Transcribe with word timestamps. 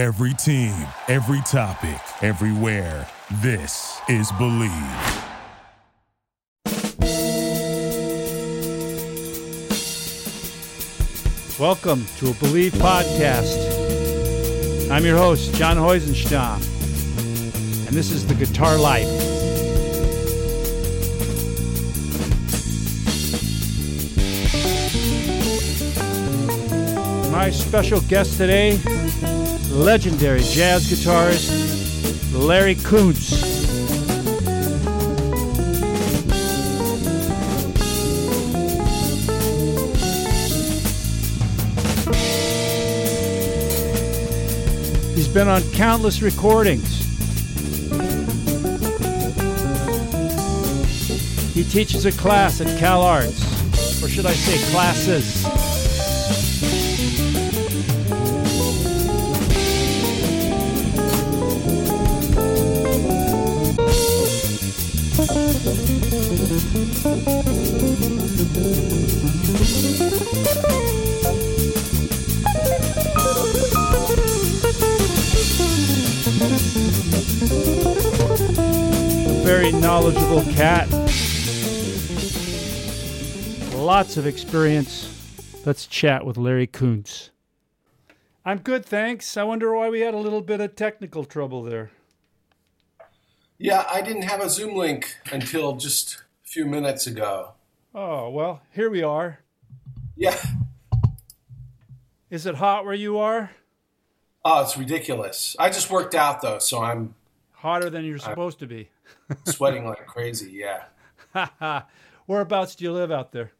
Every 0.00 0.32
team, 0.32 0.72
every 1.08 1.42
topic, 1.42 2.00
everywhere. 2.22 3.06
This 3.42 4.00
is 4.08 4.32
Believe. 4.32 4.72
Welcome 11.58 12.06
to 12.16 12.30
a 12.30 12.34
Believe 12.40 12.72
podcast. 12.72 13.60
I'm 14.90 15.04
your 15.04 15.18
host, 15.18 15.52
John 15.56 15.76
Heussenstamm, 15.76 16.56
and 17.86 17.94
this 17.94 18.10
is 18.10 18.26
the 18.26 18.32
Guitar 18.32 18.78
Life. 18.78 19.06
My 27.30 27.50
special 27.50 28.00
guest 28.00 28.38
today, 28.38 28.80
legendary 29.70 30.40
jazz 30.40 30.90
guitarist 30.90 31.50
Larry 32.32 32.74
Koonse. 32.74 33.40
He's 45.14 45.28
been 45.28 45.48
on 45.48 45.62
countless 45.72 46.22
recordings. 46.22 46.98
He 51.54 51.64
teaches 51.64 52.06
a 52.06 52.12
class 52.12 52.60
at 52.60 52.78
Cal 52.78 53.02
Arts, 53.02 54.02
or 54.02 54.08
should 54.08 54.26
I 54.26 54.32
say 54.32 54.72
classes. 54.72 55.49
Knowledgeable 79.90 80.42
cat. 80.52 80.88
Lots 83.74 84.16
of 84.16 84.24
experience. 84.24 85.66
Let's 85.66 85.84
chat 85.84 86.24
with 86.24 86.36
Larry 86.36 86.68
Koonse. 86.68 87.30
I'm 88.44 88.58
good, 88.58 88.86
thanks. 88.86 89.36
I 89.36 89.42
wonder 89.42 89.74
why 89.74 89.88
we 89.88 89.98
had 90.02 90.14
a 90.14 90.18
little 90.18 90.42
bit 90.42 90.60
of 90.60 90.76
technical 90.76 91.24
trouble 91.24 91.64
there. 91.64 91.90
Yeah, 93.58 93.84
I 93.92 94.00
didn't 94.00 94.22
have 94.22 94.40
a 94.40 94.48
Zoom 94.48 94.76
link 94.76 95.16
until 95.32 95.74
just 95.74 96.22
a 96.44 96.48
few 96.48 96.66
minutes 96.66 97.08
ago. 97.08 97.54
Oh, 97.92 98.30
well, 98.30 98.62
here 98.72 98.90
we 98.90 99.02
are. 99.02 99.40
Yeah. 100.14 100.40
Is 102.30 102.46
it 102.46 102.54
hot 102.54 102.84
where 102.84 102.94
you 102.94 103.18
are? 103.18 103.50
Oh, 104.44 104.62
it's 104.62 104.78
ridiculous. 104.78 105.56
I 105.58 105.68
just 105.68 105.90
worked 105.90 106.14
out 106.14 106.42
though, 106.42 106.60
so 106.60 106.80
I'm 106.80 107.16
Hotter 107.60 107.90
than 107.90 108.06
you're 108.06 108.16
supposed 108.18 108.58
to 108.60 108.66
be. 108.66 108.88
Sweating 109.44 109.86
like 109.86 110.06
crazy. 110.06 110.52
Yeah. 111.34 111.82
Whereabouts 112.26 112.74
do 112.74 112.84
you 112.84 112.92
live 112.92 113.10
out 113.10 113.32
there? 113.32 113.52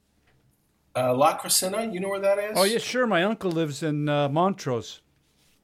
Uh, 0.96 1.14
La 1.14 1.38
Crescenta, 1.38 1.92
you 1.92 2.00
know 2.00 2.08
where 2.08 2.20
that 2.20 2.38
is? 2.38 2.52
Oh, 2.56 2.64
yeah, 2.64 2.78
sure. 2.78 3.06
My 3.06 3.22
uncle 3.22 3.50
lives 3.50 3.82
in 3.82 4.08
uh, 4.08 4.28
Montrose. 4.28 5.00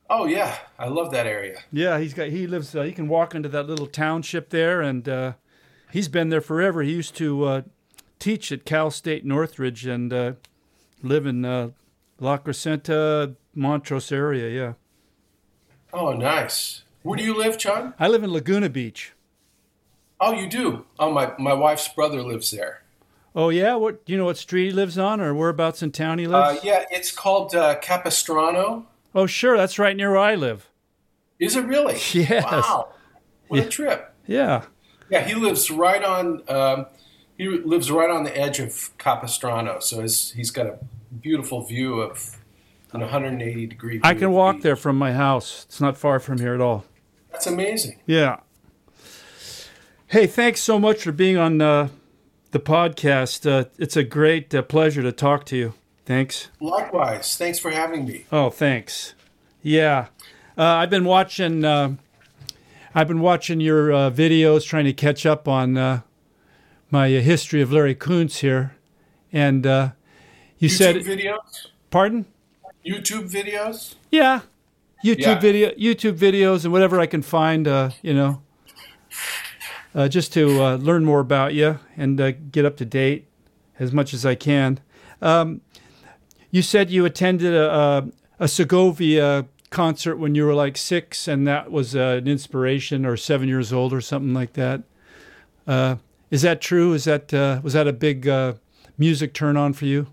Oh, 0.08 0.24
yeah. 0.24 0.56
I 0.78 0.86
love 0.86 1.10
that 1.10 1.26
area. 1.26 1.58
Yeah, 1.72 1.98
he's 1.98 2.14
got. 2.14 2.28
He 2.28 2.46
lives. 2.46 2.74
Uh, 2.74 2.82
you 2.82 2.92
can 2.92 3.08
walk 3.08 3.34
into 3.34 3.48
that 3.48 3.66
little 3.66 3.88
township 3.88 4.50
there, 4.50 4.80
and 4.80 5.08
uh, 5.08 5.32
he's 5.90 6.06
been 6.08 6.28
there 6.28 6.40
forever. 6.40 6.82
He 6.82 6.92
used 6.92 7.16
to 7.16 7.44
uh, 7.44 7.62
teach 8.20 8.52
at 8.52 8.64
Cal 8.64 8.92
State 8.92 9.24
Northridge 9.24 9.84
and 9.84 10.12
uh, 10.12 10.32
live 11.02 11.26
in 11.26 11.44
uh, 11.44 11.70
La 12.20 12.38
Crescenta, 12.38 13.34
Montrose 13.52 14.12
area. 14.12 14.48
Yeah, 14.48 14.72
Oh, 15.92 16.12
nice. 16.12 16.84
Where 17.02 17.16
do 17.16 17.24
you 17.24 17.36
live, 17.36 17.58
John? 17.58 17.94
I 17.98 18.06
live 18.08 18.22
in 18.22 18.32
Laguna 18.32 18.68
Beach. 18.68 19.12
Oh, 20.20 20.32
you 20.32 20.48
do. 20.48 20.86
Oh, 20.98 21.12
my 21.12 21.32
my 21.38 21.52
wife's 21.52 21.88
brother 21.88 22.22
lives 22.22 22.50
there. 22.50 22.82
Oh 23.34 23.50
yeah, 23.50 23.74
what 23.74 24.04
do 24.06 24.12
you 24.12 24.18
know 24.18 24.24
what 24.24 24.38
street 24.38 24.66
he 24.66 24.70
lives 24.70 24.96
on, 24.96 25.20
or 25.20 25.34
whereabouts 25.34 25.82
in 25.82 25.92
town 25.92 26.18
he 26.18 26.26
Uh, 26.26 26.30
lives? 26.30 26.64
yeah, 26.64 26.84
it's 26.90 27.10
called 27.12 27.54
uh, 27.54 27.74
Capistrano. 27.80 28.86
Oh 29.14 29.26
sure, 29.26 29.56
that's 29.56 29.78
right 29.78 29.94
near 29.96 30.10
where 30.12 30.20
I 30.20 30.34
live. 30.34 30.70
Is 31.38 31.54
it 31.56 31.66
really? 31.66 31.98
Yes. 32.14 32.44
Wow. 32.44 32.88
What 33.48 33.58
Yeah. 33.58 33.62
a 33.64 33.68
trip. 33.68 34.14
Yeah. 34.26 34.62
Yeah, 35.10 35.20
he 35.22 35.34
lives 35.34 35.70
right 35.70 36.02
on. 36.02 36.42
Um, 36.48 36.86
he 37.36 37.46
lives 37.48 37.90
right 37.90 38.08
on 38.10 38.24
the 38.24 38.34
edge 38.36 38.58
of 38.58 38.96
Capistrano, 38.96 39.78
so 39.80 40.00
he's, 40.00 40.30
he's 40.32 40.50
got 40.50 40.64
a 40.66 40.78
beautiful 41.20 41.62
view 41.62 42.00
of 42.00 42.38
an 42.94 43.02
180 43.02 43.66
degree. 43.66 44.00
I 44.02 44.14
can 44.14 44.14
of 44.14 44.20
the 44.20 44.30
walk 44.30 44.62
there 44.62 44.74
from 44.76 44.96
my 44.96 45.12
house. 45.12 45.66
It's 45.68 45.78
not 45.80 45.98
far 45.98 46.18
from 46.18 46.38
here 46.38 46.54
at 46.54 46.62
all. 46.62 46.86
That's 47.30 47.46
amazing. 47.46 48.00
Yeah. 48.06 48.40
Hey, 50.08 50.26
thanks 50.26 50.60
so 50.60 50.78
much 50.78 51.02
for 51.02 51.12
being 51.12 51.36
on 51.36 51.60
uh, 51.60 51.88
the 52.52 52.60
podcast. 52.60 53.50
Uh, 53.50 53.68
it's 53.78 53.96
a 53.96 54.04
great 54.04 54.54
uh, 54.54 54.62
pleasure 54.62 55.02
to 55.02 55.10
talk 55.12 55.44
to 55.46 55.56
you. 55.56 55.74
Thanks. 56.04 56.48
Likewise, 56.60 57.36
thanks 57.36 57.58
for 57.58 57.72
having 57.72 58.04
me. 58.06 58.24
Oh, 58.30 58.50
thanks. 58.50 59.14
Yeah, 59.62 60.06
uh, 60.56 60.62
I've 60.62 60.90
been 60.90 61.04
watching. 61.04 61.64
Uh, 61.64 61.96
I've 62.94 63.08
been 63.08 63.20
watching 63.20 63.60
your 63.60 63.92
uh, 63.92 64.10
videos, 64.10 64.64
trying 64.64 64.84
to 64.84 64.92
catch 64.92 65.26
up 65.26 65.48
on 65.48 65.76
uh, 65.76 66.02
my 66.90 67.14
uh, 67.14 67.20
history 67.20 67.60
of 67.60 67.72
Larry 67.72 67.96
Koonse 67.96 68.38
here, 68.38 68.76
and 69.32 69.66
uh, 69.66 69.90
you 70.60 70.68
YouTube 70.68 70.72
said, 70.72 70.96
videos. 70.96 71.66
"Pardon." 71.90 72.26
YouTube 72.86 73.28
videos. 73.28 73.96
Yeah, 74.12 74.42
YouTube 75.04 75.18
Yeah. 75.18 75.38
video, 75.40 75.70
YouTube 75.72 76.16
videos, 76.16 76.62
and 76.62 76.72
whatever 76.72 77.00
I 77.00 77.06
can 77.06 77.22
find. 77.22 77.66
Uh, 77.66 77.90
you 78.02 78.14
know, 78.14 78.40
uh, 79.96 80.06
just 80.06 80.32
to 80.34 80.62
uh, 80.62 80.76
learn 80.76 81.04
more 81.04 81.18
about 81.20 81.54
you 81.54 81.80
and 81.96 82.20
uh, 82.20 82.30
get 82.52 82.64
up 82.64 82.76
to 82.76 82.84
date 82.84 83.26
as 83.80 83.92
much 83.92 84.14
as 84.14 84.24
I 84.24 84.36
can. 84.36 84.78
Um, 85.20 85.62
you 86.52 86.62
said 86.62 86.90
you 86.90 87.04
attended 87.04 87.52
a, 87.54 87.74
a, 87.74 88.08
a 88.40 88.46
Segovia 88.48 89.46
concert 89.70 90.16
when 90.16 90.34
you 90.36 90.44
were 90.46 90.54
like 90.54 90.76
six, 90.76 91.26
and 91.26 91.46
that 91.48 91.72
was 91.72 91.96
uh, 91.96 92.20
an 92.22 92.28
inspiration, 92.28 93.04
or 93.04 93.16
seven 93.16 93.48
years 93.48 93.72
old, 93.72 93.92
or 93.92 94.00
something 94.00 94.32
like 94.32 94.52
that. 94.52 94.82
Uh, 95.66 95.96
is 96.30 96.42
that 96.42 96.60
true? 96.60 96.92
Is 96.92 97.04
that 97.04 97.34
uh, 97.34 97.60
was 97.62 97.72
that 97.72 97.88
a 97.88 97.92
big 97.92 98.28
uh, 98.28 98.54
music 98.96 99.32
turn 99.34 99.56
on 99.56 99.72
for 99.72 99.86
you? 99.86 100.06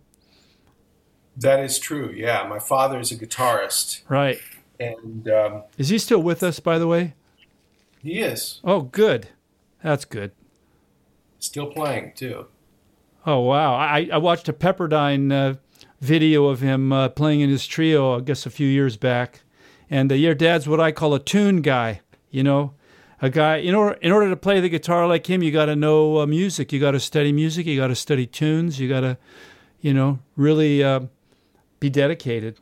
That 1.38 1.60
is 1.60 1.80
true. 1.80 2.12
Yeah, 2.16 2.46
my 2.48 2.60
father 2.60 3.00
is 3.00 3.12
a 3.12 3.16
guitarist, 3.16 4.02
Right. 4.08 4.40
and 4.80 5.28
um, 5.30 5.64
Is 5.78 5.90
he 5.90 5.98
still 5.98 6.22
with 6.22 6.44
us, 6.44 6.60
by 6.60 6.78
the 6.80 6.88
way? 6.88 7.14
he 8.02 8.20
is 8.20 8.60
Oh, 8.64 8.82
good. 8.82 9.30
That's 9.84 10.06
good. 10.06 10.32
still 11.40 11.68
playing 11.68 12.14
too. 12.16 12.48
Oh 13.26 13.40
wow! 13.42 13.76
I, 13.76 14.10
I 14.12 14.18
watched 14.18 14.50
a 14.50 14.54
Pepperdine 14.54 15.32
uh, 15.32 15.56
video 16.02 16.46
of 16.46 16.62
him 16.62 16.92
uh, 16.92 17.10
playing 17.10 17.42
in 17.42 17.50
his 17.50 17.66
trio, 17.66 18.18
I 18.18 18.22
guess 18.22 18.46
a 18.46 18.50
few 18.50 18.68
years 18.68 18.98
back. 18.98 19.42
And 19.90 20.12
uh, 20.12 20.16
your 20.16 20.36
dad's 20.36 20.68
what 20.68 20.80
I 20.80 20.92
call 20.92 21.14
a 21.14 21.20
tune 21.20 21.62
guy. 21.62 22.02
You 22.32 22.44
know, 22.44 22.74
a 23.22 23.30
guy. 23.30 23.58
In 23.58 23.76
order 23.76 23.98
in 24.02 24.12
order 24.12 24.30
to 24.30 24.36
play 24.36 24.60
the 24.60 24.70
guitar 24.70 25.08
like 25.08 25.30
him, 25.30 25.44
you 25.44 25.52
got 25.52 25.66
to 25.66 25.76
know 25.76 26.20
uh, 26.20 26.26
music. 26.26 26.74
You 26.74 26.80
got 26.80 26.92
to 26.92 27.00
study 27.00 27.32
music. 27.32 27.66
You 27.66 27.78
got 27.78 27.88
to 27.88 27.96
study 27.96 28.26
tunes. 28.26 28.80
You 28.80 28.90
got 28.90 29.02
to, 29.02 29.18
you 29.82 29.94
know, 29.94 30.20
really 30.36 30.84
uh, 30.84 31.02
be 31.80 31.90
dedicated. 31.90 32.58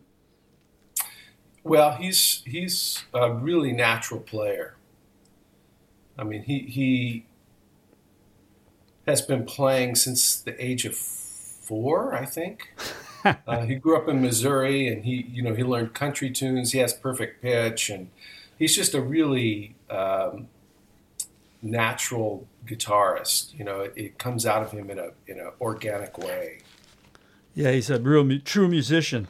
Well, 1.64 1.96
he's 1.96 2.44
he's 2.46 3.04
a 3.14 3.32
really 3.32 3.72
natural 3.72 4.20
player. 4.20 4.76
I 6.22 6.24
mean, 6.24 6.44
he 6.44 6.60
he 6.60 7.26
has 9.08 9.24
been 9.24 9.44
playing 9.44 9.96
since 9.96 10.40
the 10.40 10.64
age 10.64 10.86
of 10.86 10.96
four, 10.96 12.14
I 12.14 12.26
think. 12.26 12.76
uh, 13.26 13.66
he 13.66 13.74
grew 13.74 13.98
up 13.98 14.08
in 14.08 14.22
Missouri, 14.22 14.88
and 14.88 15.04
he 15.04 15.26
you 15.32 15.42
know 15.42 15.56
he 15.56 15.64
learned 15.64 15.96
country 15.96 16.30
tunes. 16.30 16.74
He 16.74 16.78
has 16.78 16.94
perfect 16.94 17.42
pitch, 17.42 17.90
and 17.90 18.12
he's 18.60 18.76
just 18.76 18.94
a 18.94 19.02
really 19.02 19.76
um, 19.90 20.48
natural 21.64 22.48
guitarist. 22.68 23.58
You 23.58 23.66
know, 23.66 23.82
it, 23.82 23.94
it 23.96 24.18
comes 24.20 24.46
out 24.46 24.62
of 24.62 24.72
him 24.72 24.92
in 24.92 25.00
a 25.00 25.10
in 25.26 25.40
an 25.40 25.50
organic 25.60 26.20
way. 26.20 26.60
Yeah, 27.56 27.72
he's 27.72 27.90
a 27.90 28.00
real 28.00 28.40
true 28.46 28.68
musician. 28.68 29.28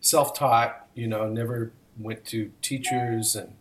Self-taught, 0.00 0.88
you 0.94 1.06
know, 1.06 1.28
never 1.28 1.70
went 1.96 2.24
to 2.26 2.50
teachers 2.60 3.36
and 3.36 3.54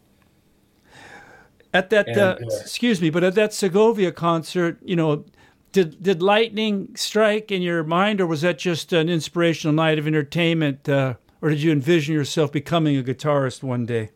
At 1.73 1.89
that, 1.89 2.07
uh, 2.09 2.37
And, 2.39 2.51
uh, 2.51 2.55
excuse 2.59 3.01
me, 3.01 3.09
but 3.09 3.23
at 3.23 3.35
that 3.35 3.53
Segovia 3.53 4.11
concert, 4.11 4.77
you 4.83 4.95
know, 4.95 5.25
did 5.71 6.03
did 6.03 6.21
lightning 6.21 6.89
strike 6.95 7.51
in 7.51 7.61
your 7.61 7.83
mind, 7.83 8.19
or 8.19 8.27
was 8.27 8.41
that 8.41 8.59
just 8.59 8.91
an 8.91 9.07
inspirational 9.07 9.73
night 9.73 9.97
of 9.97 10.05
entertainment 10.05 10.89
uh, 10.89 11.13
or 11.41 11.49
did 11.49 11.63
you 11.63 11.71
envision 11.71 12.13
yourself 12.13 12.51
becoming 12.51 12.97
a 12.97 13.03
guitarist 13.03 13.63
one 13.63 13.85
day? 13.85 14.11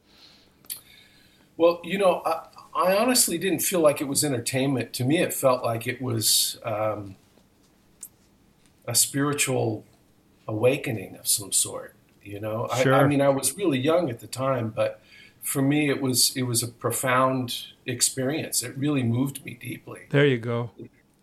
Well, 1.57 1.81
you 1.83 1.97
know, 1.97 2.21
I, 2.25 2.47
I 2.75 2.97
honestly 2.97 3.37
didn't 3.37 3.59
feel 3.59 3.79
like 3.79 3.99
it 3.99 4.07
was 4.07 4.23
entertainment. 4.23 4.93
To 4.93 5.03
me, 5.03 5.21
it 5.21 5.33
felt 5.33 5.63
like 5.63 5.87
it 5.87 6.01
was 6.01 6.59
um, 6.63 7.15
a 8.87 8.93
spiritual 8.93 9.83
awakening 10.47 11.15
of 11.17 11.27
some 11.27 11.51
sort. 11.51 11.95
You 12.21 12.39
know, 12.39 12.67
Sure. 12.81 12.93
I, 12.93 13.01
I 13.01 13.07
mean, 13.07 13.21
I 13.21 13.29
was 13.29 13.55
really 13.55 13.79
young 13.79 14.09
at 14.09 14.19
the 14.19 14.27
time, 14.27 14.69
but 14.75 14.99
for 15.45 15.61
me, 15.61 15.89
it 15.89 16.01
was 16.01 16.35
it 16.35 16.43
was 16.43 16.63
a 16.63 16.67
profound 16.67 17.67
experience. 17.85 18.63
It 18.63 18.77
really 18.77 19.03
moved 19.03 19.45
me 19.45 19.53
deeply. 19.61 20.01
There 20.09 20.25
you 20.25 20.37
go. 20.37 20.71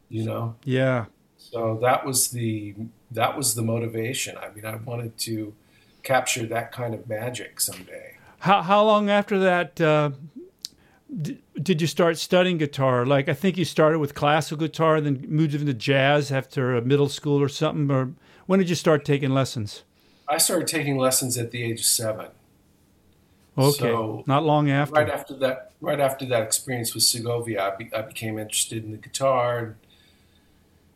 You 0.09 0.25
know, 0.25 0.55
Yeah. 0.65 1.07
so 1.39 1.79
that 1.83 2.05
was 2.07 2.29
the 2.29 2.75
that 3.11 3.37
was 3.37 3.55
the 3.55 3.63
motivation. 3.63 4.37
I 4.39 4.51
mean, 4.55 4.65
I 4.65 4.77
wanted 4.77 5.19
to 5.29 5.55
capture 6.03 6.47
that 6.47 6.73
kind 6.73 6.95
of 6.95 7.09
magic 7.09 7.61
someday. 7.61 8.17
How 8.41 8.63
how 8.63 8.85
long 8.85 9.11
after 9.11 9.39
that 9.39 9.81
uh, 9.81 10.11
d- 11.21 11.39
did 11.61 11.81
you 11.81 11.87
start 11.87 12.19
studying 12.19 12.59
guitar? 12.59 13.05
Like 13.07 13.29
I 13.29 13.35
think 13.35 13.57
you 13.57 13.65
started 13.65 13.99
with 13.99 14.15
classical 14.15 14.67
guitar, 14.67 14.97
and 14.97 15.07
then 15.07 15.25
moved 15.29 15.55
into 15.55 15.75
jazz 15.75 16.31
after 16.33 16.81
middle 16.83 17.09
school 17.09 17.41
or 17.43 17.49
something. 17.49 17.91
Or 17.91 18.13
when 18.47 18.59
did 18.59 18.69
you 18.69 18.77
start 18.77 19.05
taking 19.05 19.31
lessons? 19.31 19.85
I 20.29 20.39
started 20.39 20.69
taking 20.69 20.97
lessons 20.99 21.37
at 21.39 21.51
the 21.51 21.63
age 21.63 21.81
of 21.81 21.87
seven. 21.87 22.27
Okay, 23.57 23.79
So, 23.79 24.25
not 24.27 24.45
long 24.45 24.71
after. 24.71 24.95
right 24.95 25.11
after 25.11 25.35
that 25.37 25.73
right 25.81 26.01
after 26.01 26.25
that 26.27 26.43
experience 26.43 26.95
with 26.95 27.03
Segovia, 27.03 27.73
I, 27.73 27.77
be, 27.77 27.91
I 27.95 28.03
became 28.03 28.39
interested 28.39 28.83
in 28.85 28.93
the 28.93 28.97
guitar, 28.97 29.59
and, 29.59 29.75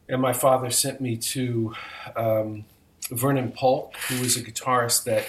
and 0.08 0.22
my 0.22 0.32
father 0.32 0.70
sent 0.70 1.00
me 1.00 1.16
to 1.16 1.74
um, 2.16 2.64
Vernon 3.10 3.52
Polk, 3.52 3.96
who 4.08 4.20
was 4.20 4.36
a 4.36 4.42
guitarist 4.42 5.04
that 5.04 5.28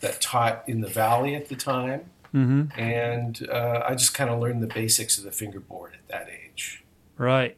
that 0.00 0.20
taught 0.20 0.62
in 0.68 0.80
the 0.80 0.88
Valley 0.88 1.34
at 1.34 1.48
the 1.48 1.56
time, 1.56 2.02
hmm 2.30 2.64
and 2.76 3.48
uh, 3.50 3.82
I 3.88 3.94
just 3.94 4.14
kind 4.14 4.30
of 4.30 4.38
learned 4.40 4.62
the 4.62 4.72
basics 4.72 5.18
of 5.18 5.24
the 5.24 5.32
fingerboard 5.32 5.94
at 5.94 6.08
that 6.08 6.28
age. 6.30 6.84
Right. 7.18 7.56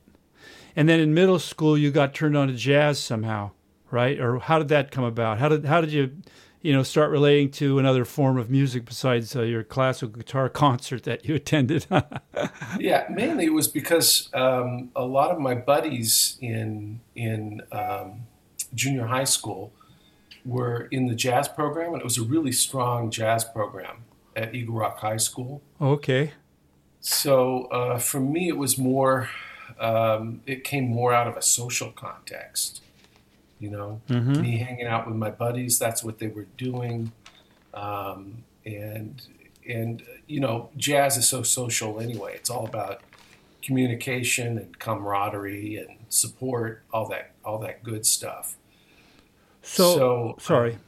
And 0.77 0.89
then 0.89 0.99
in 0.99 1.15
middle 1.15 1.39
school, 1.39 1.79
you 1.79 1.91
got 1.91 2.15
turned 2.15 2.37
on 2.37 2.49
to 2.49 2.55
jazz 2.55 2.99
somehow, 2.99 3.51
right? 3.91 4.19
Or 4.19 4.39
how 4.41 4.59
did 4.59 4.69
that 4.69 4.91
come 4.91 5.05
about? 5.05 5.39
How 5.39 5.49
did 5.49 5.65
how 5.67 5.81
did 5.81 5.93
you, 5.93 6.11
you 6.65 6.73
know, 6.73 6.83
start 6.83 7.11
relating 7.11 7.51
to 7.51 7.79
another 7.79 8.07
form 8.07 8.39
of 8.39 8.49
music 8.49 8.87
besides 8.87 9.37
uh, 9.37 9.43
your 9.43 9.63
classical 9.63 10.17
guitar 10.17 10.49
concert 10.65 11.03
that 11.05 11.27
you 11.27 11.35
attended? 11.35 11.87
Yeah, 12.81 13.07
mainly 13.09 13.45
it 13.45 13.53
was 13.53 13.69
because 13.69 14.29
um, 14.35 14.91
a 14.97 15.05
lot 15.05 15.31
of 15.31 15.39
my 15.39 15.55
buddies 15.55 16.37
in 16.41 17.01
in 17.15 17.63
um, 17.71 18.23
junior 18.75 19.07
high 19.07 19.25
school 19.25 19.73
were 20.45 20.89
in 20.91 21.07
the 21.07 21.15
jazz 21.15 21.47
program, 21.47 21.93
and 21.93 22.01
it 22.01 22.05
was 22.05 22.19
a 22.19 22.25
really 22.25 22.51
strong 22.51 23.11
jazz 23.11 23.45
program 23.45 23.99
at 24.35 24.55
Eagle 24.55 24.75
Rock 24.75 24.99
High 24.99 25.19
School. 25.19 25.63
okay. 25.81 26.33
So 27.01 27.67
uh, 27.67 27.99
for 27.99 28.19
me, 28.19 28.49
it 28.49 28.57
was 28.57 28.77
more. 28.79 29.29
Um, 29.79 30.41
it 30.47 30.65
came 30.65 30.89
more 30.89 31.13
out 31.13 31.29
of 31.29 31.37
a 31.37 31.43
social 31.43 31.93
context, 31.93 32.83
you 33.61 33.71
know, 33.71 34.01
Mhm. 34.09 34.41
me 34.41 34.59
hanging 34.59 34.87
out 34.87 35.07
with 35.07 35.17
my 35.17 35.31
buddies. 35.31 35.79
That's 35.79 36.03
what 36.05 36.19
they 36.19 36.29
were 36.29 36.47
doing, 36.57 37.13
um, 37.73 38.45
and 38.67 39.23
and 39.69 40.03
you 40.27 40.41
know, 40.41 40.69
jazz 40.77 41.17
is 41.17 41.29
so 41.29 41.43
social 41.43 41.99
anyway. 42.01 42.33
It's 42.35 42.51
all 42.51 42.67
about 42.67 43.01
communication 43.63 44.59
and 44.59 44.79
camaraderie 44.79 45.77
and 45.77 45.97
support, 46.09 46.83
all 46.93 47.09
that 47.09 47.33
all 47.45 47.59
that 47.61 47.83
good 47.83 48.05
stuff. 48.07 48.57
So, 49.63 49.95
So, 49.97 50.37
sorry. 50.39 50.79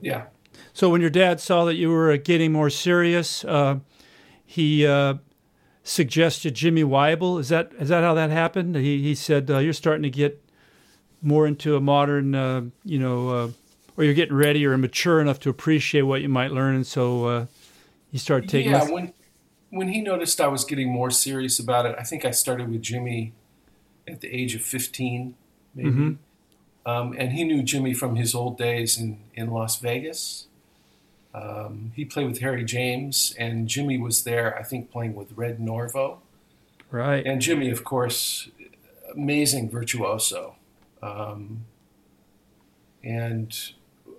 Yeah. 0.00 0.24
So 0.72 0.88
when 0.90 1.00
your 1.00 1.10
dad 1.10 1.40
saw 1.40 1.64
that 1.64 1.74
you 1.76 1.90
were 1.90 2.16
getting 2.16 2.52
more 2.52 2.70
serious, 2.70 3.44
uh, 3.44 3.78
he 4.44 4.84
uh, 4.86 5.14
suggested 5.84 6.54
Jimmy 6.54 6.82
Wyble. 6.82 7.38
Is 7.38 7.48
that 7.50 7.70
is 7.78 7.88
that 7.90 8.02
how 8.02 8.14
that 8.14 8.30
happened? 8.30 8.74
He 8.76 9.02
he 9.02 9.14
said 9.14 9.50
uh, 9.50 9.58
you're 9.58 9.72
starting 9.72 10.02
to 10.02 10.10
get 10.10 10.42
more 11.22 11.46
into 11.46 11.76
a 11.76 11.80
modern, 11.80 12.34
uh, 12.34 12.62
you 12.84 12.98
know, 12.98 13.28
uh, 13.30 13.48
or 13.96 14.04
you're 14.04 14.14
getting 14.14 14.36
ready 14.36 14.64
or 14.66 14.76
mature 14.78 15.20
enough 15.20 15.40
to 15.40 15.50
appreciate 15.50 16.02
what 16.02 16.22
you 16.22 16.28
might 16.28 16.52
learn, 16.52 16.74
and 16.76 16.86
so 16.86 17.26
uh, 17.26 17.46
you 18.12 18.18
started 18.18 18.48
taking. 18.48 18.70
yeah, 18.72 18.88
when 18.90 19.12
when 19.70 19.88
he 19.88 20.00
noticed 20.00 20.40
I 20.40 20.48
was 20.48 20.64
getting 20.64 20.88
more 20.88 21.10
serious 21.10 21.58
about 21.58 21.84
it, 21.86 21.94
I 21.98 22.02
think 22.04 22.24
I 22.24 22.30
started 22.30 22.70
with 22.70 22.82
Jimmy 22.82 23.32
at 24.06 24.20
the 24.20 24.28
age 24.28 24.54
of 24.54 24.62
fifteen, 24.62 25.34
maybe. 25.74 25.90
Mhm. 25.90 26.16
Um, 26.86 27.14
and 27.18 27.32
he 27.32 27.44
knew 27.44 27.62
Jimmy 27.62 27.92
from 27.92 28.16
his 28.16 28.34
old 28.34 28.56
days 28.56 28.98
in 28.98 29.18
in 29.34 29.50
Las 29.50 29.78
Vegas. 29.80 30.46
Um, 31.34 31.92
he 31.94 32.04
played 32.04 32.26
with 32.26 32.40
Harry 32.40 32.64
James, 32.64 33.34
and 33.38 33.68
Jimmy 33.68 33.98
was 33.98 34.24
there, 34.24 34.58
I 34.58 34.62
think, 34.62 34.90
playing 34.90 35.14
with 35.14 35.32
Red 35.36 35.58
Norvo. 35.58 36.18
right. 36.90 37.24
And 37.26 37.42
Jimmy, 37.42 37.70
of 37.70 37.84
course, 37.84 38.48
amazing 39.14 39.68
virtuoso, 39.70 40.54
um, 41.02 41.64
and 43.02 43.72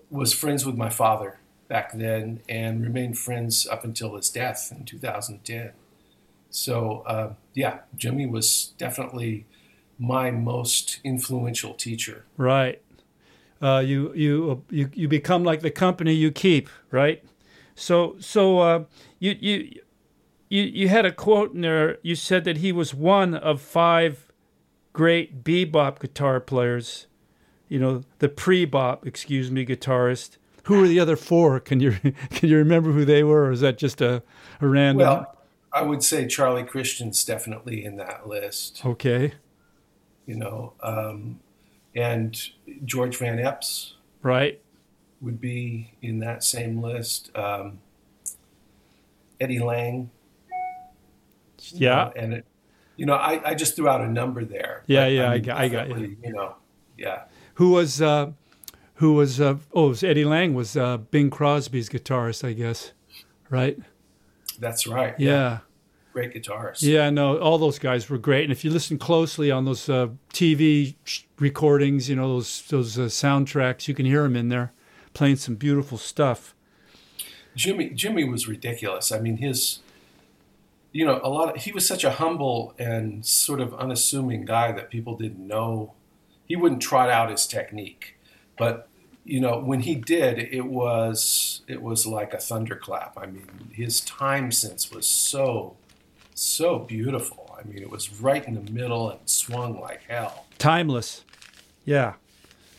was 0.10 0.34
friends 0.34 0.66
with 0.66 0.76
my 0.76 0.90
father 0.90 1.40
back 1.68 1.94
then, 1.94 2.42
and 2.50 2.82
remained 2.82 3.18
friends 3.18 3.68
up 3.68 3.84
until 3.84 4.16
his 4.16 4.30
death 4.30 4.74
in 4.76 4.86
2010. 4.86 5.72
So 6.50 7.04
uh, 7.06 7.34
yeah, 7.54 7.80
Jimmy 7.96 8.26
was 8.26 8.74
definitely 8.78 9.46
my 10.00 10.32
most 10.32 11.00
influential 11.04 11.74
teacher. 11.74 12.26
Right. 12.38 12.82
Uh, 13.62 13.84
you 13.86 14.14
you 14.14 14.64
you 14.70 14.90
you 14.94 15.08
become 15.08 15.44
like 15.44 15.62
the 15.62 15.72
company 15.72 16.14
you 16.14 16.32
keep, 16.32 16.70
right? 16.92 17.24
So 17.76 18.16
so 18.20 18.60
uh, 18.60 18.84
you 19.20 19.36
you 19.40 19.82
you 20.50 20.64
you 20.64 20.88
had 20.88 21.06
a 21.06 21.12
quote 21.12 21.54
in 21.54 21.62
there. 21.62 21.98
You 22.02 22.16
said 22.16 22.46
that 22.46 22.58
he 22.58 22.72
was 22.72 22.94
one 22.94 23.36
of 23.36 23.62
five 23.62 24.29
great 25.00 25.46
bebop 25.46 26.00
guitar 26.00 26.42
players. 26.42 27.08
You 27.70 27.80
know 27.80 28.02
the 28.18 28.28
pre-bop, 28.28 29.08
excuse 29.08 29.50
me, 29.50 29.66
guitarist. 29.66 30.36
Who 30.64 30.82
were 30.82 30.90
the 30.90 31.00
other 31.00 31.16
four? 31.16 31.62
Can 31.62 31.80
you 31.80 31.92
can 32.32 32.50
you 32.50 32.58
remember 32.58 32.92
who 32.92 33.06
they 33.06 33.24
were, 33.24 33.46
or 33.46 33.52
is 33.52 33.62
that 33.62 33.78
just 33.78 34.02
a, 34.02 34.22
a 34.60 34.68
random? 34.68 35.08
Well, 35.08 35.38
I 35.72 35.84
would 35.84 36.04
say 36.04 36.28
Charlie 36.28 36.64
Christian's 36.66 37.24
definitely 37.24 37.86
in 37.86 37.96
that 37.96 38.28
list. 38.28 38.82
okay, 38.86 39.34
You 40.26 40.36
know, 40.36 40.74
um, 40.82 41.40
and 41.96 42.38
George 42.84 43.16
Van 43.18 43.38
Eps. 43.38 43.94
right. 44.22 44.60
would 45.22 45.40
be 45.40 45.94
in 46.02 46.20
that 46.20 46.44
same 46.44 46.82
list. 46.82 47.30
Um, 47.38 47.80
Eddie 49.40 49.60
Lang. 49.60 50.10
you 51.72 51.80
Yeah. 51.88 51.96
know, 51.96 52.14
and 52.16 52.34
it, 52.34 52.46
you 53.00 53.06
know, 53.06 53.16
I, 53.16 53.52
I 53.52 53.56
just 53.56 53.76
threw 53.78 53.88
out 53.88 54.02
a 54.02 54.08
number 54.08 54.44
there. 54.44 54.84
Yeah, 54.88 55.06
but, 55.06 55.12
yeah, 55.14 55.32
I 55.32 55.38
got- 55.40 55.58
I 55.58 55.68
got 55.70 55.90
you. 55.90 56.18
You 56.24 56.34
know, 56.34 56.56
yeah. 56.98 57.24
Who 57.56 57.72
was 57.72 58.02
uh, 58.02 58.32
who 58.96 59.14
was 59.14 59.40
uh, 59.40 59.56
oh, 59.74 59.86
it 59.86 59.90
was 59.90 60.04
Eddie 60.04 60.26
Lang 60.26 60.54
was 60.54 60.76
uh, 60.76 60.98
Bing 60.98 61.30
Crosby's 61.30 61.88
guitarist, 61.90 62.44
I 62.48 62.52
guess, 62.54 62.92
right? 63.50 63.78
That's 64.60 64.86
right. 64.86 65.16
Yeah. 65.18 65.60
Great 66.12 66.34
guitarist. 66.34 66.82
Yeah, 66.82 67.10
no, 67.10 67.38
all 67.38 67.58
those 67.58 67.80
guys 67.80 68.10
were 68.10 68.18
great. 68.18 68.44
And 68.44 68.52
if 68.52 68.66
you 68.66 68.72
listen 68.72 68.98
closely 68.98 69.52
on 69.52 69.64
those 69.66 69.88
uh, 69.88 70.08
TV 70.34 70.96
recordings, 71.40 72.10
you 72.10 72.16
know 72.18 72.28
those 72.28 72.64
those 72.64 72.98
uh, 73.00 73.04
soundtracks, 73.04 73.88
you 73.88 73.94
can 73.94 74.06
hear 74.06 74.26
him 74.26 74.36
in 74.36 74.50
there 74.50 74.74
playing 75.14 75.38
some 75.38 75.56
beautiful 75.56 75.98
stuff. 75.98 76.54
Jimmy 77.56 77.90
Jimmy 77.92 78.24
was 78.26 78.48
ridiculous. 78.48 79.12
I 79.12 79.20
mean, 79.20 79.38
his 79.38 79.80
you 80.92 81.06
know, 81.06 81.20
a 81.24 81.30
lot 81.30 81.56
of 81.56 81.64
he 81.64 81.72
was 81.72 81.88
such 81.88 82.04
a 82.04 82.12
humble 82.12 82.74
and 82.80 83.26
sort 83.26 83.62
of 83.62 83.74
unassuming 83.76 84.46
guy 84.46 84.72
that 84.72 84.90
people 84.90 85.18
didn't 85.18 85.46
know. 85.46 85.94
He 86.46 86.56
wouldn't 86.56 86.82
trot 86.82 87.10
out 87.10 87.30
his 87.30 87.46
technique, 87.46 88.18
but 88.58 88.88
you 89.24 89.40
know, 89.40 89.60
when 89.60 89.82
he 89.82 89.96
did, 89.96 90.40
it 90.40 90.66
was 90.66 91.62
it 91.68 91.82
was 91.82 92.08
like 92.08 92.34
a 92.34 92.40
thunderclap. 92.40 93.14
I 93.18 93.28
mean, 93.28 93.70
his 93.72 94.02
time 94.02 94.52
sense 94.52 94.92
was 94.92 95.08
so 95.08 95.78
so 96.34 96.80
beautiful. 96.80 97.56
I 97.60 97.68
mean, 97.68 97.80
it 97.80 97.90
was 97.90 98.22
right 98.22 98.46
in 98.46 98.56
the 98.56 98.72
middle 98.72 99.10
and 99.10 99.20
swung 99.26 99.80
like 99.80 100.04
hell. 100.08 100.46
Timeless. 100.58 101.24
Yeah. 101.86 102.14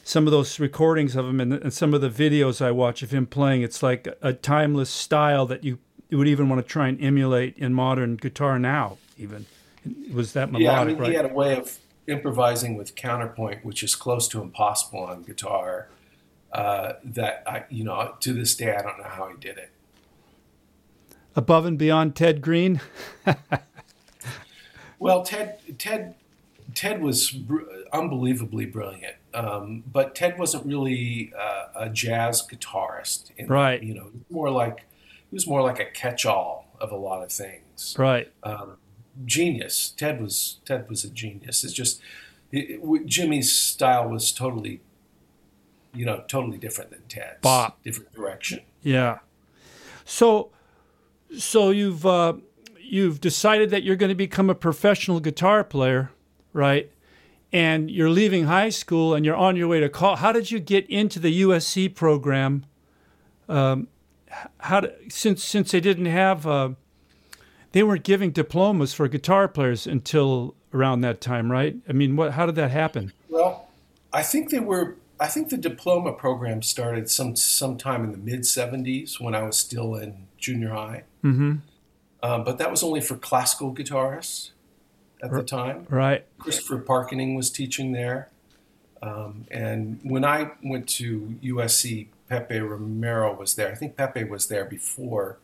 Some 0.02 0.26
of 0.26 0.33
those 0.33 0.59
recordings 0.59 1.14
of 1.14 1.26
him 1.26 1.40
and, 1.40 1.52
and 1.52 1.73
some 1.73 1.95
of 1.95 2.00
the 2.00 2.11
videos 2.11 2.64
I 2.64 2.71
watch 2.71 3.02
of 3.02 3.11
him 3.11 3.26
playing, 3.26 3.62
it's 3.62 3.83
like 3.83 4.07
a, 4.07 4.17
a 4.23 4.33
timeless 4.33 4.90
style 4.90 5.47
that 5.47 5.62
you, 5.62 5.79
you 5.89 5.89
would 6.17 6.29
even 6.29 6.49
want 6.49 6.62
to 6.64 6.69
try 6.69 6.88
and 6.88 7.00
emulate 7.02 7.57
in 7.59 7.75
modern 7.75 8.17
guitar 8.17 8.59
now, 8.59 8.99
even. 9.19 9.47
It 9.85 10.12
was 10.14 10.33
that 10.35 10.52
melodic, 10.52 10.67
yeah, 10.67 10.81
I 10.81 10.85
mean, 10.85 10.97
right? 10.99 11.11
he 11.11 11.17
had 11.17 11.25
a 11.25 11.35
way 11.35 11.57
of 11.57 11.79
improvising 12.07 12.76
with 12.76 12.95
counterpoint, 12.95 13.64
which 13.64 13.83
is 13.83 13.95
close 13.95 14.29
to 14.29 14.43
impossible 14.43 15.00
on 15.00 15.23
guitar. 15.23 15.88
Uh, 16.52 16.95
that 17.05 17.45
I, 17.47 17.64
you 17.71 17.85
know, 17.85 18.17
to 18.21 18.33
this 18.33 18.57
day, 18.57 18.75
I 18.75 18.83
don't 18.83 18.99
know 18.99 19.05
how 19.05 19.29
he 19.29 19.37
did 19.38 19.57
it. 19.57 19.71
Above 21.37 21.64
and 21.64 21.79
beyond 21.79 22.17
Ted 22.17 22.43
Greene. 22.43 22.81
Well, 25.00 25.23
Ted, 25.25 25.59
Ted, 25.79 26.14
Ted 26.75 27.02
was 27.02 27.31
br- 27.31 27.62
unbelievably 27.93 28.67
brilliant. 28.67 29.17
Um, 29.33 29.83
but 29.90 30.14
Ted 30.14 30.38
wasn't 30.38 30.67
really 30.67 31.33
uh, 31.37 31.67
a 31.75 31.88
jazz 31.88 32.47
guitarist, 32.47 33.31
in, 33.37 33.49
right? 33.49 33.83
You 33.83 33.95
know, 33.95 34.11
more 34.29 34.50
like 34.50 34.85
he 35.30 35.34
was 35.34 35.46
more 35.46 35.62
like 35.62 35.78
a 35.78 35.84
catch-all 35.84 36.66
of 36.80 36.90
a 36.90 36.96
lot 36.96 37.22
of 37.22 37.30
things, 37.30 37.94
right? 37.99 38.32
Um, 38.42 38.76
genius. 39.25 39.94
Ted 39.96 40.20
was 40.20 40.58
Ted 40.64 40.88
was 40.88 41.04
a 41.04 41.10
genius. 41.10 41.64
It's 41.64 41.72
just 41.72 42.00
it, 42.52 42.80
it, 42.82 43.06
Jimmy's 43.06 43.52
style 43.52 44.08
was 44.08 44.32
totally, 44.32 44.80
you 45.94 46.04
know, 46.04 46.25
totally 46.28 46.58
different 46.58 46.90
than 46.90 47.02
Ted's. 47.08 47.40
Bop. 47.42 47.82
Different 47.82 48.12
direction. 48.12 48.60
Yeah. 48.82 49.18
So, 50.04 50.50
so 51.38 51.70
you've 51.70 52.04
uh, 52.04 52.34
you've 52.80 53.20
decided 53.20 53.70
that 53.70 53.82
you're 53.82 53.96
going 53.96 54.08
to 54.08 54.16
become 54.16 54.50
a 54.50 54.54
professional 54.54 55.20
guitar 55.20 55.62
player, 55.62 56.10
right? 56.52 56.90
And 57.52 57.90
you're 57.90 58.10
leaving 58.10 58.44
high 58.44 58.68
school 58.70 59.14
and 59.14 59.25
you're 59.25 59.37
on 59.37 59.56
your 59.56 59.68
way 59.68 59.80
to 59.80 59.88
college. 59.88 60.20
How 60.20 60.32
did 60.32 60.50
you 60.50 60.60
get 60.60 60.88
into 60.88 61.18
the 61.18 61.42
USC 61.42 61.94
program? 61.94 62.64
Um, 63.49 63.88
how 64.58 64.82
since 65.08 65.44
since 65.44 65.70
they 65.72 65.80
didn't 65.80 66.06
have 66.06 66.46
uh, 66.46 66.70
they 67.72 67.82
weren't 67.82 68.04
giving 68.04 68.30
diplomas 68.30 68.92
for 68.92 69.08
guitar 69.08 69.49
players 69.49 69.87
until 69.87 70.54
around 70.72 71.00
that 71.02 71.20
time, 71.20 71.50
right? 71.50 71.76
I 71.88 71.92
mean, 71.92 72.16
what 72.16 72.32
how 72.32 72.46
did 72.46 72.54
that 72.56 72.70
happen? 72.70 73.12
Well, 73.28 73.68
I 74.12 74.22
think 74.22 74.50
they 74.50 74.60
were. 74.60 74.96
I 75.18 75.26
think 75.26 75.50
the 75.50 75.58
diploma 75.58 76.14
program 76.14 76.62
started 76.62 77.10
some 77.10 77.37
sometime 77.37 78.04
in 78.04 78.12
the 78.12 78.18
mid 78.18 78.40
'70s 78.40 79.20
when 79.20 79.34
I 79.34 79.42
was 79.42 79.56
still 79.56 79.94
in 79.94 80.26
junior 80.38 80.70
high. 80.70 81.04
Mm-hmm. 81.22 81.56
Um, 82.22 82.44
but 82.44 82.58
that 82.58 82.70
was 82.70 82.82
only 82.82 83.00
for 83.00 83.16
classical 83.16 83.75
guitarists 83.75 84.50
at 85.22 85.30
the 85.30 85.42
time. 85.42 85.87
Right. 85.88 86.26
Christopher 86.38 86.78
Parkening 86.78 87.34
was 87.34 87.50
teaching 87.50 87.92
there. 87.92 88.28
Um, 89.02 89.46
and 89.50 90.00
when 90.02 90.25
I 90.25 90.50
went 90.62 90.88
to 90.90 91.38
USC, 91.42 92.08
Pepe 92.30 92.60
Romero 92.60 93.34
was 93.34 93.56
there. 93.56 93.70
I 93.70 93.75
think 93.75 93.96
Pepe 93.96 94.25
was 94.25 94.46
there 94.46 94.64
before 94.64 95.38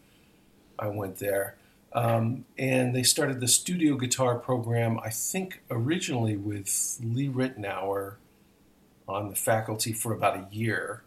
I 0.79 0.87
went 0.87 1.19
there. 1.19 1.57
Um, 1.93 2.45
and 2.57 2.95
they 2.95 3.03
started 3.03 3.41
the 3.41 3.49
studio 3.49 3.97
guitar 3.97 4.37
program, 4.37 5.01
I 5.03 5.11
think 5.11 5.63
originally 5.71 6.37
with 6.37 6.99
Lee 7.03 7.29
Ritenour 7.29 8.15
on 9.09 9.29
the 9.29 9.35
faculty 9.35 9.93
for 9.93 10.13
about 10.13 10.37
a 10.37 10.47
year, 10.55 11.03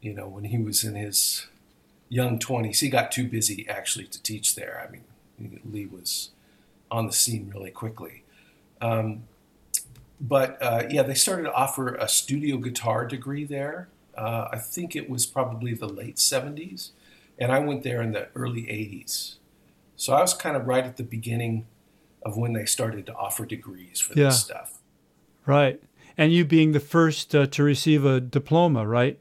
you 0.00 0.12
know, 0.12 0.26
when 0.26 0.44
he 0.44 0.58
was 0.58 0.82
in 0.82 0.96
his 0.96 1.46
young 2.08 2.38
20s. 2.38 2.80
He 2.80 2.88
got 2.88 3.12
too 3.12 3.26
busy 3.28 3.66
actually 3.68 4.06
to 4.06 4.22
teach 4.22 4.54
there. 4.56 4.84
I 4.86 4.90
mean, 4.90 5.60
Lee 5.70 5.86
was 5.86 6.30
on 6.90 7.06
the 7.06 7.12
scene 7.12 7.50
really 7.54 7.70
quickly. 7.70 8.24
Um, 8.80 9.24
but 10.20 10.58
uh, 10.60 10.84
yeah, 10.90 11.02
they 11.02 11.14
started 11.14 11.44
to 11.44 11.52
offer 11.52 11.94
a 11.94 12.08
studio 12.08 12.56
guitar 12.56 13.06
degree 13.06 13.44
there. 13.44 13.88
Uh, 14.16 14.48
I 14.52 14.58
think 14.58 14.94
it 14.94 15.08
was 15.08 15.26
probably 15.26 15.74
the 15.74 15.88
late 15.88 16.16
70s. 16.16 16.90
And 17.38 17.50
I 17.50 17.58
went 17.58 17.82
there 17.82 18.02
in 18.02 18.12
the 18.12 18.28
early 18.34 18.62
80s. 18.62 19.36
So 19.96 20.12
I 20.12 20.20
was 20.20 20.34
kind 20.34 20.56
of 20.56 20.66
right 20.66 20.84
at 20.84 20.96
the 20.96 21.02
beginning 21.02 21.66
of 22.22 22.36
when 22.36 22.52
they 22.52 22.64
started 22.66 23.06
to 23.06 23.14
offer 23.14 23.44
degrees 23.46 24.00
for 24.00 24.12
yeah. 24.18 24.26
this 24.26 24.40
stuff. 24.40 24.78
Right. 25.46 25.82
And 26.16 26.32
you 26.32 26.44
being 26.44 26.72
the 26.72 26.80
first 26.80 27.34
uh, 27.34 27.46
to 27.46 27.62
receive 27.62 28.04
a 28.04 28.20
diploma, 28.20 28.86
right? 28.86 29.18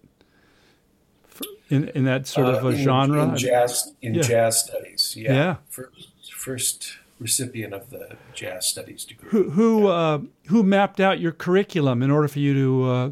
in, 1.69 1.87
in 1.89 2.03
that 2.03 2.27
sort 2.27 2.47
of 2.47 2.63
a 2.65 2.67
Uh, 2.67 2.71
in, 2.71 2.77
genre? 2.77 3.23
in 3.29 3.37
jazz 3.37 3.93
in 4.01 4.13
Yeah. 4.13 4.21
jazz 4.21 4.59
studies. 4.59 5.15
Yeah, 5.17 5.33
Yeah. 5.33 5.55
First, 5.69 6.09
first 6.33 6.93
recipient 7.17 7.73
of 7.73 7.89
the 7.89 8.17
jazz 8.33 8.67
studies 8.67 9.05
degree. 9.05 9.29
Who 9.29 9.51
who 9.51 9.87
uh, 9.87 10.19
who 10.47 10.63
mapped 10.63 10.99
out 10.99 11.19
your 11.19 11.31
curriculum 11.31 12.03
in 12.03 12.11
order 12.11 12.27
for 12.27 12.39
you 12.39 12.53
to, 12.53 12.83
uh, 12.89 13.11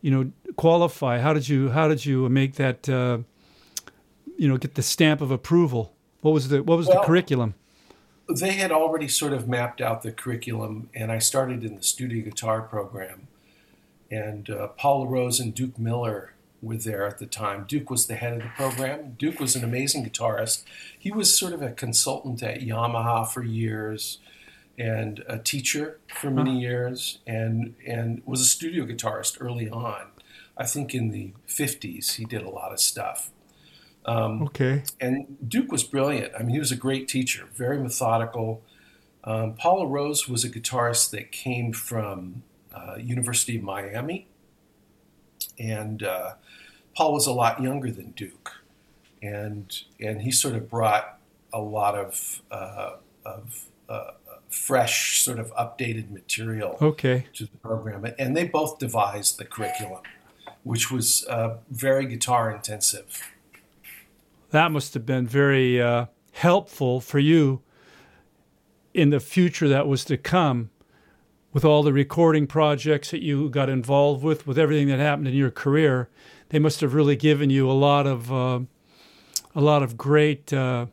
you 0.00 0.10
know, 0.10 0.30
qualify? 0.56 1.18
How 1.18 1.32
did 1.32 1.48
you 1.48 1.70
how 1.70 1.88
did 1.88 2.04
you 2.04 2.28
make 2.28 2.54
that, 2.54 2.88
uh, 2.88 3.18
you 4.36 4.48
know, 4.48 4.56
get 4.56 4.74
the 4.74 4.82
stamp 4.82 5.20
of 5.20 5.30
approval? 5.30 5.94
What 6.20 6.32
was 6.32 6.48
the 6.48 6.62
what 6.62 6.76
was 6.76 6.86
the 6.86 7.00
curriculum? 7.04 7.54
They 8.28 8.52
had 8.52 8.70
already 8.70 9.08
sort 9.08 9.32
of 9.32 9.48
mapped 9.48 9.80
out 9.80 10.02
the 10.02 10.12
curriculum, 10.12 10.88
and 10.94 11.10
I 11.10 11.18
started 11.18 11.64
in 11.64 11.76
the 11.76 11.82
studio 11.82 12.22
guitar 12.24 12.62
program. 12.62 13.26
And 14.10 14.48
uh, 14.50 14.68
Paul 14.68 15.02
LaRose 15.02 15.40
and 15.40 15.54
Duke 15.54 15.78
Miller 15.78 16.34
were 16.62 16.76
there 16.76 17.06
at 17.06 17.18
the 17.18 17.26
time. 17.26 17.64
Duke 17.66 17.90
was 17.90 18.06
the 18.06 18.16
head 18.16 18.34
of 18.34 18.42
the 18.42 18.50
program. 18.56 19.16
Duke 19.18 19.40
was 19.40 19.56
an 19.56 19.64
amazing 19.64 20.04
guitarist. 20.04 20.64
He 20.98 21.10
was 21.10 21.36
sort 21.36 21.52
of 21.52 21.62
a 21.62 21.72
consultant 21.72 22.42
at 22.42 22.60
Yamaha 22.60 23.26
for 23.28 23.42
years 23.42 24.18
and 24.80 25.22
a 25.28 25.38
teacher 25.38 26.00
for 26.20 26.30
many 26.30 26.58
years 26.58 27.18
and 27.26 27.74
and 27.86 28.22
was 28.24 28.40
a 28.40 28.46
studio 28.46 28.86
guitarist 28.86 29.36
early 29.40 29.68
on. 29.68 30.06
I 30.56 30.66
think 30.66 30.94
in 30.94 31.10
the 31.10 31.32
50s 31.46 32.14
he 32.16 32.24
did 32.24 32.42
a 32.42 32.50
lot 32.50 32.72
of 32.72 32.80
stuff. 32.80 33.30
Um, 34.06 34.42
Okay. 34.44 34.82
and 35.00 35.36
Duke 35.46 35.70
was 35.70 35.84
brilliant. 35.84 36.32
I 36.34 36.40
mean, 36.42 36.50
he 36.50 36.58
was 36.58 36.72
a 36.72 36.76
great 36.76 37.06
teacher, 37.08 37.48
very 37.54 37.78
methodical. 37.78 38.62
Um, 39.24 39.54
Paula 39.54 39.86
Rose 39.86 40.28
was 40.28 40.44
a 40.44 40.50
guitarist 40.50 41.10
that 41.10 41.30
came 41.30 41.72
from 41.74 42.42
uh, 42.74 42.96
University 42.98 43.56
of 43.58 43.62
Miami, 43.62 44.26
and 45.58 46.02
uh, 46.02 46.34
Paul 46.96 47.12
was 47.12 47.26
a 47.26 47.32
lot 47.32 47.62
younger 47.62 47.90
than 47.90 48.12
Duke, 48.12 48.62
and 49.22 49.66
and 50.00 50.22
he 50.22 50.30
sort 50.30 50.54
of 50.54 50.70
brought 50.70 51.18
a 51.52 51.60
lot 51.60 51.94
of 51.94 52.42
uh, 52.50 52.96
of 53.24 53.66
uh, 53.88 54.12
fresh, 54.50 55.22
sort 55.22 55.38
of 55.38 55.52
updated 55.54 56.10
material 56.10 56.76
Okay. 56.82 57.26
to 57.34 57.44
the 57.44 57.56
program, 57.58 58.04
and 58.18 58.36
they 58.36 58.44
both 58.44 58.78
devised 58.78 59.38
the 59.38 59.44
curriculum, 59.44 60.02
which 60.64 60.90
was 60.90 61.24
uh, 61.28 61.56
very 61.70 62.06
guitar 62.06 62.50
intensive. 62.50 63.22
That 64.50 64.72
must 64.72 64.94
have 64.94 65.06
been 65.06 65.26
very 65.26 65.80
uh, 65.80 66.06
helpful 66.32 67.00
for 67.00 67.18
you 67.20 67.62
in 68.92 69.10
the 69.10 69.20
future 69.20 69.68
that 69.68 69.86
was 69.86 70.04
to 70.06 70.16
come 70.16 70.70
with 71.52 71.64
all 71.64 71.82
the 71.82 71.92
recording 71.92 72.46
projects 72.46 73.10
that 73.12 73.22
you 73.22 73.48
got 73.50 73.68
involved 73.68 74.22
with, 74.22 74.46
with 74.46 74.58
everything 74.58 74.88
that 74.88 74.98
happened 74.98 75.28
in 75.28 75.34
your 75.34 75.50
career. 75.50 76.08
They 76.48 76.58
must 76.58 76.80
have 76.80 76.94
really 76.94 77.16
given 77.16 77.50
you 77.50 77.70
a 77.70 77.72
lot 77.72 78.06
of 78.06 78.32
uh, 78.32 78.60
a 79.54 79.60
lot 79.60 79.82
of 79.82 79.96
great 79.96 80.52
uh, 80.52 80.86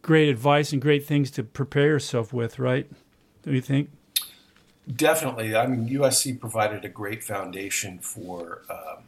great 0.00 0.28
advice 0.28 0.72
and 0.72 0.80
great 0.82 1.06
things 1.06 1.30
to 1.32 1.42
prepare 1.42 1.86
yourself 1.86 2.32
with, 2.32 2.58
right? 2.58 2.90
Do 3.42 3.52
you 3.52 3.60
think? 3.60 3.90
Definitely. 4.94 5.54
I 5.56 5.66
mean, 5.66 5.88
USC 5.88 6.38
provided 6.38 6.84
a 6.84 6.88
great 6.88 7.22
foundation 7.22 7.98
for 7.98 8.62
um, 8.68 9.02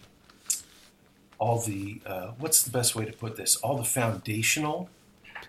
all 1.39 1.61
the, 1.61 2.01
uh, 2.07 2.29
what's 2.39 2.63
the 2.63 2.71
best 2.71 2.95
way 2.95 3.05
to 3.05 3.13
put 3.13 3.37
this? 3.37 3.57
All 3.57 3.77
the 3.77 3.85
foundational 3.85 4.89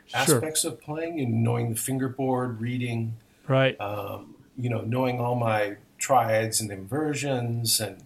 Sure. 0.07 0.19
aspects 0.35 0.63
of 0.63 0.79
playing 0.81 1.19
and 1.19 1.43
knowing 1.43 1.69
the 1.71 1.75
fingerboard, 1.75 2.59
reading, 2.61 3.15
Right. 3.47 3.79
um, 3.81 4.35
you 4.57 4.69
know, 4.69 4.81
knowing 4.81 5.19
all 5.19 5.35
my 5.35 5.77
triads 5.97 6.61
and 6.61 6.69
inversions 6.71 7.79
and, 7.79 8.03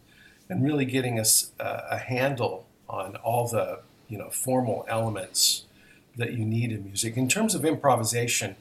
and 0.48 0.64
really 0.64 0.86
getting 0.86 1.20
us 1.20 1.52
a, 1.60 1.84
a 1.92 1.98
handle 1.98 2.66
on 2.88 3.16
all 3.18 3.48
the, 3.48 3.80
you 4.08 4.18
know, 4.18 4.30
formal 4.30 4.86
elements 4.88 5.64
that 6.16 6.34
you 6.34 6.46
need 6.46 6.72
in 6.72 6.86
music. 6.86 7.18
In 7.18 7.28
terms 7.28 7.54
of 7.54 7.66
improvisation, 7.66 8.56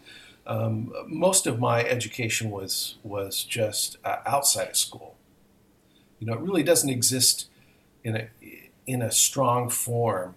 um, 0.48 0.92
most 1.06 1.46
of 1.46 1.60
my 1.60 1.84
education 1.84 2.50
was 2.50 2.96
was 3.04 3.44
just 3.44 3.98
uh, 4.04 4.16
outside 4.26 4.68
of 4.68 4.76
school. 4.76 5.14
You 6.18 6.26
know, 6.26 6.32
it 6.32 6.40
really 6.40 6.62
doesn't 6.62 6.88
exist 6.90 7.48
in 8.02 8.16
a 8.16 8.28
in 8.86 9.02
a 9.02 9.12
strong 9.12 9.68
form 9.68 10.34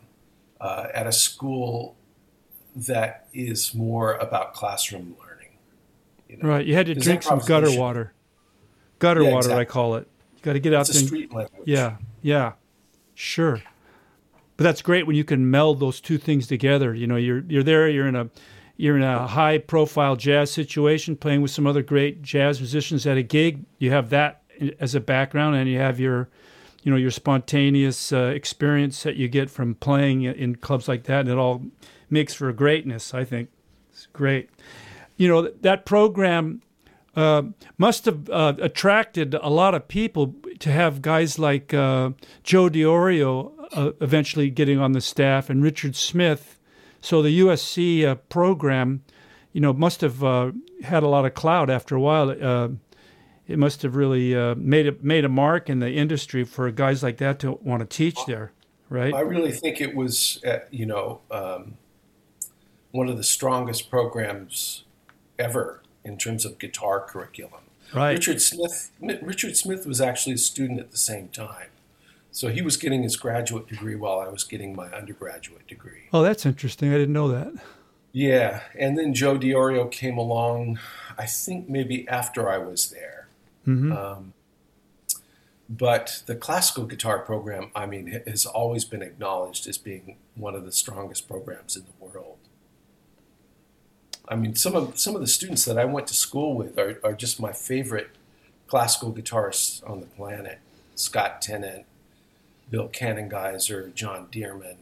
uh, 0.59 0.87
at 0.93 1.07
a 1.07 1.11
school 1.11 1.95
that 2.75 3.27
is 3.33 3.73
more 3.73 4.15
about 4.15 4.53
classroom 4.53 5.15
learning. 5.19 5.49
You 6.29 6.37
know? 6.37 6.49
Right. 6.49 6.65
You 6.65 6.75
had 6.75 6.85
to 6.87 6.95
drink 6.95 7.23
some 7.23 7.39
gutter 7.39 7.75
water. 7.77 8.13
Gutter 8.99 9.23
Yeah, 9.23 9.31
water, 9.33 9.53
I 9.53 9.65
call 9.65 9.95
it. 9.95 10.07
You 10.35 10.41
got 10.43 10.53
to 10.53 10.59
get 10.59 10.73
out 10.73 10.87
It's 10.89 11.01
a 11.01 11.05
there. 11.05 11.21
and- 11.23 11.33
language. 11.33 11.63
Yeah, 11.65 11.95
yeah, 12.21 12.53
sure. 13.15 13.61
But 14.57 14.65
that's 14.65 14.81
great 14.83 15.07
when 15.07 15.15
you 15.15 15.23
can 15.23 15.49
meld 15.49 15.79
those 15.79 15.99
two 15.99 16.17
things 16.19 16.45
together. 16.45 16.93
You 16.93 17.07
know, 17.07 17.15
you're 17.15 17.43
you're 17.47 17.63
there. 17.63 17.89
You're 17.89 18.07
in 18.07 18.15
a 18.15 18.29
you're 18.77 18.97
in 18.97 19.03
a 19.03 19.27
high 19.27 19.57
profile 19.57 20.15
jazz 20.15 20.51
situation, 20.51 21.15
playing 21.15 21.41
with 21.41 21.51
some 21.51 21.67
other 21.67 21.83
great 21.83 22.21
jazz 22.21 22.59
musicians 22.59 23.05
at 23.05 23.17
a 23.17 23.23
gig. 23.23 23.65
You 23.77 23.91
have 23.91 24.09
that 24.09 24.43
as 24.79 24.95
a 24.95 24.99
background, 24.99 25.55
and 25.55 25.69
you 25.69 25.77
have 25.77 25.99
your 25.99 26.29
you 26.83 26.91
know 26.91 26.97
your 26.97 27.11
spontaneous 27.11 28.11
uh, 28.11 28.31
experience 28.35 29.03
that 29.03 29.15
you 29.15 29.27
get 29.27 29.49
from 29.49 29.75
playing 29.75 30.23
in 30.23 30.55
clubs 30.55 30.87
like 30.87 31.03
that, 31.03 31.21
and 31.21 31.29
it 31.29 31.37
all 31.37 31.63
makes 32.09 32.33
for 32.33 32.51
greatness. 32.51 33.13
I 33.13 33.23
think 33.23 33.49
it's 33.91 34.07
great. 34.07 34.49
You 35.17 35.27
know 35.27 35.49
that 35.61 35.85
program 35.85 36.61
uh, 37.15 37.43
must 37.77 38.05
have 38.05 38.29
uh, 38.29 38.53
attracted 38.59 39.33
a 39.35 39.49
lot 39.49 39.75
of 39.75 39.87
people 39.87 40.35
to 40.59 40.71
have 40.71 41.01
guys 41.01 41.37
like 41.37 41.73
uh, 41.73 42.11
Joe 42.43 42.69
Diorio 42.69 43.51
uh, 43.73 43.91
eventually 44.01 44.49
getting 44.49 44.79
on 44.79 44.93
the 44.93 45.01
staff 45.01 45.49
and 45.49 45.61
Richard 45.63 45.95
Smith. 45.95 46.57
So 47.01 47.21
the 47.21 47.39
USC 47.39 48.05
uh, 48.05 48.15
program, 48.15 49.03
you 49.51 49.61
know, 49.61 49.73
must 49.73 50.01
have 50.01 50.23
uh, 50.23 50.51
had 50.83 51.03
a 51.03 51.07
lot 51.07 51.25
of 51.25 51.33
clout 51.33 51.69
after 51.69 51.95
a 51.95 51.99
while. 51.99 52.29
Uh, 52.29 52.69
it 53.47 53.59
must 53.59 53.81
have 53.81 53.95
really 53.95 54.35
uh, 54.35 54.55
made 54.55 54.87
a 54.87 54.93
made 55.01 55.25
a 55.25 55.29
mark 55.29 55.69
in 55.69 55.79
the 55.79 55.91
industry 55.91 56.43
for 56.43 56.71
guys 56.71 57.03
like 57.03 57.17
that 57.17 57.39
to 57.39 57.59
want 57.61 57.81
to 57.81 57.85
teach 57.85 58.17
there, 58.25 58.53
right? 58.89 59.13
I 59.13 59.21
really 59.21 59.51
think 59.51 59.81
it 59.81 59.95
was, 59.95 60.41
uh, 60.45 60.59
you 60.69 60.85
know, 60.85 61.21
um, 61.29 61.73
one 62.91 63.09
of 63.09 63.17
the 63.17 63.23
strongest 63.23 63.89
programs 63.89 64.85
ever 65.37 65.81
in 66.03 66.17
terms 66.17 66.45
of 66.45 66.59
guitar 66.59 67.01
curriculum. 67.01 67.61
Right. 67.93 68.13
Richard 68.13 68.41
Smith. 68.41 68.91
Richard 69.01 69.57
Smith 69.57 69.85
was 69.85 69.99
actually 69.99 70.35
a 70.35 70.37
student 70.37 70.79
at 70.79 70.91
the 70.91 70.97
same 70.97 71.27
time, 71.27 71.70
so 72.31 72.47
he 72.47 72.61
was 72.61 72.77
getting 72.77 73.03
his 73.03 73.15
graduate 73.17 73.67
degree 73.67 73.95
while 73.95 74.19
I 74.19 74.29
was 74.29 74.43
getting 74.43 74.75
my 74.75 74.87
undergraduate 74.87 75.67
degree. 75.67 76.03
Oh, 76.13 76.21
that's 76.21 76.45
interesting. 76.45 76.89
I 76.89 76.97
didn't 76.97 77.13
know 77.13 77.27
that. 77.27 77.53
Yeah, 78.13 78.61
and 78.77 78.97
then 78.97 79.13
Joe 79.13 79.37
Diorio 79.37 79.89
came 79.89 80.17
along. 80.17 80.79
I 81.17 81.25
think 81.25 81.69
maybe 81.69 82.07
after 82.07 82.49
I 82.49 82.57
was 82.57 82.89
there. 82.89 83.27
Mm-hmm. 83.67 83.91
Um, 83.91 84.33
but 85.69 86.23
the 86.25 86.35
classical 86.35 86.85
guitar 86.85 87.19
program, 87.19 87.71
I 87.73 87.85
mean, 87.85 88.21
has 88.27 88.45
always 88.45 88.83
been 88.83 89.01
acknowledged 89.01 89.67
as 89.67 89.77
being 89.77 90.17
one 90.35 90.55
of 90.55 90.65
the 90.65 90.71
strongest 90.71 91.29
programs 91.29 91.77
in 91.77 91.83
the 91.83 92.05
world. 92.05 92.37
I 94.27 94.35
mean, 94.35 94.55
some 94.55 94.75
of 94.75 94.99
some 94.99 95.15
of 95.15 95.21
the 95.21 95.27
students 95.27 95.65
that 95.65 95.77
I 95.77 95.85
went 95.85 96.07
to 96.07 96.13
school 96.13 96.55
with 96.55 96.77
are, 96.77 96.99
are 97.03 97.13
just 97.13 97.39
my 97.39 97.53
favorite 97.53 98.09
classical 98.67 99.13
guitarists 99.13 99.87
on 99.89 99.99
the 100.01 100.05
planet. 100.05 100.59
Scott 100.95 101.41
Tennant, 101.41 101.85
Bill 102.71 102.87
Kanengiser, 102.87 103.93
John 103.93 104.27
Dearman, 104.31 104.77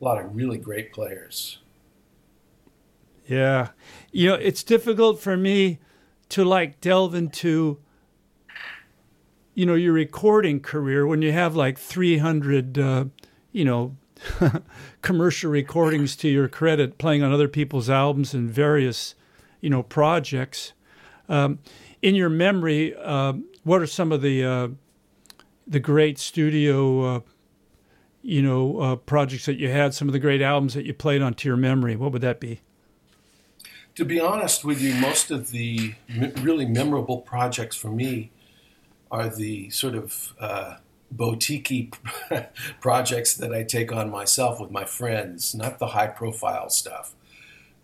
a 0.00 0.04
lot 0.04 0.22
of 0.22 0.36
really 0.36 0.58
great 0.58 0.92
players. 0.92 1.58
Yeah. 3.26 3.68
You 4.12 4.30
know, 4.30 4.34
it's 4.34 4.62
difficult 4.62 5.20
for 5.20 5.36
me 5.36 5.78
to 6.30 6.44
like 6.44 6.80
delve 6.80 7.14
into 7.14 7.78
you 9.54 9.64
know 9.64 9.74
your 9.74 9.92
recording 9.92 10.58
career 10.58 11.06
when 11.06 11.22
you 11.22 11.30
have 11.30 11.54
like 11.54 11.78
300 11.78 12.76
uh, 12.76 13.04
you 13.52 13.64
know 13.64 13.96
commercial 15.02 15.50
recordings 15.50 16.16
to 16.16 16.28
your 16.28 16.48
credit 16.48 16.98
playing 16.98 17.22
on 17.22 17.32
other 17.32 17.46
people's 17.46 17.88
albums 17.88 18.34
and 18.34 18.50
various 18.50 19.14
you 19.60 19.70
know 19.70 19.82
projects 19.82 20.72
um, 21.28 21.60
in 22.02 22.16
your 22.16 22.28
memory 22.28 22.94
uh, 22.96 23.34
what 23.62 23.80
are 23.80 23.86
some 23.86 24.10
of 24.10 24.22
the 24.22 24.44
uh, 24.44 24.68
the 25.66 25.80
great 25.80 26.18
studio 26.18 27.16
uh, 27.16 27.20
you 28.22 28.42
know 28.42 28.78
uh, 28.78 28.96
projects 28.96 29.46
that 29.46 29.58
you 29.58 29.68
had 29.68 29.94
some 29.94 30.08
of 30.08 30.12
the 30.12 30.18
great 30.18 30.42
albums 30.42 30.74
that 30.74 30.84
you 30.84 30.94
played 30.94 31.22
on 31.22 31.34
to 31.34 31.48
your 31.48 31.56
memory 31.56 31.96
what 31.96 32.12
would 32.12 32.22
that 32.22 32.40
be 32.40 32.60
to 33.94 34.04
be 34.04 34.20
honest 34.20 34.64
with 34.64 34.80
you 34.80 34.94
most 34.94 35.30
of 35.30 35.50
the 35.50 35.94
really 36.40 36.66
memorable 36.66 37.18
projects 37.18 37.76
for 37.76 37.88
me 37.88 38.30
are 39.10 39.28
the 39.28 39.70
sort 39.70 39.94
of 39.94 40.34
uh, 40.40 40.76
boutique 41.10 41.96
projects 42.80 43.34
that 43.34 43.54
I 43.54 43.62
take 43.62 43.92
on 43.92 44.10
myself 44.10 44.60
with 44.60 44.70
my 44.70 44.84
friends, 44.84 45.54
not 45.54 45.78
the 45.78 45.88
high 45.88 46.08
profile 46.08 46.68
stuff. 46.68 47.14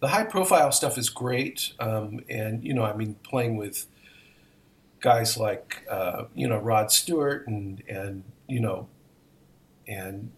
The 0.01 0.09
high 0.09 0.25
profile 0.25 0.73
stuff 0.73 0.97
is 0.97 1.09
great, 1.11 1.73
um, 1.79 2.21
and 2.29 2.65
you 2.65 2.75
know, 2.75 2.85
I 2.85 2.95
mean, 2.95 3.17
playing 3.23 3.57
with 3.57 3.87
guys 5.01 5.37
like 5.37 5.85
uh, 5.91 6.25
you 6.35 6.49
know 6.49 6.59
Rod 6.59 6.93
Stewart 6.93 7.47
and 7.47 7.83
and 7.89 8.25
you 8.47 8.61
know 8.61 8.89
and 9.87 10.31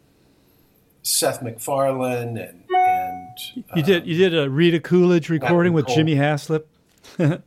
Seth 1.03 1.43
MacFarlane 1.43 2.39
and 2.39 2.65
and 2.69 3.39
you 3.75 3.83
did 3.83 4.07
you 4.07 4.17
did 4.17 4.37
a 4.37 4.49
Rita 4.49 4.81
Coolidge 4.81 5.29
recording 5.29 5.73
with 5.73 5.87
Jimmy 5.89 6.15
Haslip. 6.15 6.65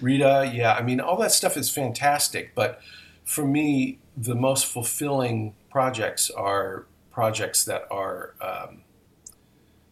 Rita, 0.00 0.50
yeah, 0.54 0.74
I 0.74 0.82
mean, 0.82 1.00
all 1.00 1.16
that 1.18 1.32
stuff 1.32 1.56
is 1.56 1.70
fantastic. 1.70 2.54
But 2.54 2.80
for 3.24 3.44
me, 3.44 3.98
the 4.16 4.34
most 4.34 4.66
fulfilling 4.66 5.54
projects 5.70 6.30
are 6.30 6.86
projects 7.10 7.64
that 7.64 7.86
are 7.90 8.34
um, 8.40 8.82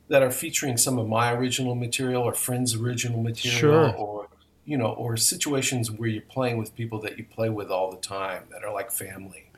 that 0.09 0.23
are 0.23 0.30
featuring 0.30 0.76
some 0.76 0.99
of 0.99 1.09
my 1.09 1.33
original 1.33 1.75
material 1.75 2.23
or 2.23 2.35
friends' 2.35 2.75
original 2.75 3.23
material, 3.23 3.59
sure. 3.59 3.92
or 3.95 4.25
you 4.66 4.76
know, 4.76 4.88
or 4.88 5.16
situations 5.16 5.90
where 5.90 6.08
you're 6.08 6.20
playing 6.22 6.58
with 6.58 6.74
people 6.74 7.00
that 7.00 7.16
you 7.16 7.24
play 7.24 7.48
with 7.48 7.70
all 7.70 7.90
the 7.90 7.96
time 7.96 8.42
that 8.50 8.64
are 8.64 8.72
like 8.72 8.90
family. 8.90 9.50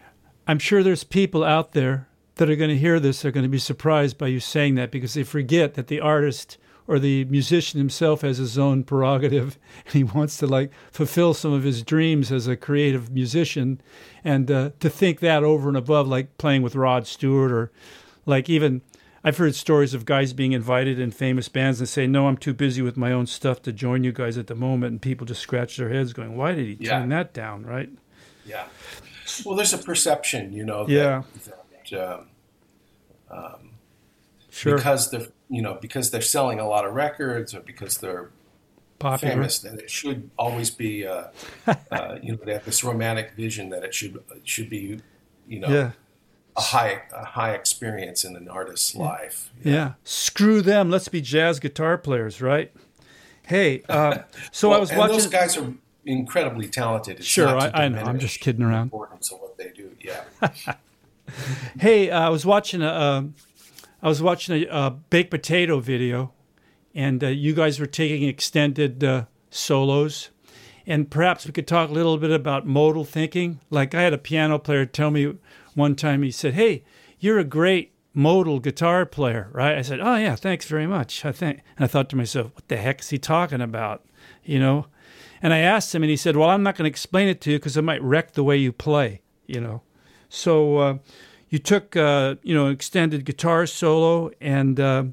I'm 0.46 0.58
sure 0.58 0.82
there's 0.82 1.02
people 1.02 1.42
out 1.42 1.72
there 1.72 2.08
that 2.36 2.48
are 2.48 2.56
going 2.56 2.70
to 2.70 2.78
hear 2.78 3.00
this 3.00 3.24
are 3.24 3.30
going 3.30 3.44
to 3.44 3.48
be 3.48 3.58
surprised 3.58 4.16
by 4.16 4.28
you 4.28 4.38
saying 4.38 4.76
that 4.76 4.90
because 4.90 5.14
they 5.14 5.24
forget 5.24 5.74
that 5.74 5.88
the 5.88 6.00
artist 6.00 6.58
or 6.86 6.98
the 6.98 7.24
musician 7.26 7.78
himself 7.78 8.20
has 8.22 8.38
his 8.38 8.58
own 8.58 8.84
prerogative 8.84 9.58
and 9.84 9.94
he 9.94 10.04
wants 10.04 10.36
to 10.38 10.46
like 10.46 10.70
fulfill 10.90 11.34
some 11.34 11.52
of 11.52 11.64
his 11.64 11.82
dreams 11.82 12.30
as 12.30 12.46
a 12.46 12.56
creative 12.56 13.10
musician 13.10 13.80
and 14.24 14.50
uh, 14.50 14.70
to 14.80 14.88
think 14.88 15.20
that 15.20 15.42
over 15.42 15.68
and 15.68 15.76
above 15.76 16.06
like 16.06 16.36
playing 16.38 16.62
with 16.62 16.74
rod 16.74 17.06
stewart 17.06 17.52
or 17.52 17.70
like 18.24 18.48
even 18.48 18.82
i've 19.24 19.36
heard 19.36 19.54
stories 19.54 19.94
of 19.94 20.04
guys 20.04 20.32
being 20.32 20.52
invited 20.52 20.98
in 20.98 21.10
famous 21.10 21.48
bands 21.48 21.80
and 21.80 21.88
say 21.88 22.06
no 22.06 22.28
i'm 22.28 22.36
too 22.36 22.54
busy 22.54 22.82
with 22.82 22.96
my 22.96 23.12
own 23.12 23.26
stuff 23.26 23.62
to 23.62 23.72
join 23.72 24.04
you 24.04 24.12
guys 24.12 24.38
at 24.38 24.46
the 24.46 24.54
moment 24.54 24.92
and 24.92 25.02
people 25.02 25.26
just 25.26 25.40
scratch 25.40 25.76
their 25.76 25.88
heads 25.88 26.12
going 26.12 26.36
why 26.36 26.52
did 26.52 26.66
he 26.66 26.76
yeah. 26.80 26.98
turn 26.98 27.08
that 27.08 27.32
down 27.32 27.64
right 27.64 27.90
yeah 28.46 28.64
well 29.44 29.56
there's 29.56 29.72
a 29.72 29.78
perception 29.78 30.52
you 30.52 30.64
know 30.64 30.84
that, 30.84 30.92
yeah 30.92 31.22
that, 31.90 32.12
um, 32.12 32.26
um, 33.30 33.70
sure. 34.50 34.76
because 34.76 35.10
they're 35.10 35.28
you 35.48 35.62
know 35.62 35.78
because 35.80 36.10
they're 36.10 36.20
selling 36.20 36.60
a 36.60 36.68
lot 36.68 36.84
of 36.84 36.94
records 36.94 37.54
or 37.54 37.60
because 37.60 37.98
they're 37.98 38.30
Popular. 38.98 39.34
famous 39.34 39.60
that 39.60 39.78
it 39.78 39.90
should 39.90 40.28
always 40.36 40.70
be 40.70 41.06
uh, 41.06 41.28
uh, 41.66 42.18
you 42.22 42.32
know 42.32 42.38
they 42.44 42.52
have 42.52 42.64
this 42.64 42.82
romantic 42.82 43.32
vision 43.34 43.70
that 43.70 43.84
it 43.84 43.94
should 43.94 44.22
should 44.44 44.68
be 44.68 45.00
you 45.46 45.60
know 45.60 45.68
yeah. 45.68 45.90
A 46.58 46.60
high 46.60 47.02
a 47.14 47.24
high 47.24 47.52
experience 47.52 48.24
in 48.24 48.36
an 48.36 48.48
artist's 48.48 48.94
life. 48.94 49.50
Yeah. 49.62 49.72
yeah. 49.72 49.92
screw 50.04 50.60
them. 50.60 50.90
Let's 50.90 51.08
be 51.08 51.20
jazz 51.20 51.60
guitar 51.60 51.96
players 51.96 52.42
right? 52.42 52.72
Hey 53.46 53.82
uh, 53.88 54.18
so 54.50 54.70
well, 54.70 54.78
I 54.78 54.80
was 54.80 54.92
watching 54.92 55.16
those 55.16 55.26
guys 55.28 55.56
are 55.56 55.72
incredibly 56.04 56.68
talented. 56.68 57.18
It's 57.18 57.26
sure 57.26 57.48
I, 57.48 57.70
I 57.72 57.88
know. 57.88 58.02
I'm 58.02 58.18
just 58.18 58.40
kidding 58.40 58.64
around. 58.64 58.84
importance 58.84 59.32
of 59.32 59.40
what 59.40 59.56
they 59.56 59.70
do. 59.70 59.90
Yeah. 60.00 60.24
Hey 61.78 62.10
I 62.10 62.30
was 62.30 62.46
watching 62.46 62.80
a 62.80 62.88
um, 62.88 63.34
I 64.02 64.08
was 64.08 64.22
watching 64.22 64.64
a, 64.64 64.66
a 64.70 64.90
baked 64.90 65.30
potato 65.30 65.78
video, 65.78 66.32
and 66.94 67.22
uh, 67.22 67.26
you 67.26 67.54
guys 67.54 67.78
were 67.78 67.86
taking 67.86 68.26
extended 68.26 69.04
uh, 69.04 69.26
solos. 69.50 70.30
And 70.86 71.10
perhaps 71.10 71.44
we 71.44 71.52
could 71.52 71.66
talk 71.66 71.90
a 71.90 71.92
little 71.92 72.16
bit 72.16 72.30
about 72.30 72.66
modal 72.66 73.04
thinking. 73.04 73.60
Like 73.68 73.94
I 73.94 74.00
had 74.00 74.14
a 74.14 74.18
piano 74.18 74.58
player 74.58 74.86
tell 74.86 75.10
me 75.10 75.34
one 75.74 75.94
time, 75.94 76.22
he 76.22 76.30
said, 76.30 76.54
Hey, 76.54 76.84
you're 77.18 77.38
a 77.38 77.44
great 77.44 77.92
modal 78.14 78.60
guitar 78.60 79.06
player, 79.06 79.48
right? 79.52 79.76
I 79.76 79.82
said, 79.82 80.00
Oh, 80.00 80.16
yeah, 80.16 80.36
thanks 80.36 80.66
very 80.66 80.86
much. 80.86 81.24
I 81.24 81.32
think. 81.32 81.60
And 81.76 81.84
I 81.84 81.86
thought 81.86 82.08
to 82.10 82.16
myself, 82.16 82.54
What 82.54 82.68
the 82.68 82.76
heck 82.76 83.00
is 83.00 83.10
he 83.10 83.18
talking 83.18 83.60
about? 83.60 84.04
You 84.44 84.58
know? 84.58 84.86
And 85.40 85.54
I 85.54 85.58
asked 85.58 85.94
him, 85.94 86.02
and 86.02 86.10
he 86.10 86.16
said, 86.16 86.36
Well, 86.36 86.50
I'm 86.50 86.62
not 86.62 86.76
going 86.76 86.84
to 86.84 86.90
explain 86.90 87.28
it 87.28 87.40
to 87.42 87.52
you 87.52 87.58
because 87.58 87.76
it 87.76 87.82
might 87.82 88.02
wreck 88.02 88.32
the 88.32 88.44
way 88.44 88.56
you 88.56 88.72
play, 88.72 89.20
you 89.46 89.60
know? 89.60 89.82
So, 90.28 90.78
uh, 90.78 90.98
you 91.50 91.58
took 91.58 91.96
uh, 91.96 92.36
you 92.42 92.54
know 92.54 92.68
extended 92.68 93.24
guitar 93.24 93.66
solo, 93.66 94.30
and 94.40 94.78
uh, 94.78 95.04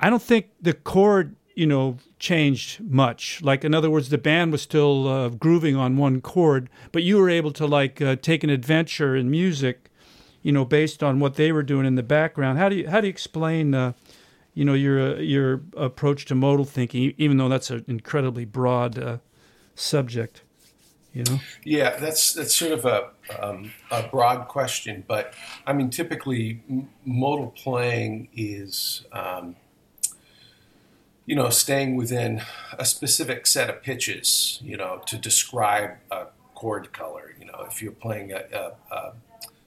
I 0.00 0.10
don't 0.10 0.22
think 0.22 0.50
the 0.60 0.74
chord 0.74 1.36
you 1.54 1.66
know 1.66 1.98
changed 2.22 2.80
much. 2.80 3.42
Like 3.42 3.64
in 3.64 3.74
other 3.74 3.90
words, 3.90 4.08
the 4.08 4.16
band 4.16 4.52
was 4.52 4.62
still 4.62 5.08
uh, 5.08 5.28
grooving 5.30 5.74
on 5.74 5.96
one 5.96 6.20
chord, 6.20 6.70
but 6.92 7.02
you 7.02 7.18
were 7.18 7.28
able 7.28 7.50
to 7.52 7.66
like 7.66 8.00
uh, 8.00 8.14
take 8.14 8.44
an 8.44 8.48
adventure 8.48 9.16
in 9.16 9.28
music, 9.28 9.90
you 10.40 10.52
know, 10.52 10.64
based 10.64 11.02
on 11.02 11.18
what 11.18 11.34
they 11.34 11.50
were 11.50 11.64
doing 11.64 11.84
in 11.84 11.96
the 11.96 12.02
background. 12.02 12.58
How 12.58 12.68
do 12.68 12.76
you 12.76 12.88
how 12.88 13.00
do 13.00 13.08
you 13.08 13.10
explain? 13.10 13.74
Uh, 13.74 13.92
you 14.54 14.66
know 14.66 14.74
your 14.74 15.00
uh, 15.00 15.14
your 15.16 15.62
approach 15.76 16.26
to 16.26 16.34
modal 16.34 16.66
thinking, 16.66 17.14
even 17.16 17.38
though 17.38 17.48
that's 17.48 17.70
an 17.70 17.84
incredibly 17.88 18.44
broad 18.44 19.20
subject 19.74 20.42
you 21.14 21.24
know 21.24 21.40
yeah 21.64 21.96
that's 21.96 22.34
that's 22.34 22.54
sort 22.54 22.72
of 22.72 22.84
a, 22.84 23.08
um, 23.40 23.72
a 23.90 24.02
broad 24.08 24.48
question 24.48 25.04
but 25.06 25.34
i 25.66 25.72
mean 25.72 25.90
typically 25.90 26.62
modal 27.04 27.48
playing 27.50 28.28
is 28.34 29.04
um, 29.12 29.56
you 31.26 31.36
know 31.36 31.50
staying 31.50 31.96
within 31.96 32.42
a 32.78 32.84
specific 32.84 33.46
set 33.46 33.70
of 33.70 33.82
pitches 33.82 34.58
you 34.62 34.76
know 34.76 35.00
to 35.06 35.16
describe 35.16 35.92
a 36.10 36.26
chord 36.54 36.92
color. 36.92 37.34
You 37.38 37.46
know 37.46 37.66
if 37.68 37.82
you're 37.82 37.92
playing 37.92 38.32
a, 38.32 38.44
a, 38.52 38.94
a 38.94 39.12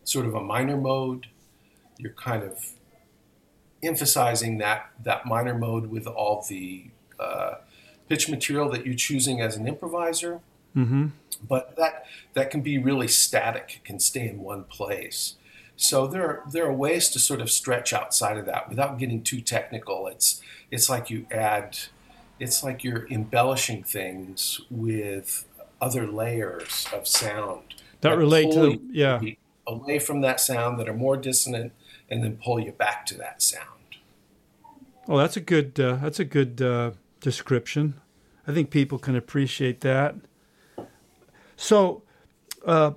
sort 0.03 0.25
of 0.25 0.35
a 0.35 0.41
minor 0.41 0.77
mode 0.77 1.27
you're 1.97 2.13
kind 2.13 2.43
of 2.43 2.71
emphasizing 3.83 4.57
that 4.57 4.89
that 5.03 5.25
minor 5.25 5.57
mode 5.57 5.87
with 5.87 6.07
all 6.07 6.45
the 6.49 6.89
uh, 7.19 7.55
pitch 8.09 8.29
material 8.29 8.69
that 8.69 8.85
you're 8.85 8.95
choosing 8.95 9.41
as 9.41 9.55
an 9.55 9.67
improviser. 9.67 10.41
Mm-hmm. 10.75 11.07
But 11.47 11.75
that 11.77 12.05
that 12.33 12.51
can 12.51 12.61
be 12.61 12.77
really 12.77 13.07
static, 13.07 13.81
can 13.83 13.99
stay 13.99 14.27
in 14.27 14.39
one 14.41 14.63
place. 14.65 15.35
So 15.77 16.07
there 16.07 16.23
are, 16.23 16.43
there 16.49 16.65
are 16.65 16.73
ways 16.73 17.09
to 17.09 17.19
sort 17.19 17.41
of 17.41 17.51
stretch 17.51 17.93
outside 17.93 18.38
of 18.38 18.45
that 18.45 18.69
without 18.69 18.97
getting 18.97 19.23
too 19.23 19.41
technical. 19.41 20.07
It's 20.07 20.41
it's 20.71 20.89
like 20.89 21.09
you 21.09 21.27
add 21.31 21.77
it's 22.39 22.63
like 22.63 22.83
you're 22.83 23.07
embellishing 23.09 23.83
things 23.83 24.61
with 24.69 25.45
other 25.81 26.07
layers 26.07 26.88
of 26.93 27.07
sound 27.07 27.75
that 28.01 28.17
relate 28.17 28.51
to 28.51 28.59
the, 28.59 28.81
yeah 28.91 29.21
away 29.67 29.99
from 29.99 30.21
that 30.21 30.39
sound 30.39 30.79
that 30.79 30.88
are 30.88 30.93
more 30.93 31.17
dissonant 31.17 31.73
and 32.09 32.23
then 32.23 32.38
pull 32.38 32.59
you 32.59 32.71
back 32.71 33.05
to 33.05 33.17
that 33.17 33.41
sound. 33.41 33.69
Oh, 35.07 35.17
that's 35.17 35.38
a 35.38 35.41
good 35.41 35.79
uh, 35.79 35.95
that's 35.95 36.19
a 36.19 36.25
good 36.25 36.61
uh, 36.61 36.91
description. 37.19 37.99
I 38.47 38.53
think 38.53 38.69
people 38.69 38.99
can 38.99 39.15
appreciate 39.15 39.81
that. 39.81 40.15
So, 41.57 42.03
uh, 42.65 42.91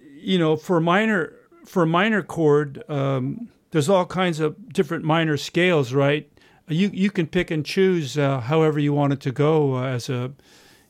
you 0.00 0.38
know, 0.38 0.56
for 0.56 0.80
minor 0.80 1.34
for 1.64 1.86
minor 1.86 2.22
chord, 2.22 2.82
um, 2.88 3.48
there's 3.70 3.88
all 3.88 4.06
kinds 4.06 4.40
of 4.40 4.72
different 4.72 5.04
minor 5.04 5.36
scales, 5.36 5.92
right? 5.92 6.30
You 6.68 6.90
you 6.92 7.10
can 7.10 7.26
pick 7.26 7.50
and 7.50 7.64
choose 7.64 8.16
uh, 8.16 8.40
however 8.40 8.78
you 8.78 8.92
want 8.92 9.12
it 9.12 9.20
to 9.20 9.32
go 9.32 9.76
uh, 9.76 9.84
as 9.84 10.08
a 10.08 10.32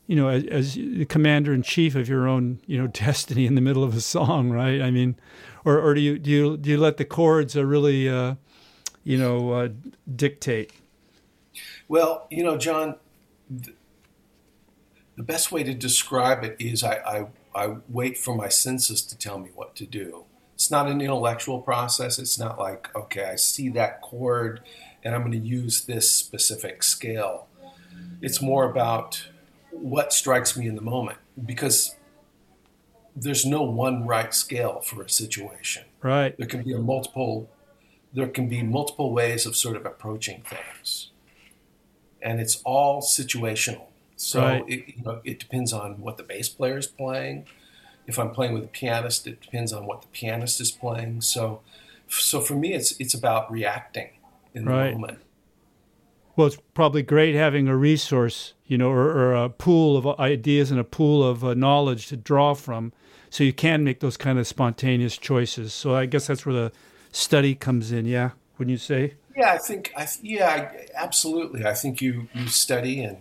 you 0.06 0.16
know 0.16 0.28
as, 0.28 0.44
as 0.46 0.74
the 0.74 1.06
commander 1.06 1.54
in 1.54 1.62
chief 1.62 1.94
of 1.94 2.08
your 2.08 2.28
own 2.28 2.60
you 2.66 2.78
know 2.78 2.86
destiny 3.04 3.46
in 3.46 3.54
the 3.54 3.60
middle 3.60 3.84
of 3.84 3.96
a 3.96 4.00
song, 4.00 4.50
right? 4.50 4.80
I 4.80 4.90
mean, 4.90 5.16
or 5.64 5.78
or 5.80 5.94
do 5.94 6.00
you 6.00 6.18
do 6.18 6.30
you 6.30 6.56
do 6.56 6.70
you 6.70 6.78
let 6.78 6.96
the 6.96 7.04
chords 7.04 7.56
uh, 7.56 7.64
really 7.64 8.08
uh, 8.08 8.34
you 9.04 9.18
know 9.18 9.52
uh, 9.52 9.68
dictate? 10.14 10.72
Well, 11.88 12.26
you 12.30 12.44
know, 12.44 12.56
John, 12.56 12.96
the 13.50 13.72
best 15.22 15.50
way 15.50 15.64
to 15.64 15.74
describe 15.74 16.44
it 16.44 16.56
is 16.58 16.84
I, 16.84 16.96
I 16.96 17.26
I 17.54 17.76
wait 17.88 18.16
for 18.16 18.34
my 18.34 18.48
senses 18.48 19.02
to 19.02 19.18
tell 19.18 19.38
me 19.38 19.50
what 19.54 19.74
to 19.76 19.86
do. 19.86 20.24
It's 20.60 20.70
not 20.70 20.88
an 20.88 21.00
intellectual 21.00 21.62
process. 21.62 22.18
It's 22.18 22.38
not 22.38 22.58
like, 22.58 22.94
okay, 22.94 23.24
I 23.24 23.36
see 23.36 23.70
that 23.70 24.02
chord 24.02 24.60
and 25.02 25.14
I'm 25.14 25.22
going 25.22 25.32
to 25.32 25.38
use 25.38 25.86
this 25.86 26.10
specific 26.10 26.82
scale. 26.82 27.46
It's 28.20 28.42
more 28.42 28.70
about 28.70 29.26
what 29.70 30.12
strikes 30.12 30.58
me 30.58 30.66
in 30.68 30.74
the 30.74 30.82
moment 30.82 31.16
because 31.46 31.96
there's 33.16 33.46
no 33.46 33.62
one 33.62 34.06
right 34.06 34.34
scale 34.34 34.82
for 34.82 35.02
a 35.02 35.08
situation. 35.08 35.84
Right. 36.02 36.36
There 36.36 36.46
can 36.46 36.62
be 36.62 36.74
a 36.74 36.78
multiple 36.78 37.48
there 38.12 38.28
can 38.28 38.46
be 38.46 38.62
multiple 38.62 39.14
ways 39.14 39.46
of 39.46 39.56
sort 39.56 39.76
of 39.76 39.86
approaching 39.86 40.42
things. 40.42 41.08
And 42.20 42.38
it's 42.38 42.60
all 42.66 43.00
situational. 43.00 43.86
So 44.16 44.42
Right. 44.42 44.64
it, 44.68 44.94
you 44.94 45.02
know, 45.04 45.22
it 45.24 45.38
depends 45.38 45.72
on 45.72 46.02
what 46.02 46.18
the 46.18 46.22
bass 46.22 46.50
player 46.50 46.76
is 46.76 46.86
playing. 46.86 47.46
If 48.10 48.18
I'm 48.18 48.30
playing 48.30 48.52
with 48.52 48.64
a 48.64 48.68
pianist, 48.68 49.26
it 49.26 49.40
depends 49.40 49.72
on 49.72 49.86
what 49.86 50.02
the 50.02 50.08
pianist 50.08 50.60
is 50.60 50.70
playing. 50.70 51.22
So, 51.22 51.60
so 52.08 52.40
for 52.40 52.54
me, 52.54 52.74
it's 52.74 52.92
it's 53.00 53.14
about 53.14 53.50
reacting 53.50 54.10
in 54.54 54.64
the 54.64 54.70
Right. 54.70 54.92
moment. 54.92 55.18
Well, 56.36 56.46
it's 56.46 56.58
probably 56.74 57.02
great 57.02 57.34
having 57.34 57.68
a 57.68 57.76
resource, 57.76 58.54
you 58.66 58.78
know, 58.78 58.90
or, 58.90 59.10
or 59.10 59.34
a 59.34 59.48
pool 59.48 59.96
of 59.96 60.06
ideas 60.20 60.70
and 60.70 60.80
a 60.80 60.84
pool 60.84 61.22
of 61.22 61.44
uh, 61.44 61.54
knowledge 61.54 62.06
to 62.08 62.16
draw 62.16 62.54
from, 62.54 62.92
so 63.30 63.44
you 63.44 63.52
can 63.52 63.84
make 63.84 64.00
those 64.00 64.16
kind 64.16 64.38
of 64.38 64.46
spontaneous 64.46 65.18
choices. 65.18 65.72
So 65.74 65.94
I 65.94 66.06
guess 66.06 66.26
that's 66.28 66.46
where 66.46 66.54
the 66.54 66.72
study 67.12 67.54
comes 67.54 67.92
in. 67.92 68.06
Yeah, 68.06 68.30
wouldn't 68.58 68.72
you 68.72 68.78
say? 68.78 69.14
Yeah, 69.36 69.52
I 69.52 69.58
think 69.58 69.92
I 69.96 70.04
th- 70.06 70.24
yeah, 70.24 70.48
I, 70.48 70.86
absolutely. 70.94 71.64
I 71.64 71.74
think 71.74 72.00
you 72.00 72.28
you 72.34 72.48
study 72.48 73.02
and 73.02 73.18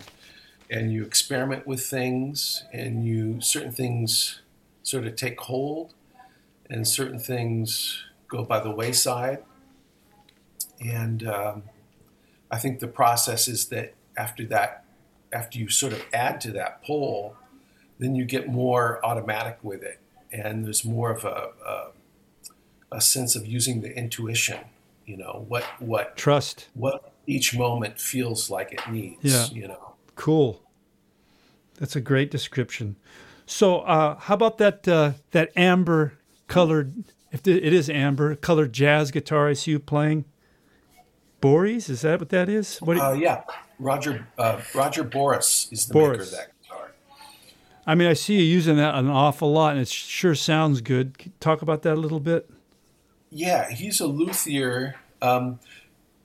and 0.69 0.93
you 0.93 1.03
experiment 1.03 1.65
with 1.67 1.85
things, 1.85 2.63
and 2.71 3.05
you 3.05 3.41
certain 3.41 3.71
things 3.71 4.41
sort 4.89 5.05
of 5.05 5.15
take 5.15 5.39
hold, 5.41 5.93
and 6.69 6.87
certain 6.87 7.19
things 7.19 8.03
go 8.27 8.43
by 8.43 8.59
the 8.59 8.71
wayside. 8.71 9.43
And 10.79 11.27
um, 11.27 11.63
I 12.49 12.57
think 12.57 12.79
the 12.79 12.87
process 12.87 13.47
is 13.47 13.67
that 13.69 13.93
after 14.17 14.45
that, 14.45 14.85
after 15.31 15.59
you 15.59 15.69
sort 15.69 15.93
of 15.93 16.03
add 16.13 16.41
to 16.41 16.51
that 16.53 16.83
pull, 16.83 17.35
then 17.99 18.15
you 18.15 18.25
get 18.25 18.47
more 18.47 19.03
automatic 19.05 19.59
with 19.61 19.83
it, 19.83 19.99
and 20.31 20.65
there's 20.65 20.85
more 20.85 21.11
of 21.11 21.25
a, 21.25 21.49
a 21.65 21.87
a 22.91 23.01
sense 23.01 23.35
of 23.35 23.45
using 23.45 23.81
the 23.81 23.95
intuition. 23.95 24.59
You 25.05 25.17
know 25.17 25.45
what 25.47 25.63
what 25.79 26.15
Trust. 26.15 26.69
what 26.73 27.11
each 27.27 27.55
moment 27.55 27.99
feels 27.99 28.49
like 28.49 28.71
it 28.71 28.81
needs. 28.89 29.19
Yeah. 29.21 29.45
You 29.51 29.67
know. 29.67 29.93
Cool. 30.15 30.61
That's 31.79 31.95
a 31.95 32.01
great 32.01 32.29
description. 32.31 32.95
So, 33.49 33.79
uh, 33.79 34.15
how 34.19 34.35
about 34.35 34.59
that 34.59 34.87
uh, 34.87 35.13
that 35.31 35.49
amber 35.55 36.13
colored? 36.47 36.93
If 37.31 37.47
it 37.47 37.73
is 37.73 37.89
amber 37.89 38.35
colored 38.35 38.73
jazz 38.73 39.09
guitar, 39.09 39.47
I 39.49 39.53
see 39.53 39.71
you 39.71 39.79
playing. 39.79 40.25
Borys, 41.41 41.89
is 41.89 42.01
that 42.01 42.19
what 42.19 42.29
that 42.29 42.47
is? 42.47 42.77
What? 42.79 42.97
you- 42.97 43.01
Uh, 43.03 43.13
yeah. 43.13 43.41
Roger 43.79 44.27
uh, 44.37 44.61
Roger 44.75 45.03
Borys 45.03 45.71
is 45.71 45.87
the 45.87 45.95
maker 45.97 46.17
Borys. 46.17 46.21
of 46.21 46.31
that 46.31 46.51
guitar. 46.61 46.91
I 47.87 47.95
mean, 47.95 48.07
I 48.07 48.13
see 48.13 48.35
you 48.35 48.43
using 48.43 48.75
that 48.77 48.93
an 48.93 49.07
awful 49.07 49.51
lot, 49.51 49.71
and 49.71 49.81
it 49.81 49.87
sure 49.87 50.35
sounds 50.35 50.81
good. 50.81 51.15
Talk 51.39 51.63
about 51.63 51.81
that 51.83 51.93
a 51.93 51.99
little 52.01 52.19
bit. 52.19 52.47
Yeah, 53.31 53.71
he's 53.71 53.99
a 53.99 54.05
luthier. 54.07 54.95
Um, 55.23 55.59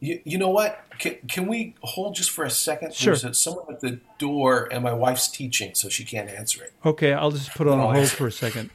you, 0.04 0.20
you 0.24 0.38
know 0.38 0.50
what? 0.50 0.80
Can, 0.98 1.16
can 1.28 1.46
we 1.46 1.74
hold 1.82 2.14
just 2.14 2.30
for 2.30 2.44
a 2.44 2.50
second? 2.50 2.94
Sure. 2.94 3.16
There's 3.16 3.38
someone 3.38 3.66
at 3.68 3.80
the 3.80 4.00
door, 4.18 4.68
and 4.70 4.82
my 4.82 4.92
wife's 4.92 5.28
teaching, 5.28 5.74
so 5.74 5.88
she 5.88 6.04
can't 6.04 6.30
answer 6.30 6.62
it. 6.62 6.72
Okay, 6.84 7.12
I'll 7.12 7.30
just 7.30 7.54
put 7.54 7.66
it 7.66 7.70
on 7.72 7.94
hold 7.94 8.08
for 8.08 8.26
a 8.26 8.32
second. 8.32 8.70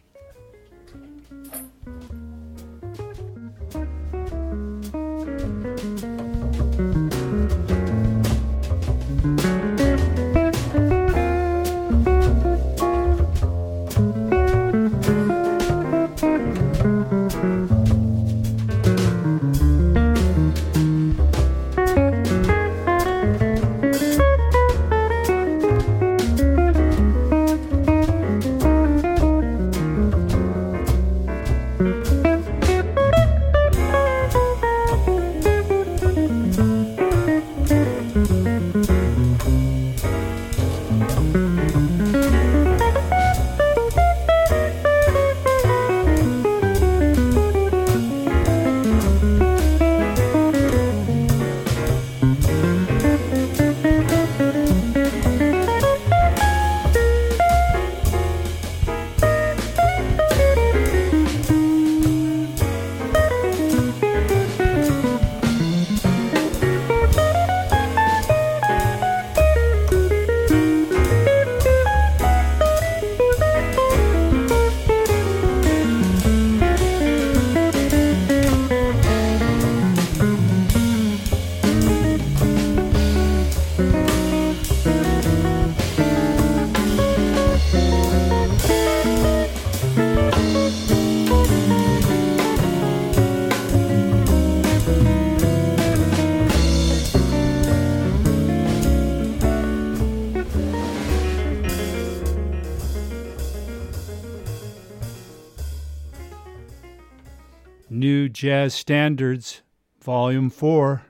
New 108.29 108.33
Jazz 108.33 108.75
Standards, 108.75 109.63
Volume 110.03 110.51
4, 110.51 111.01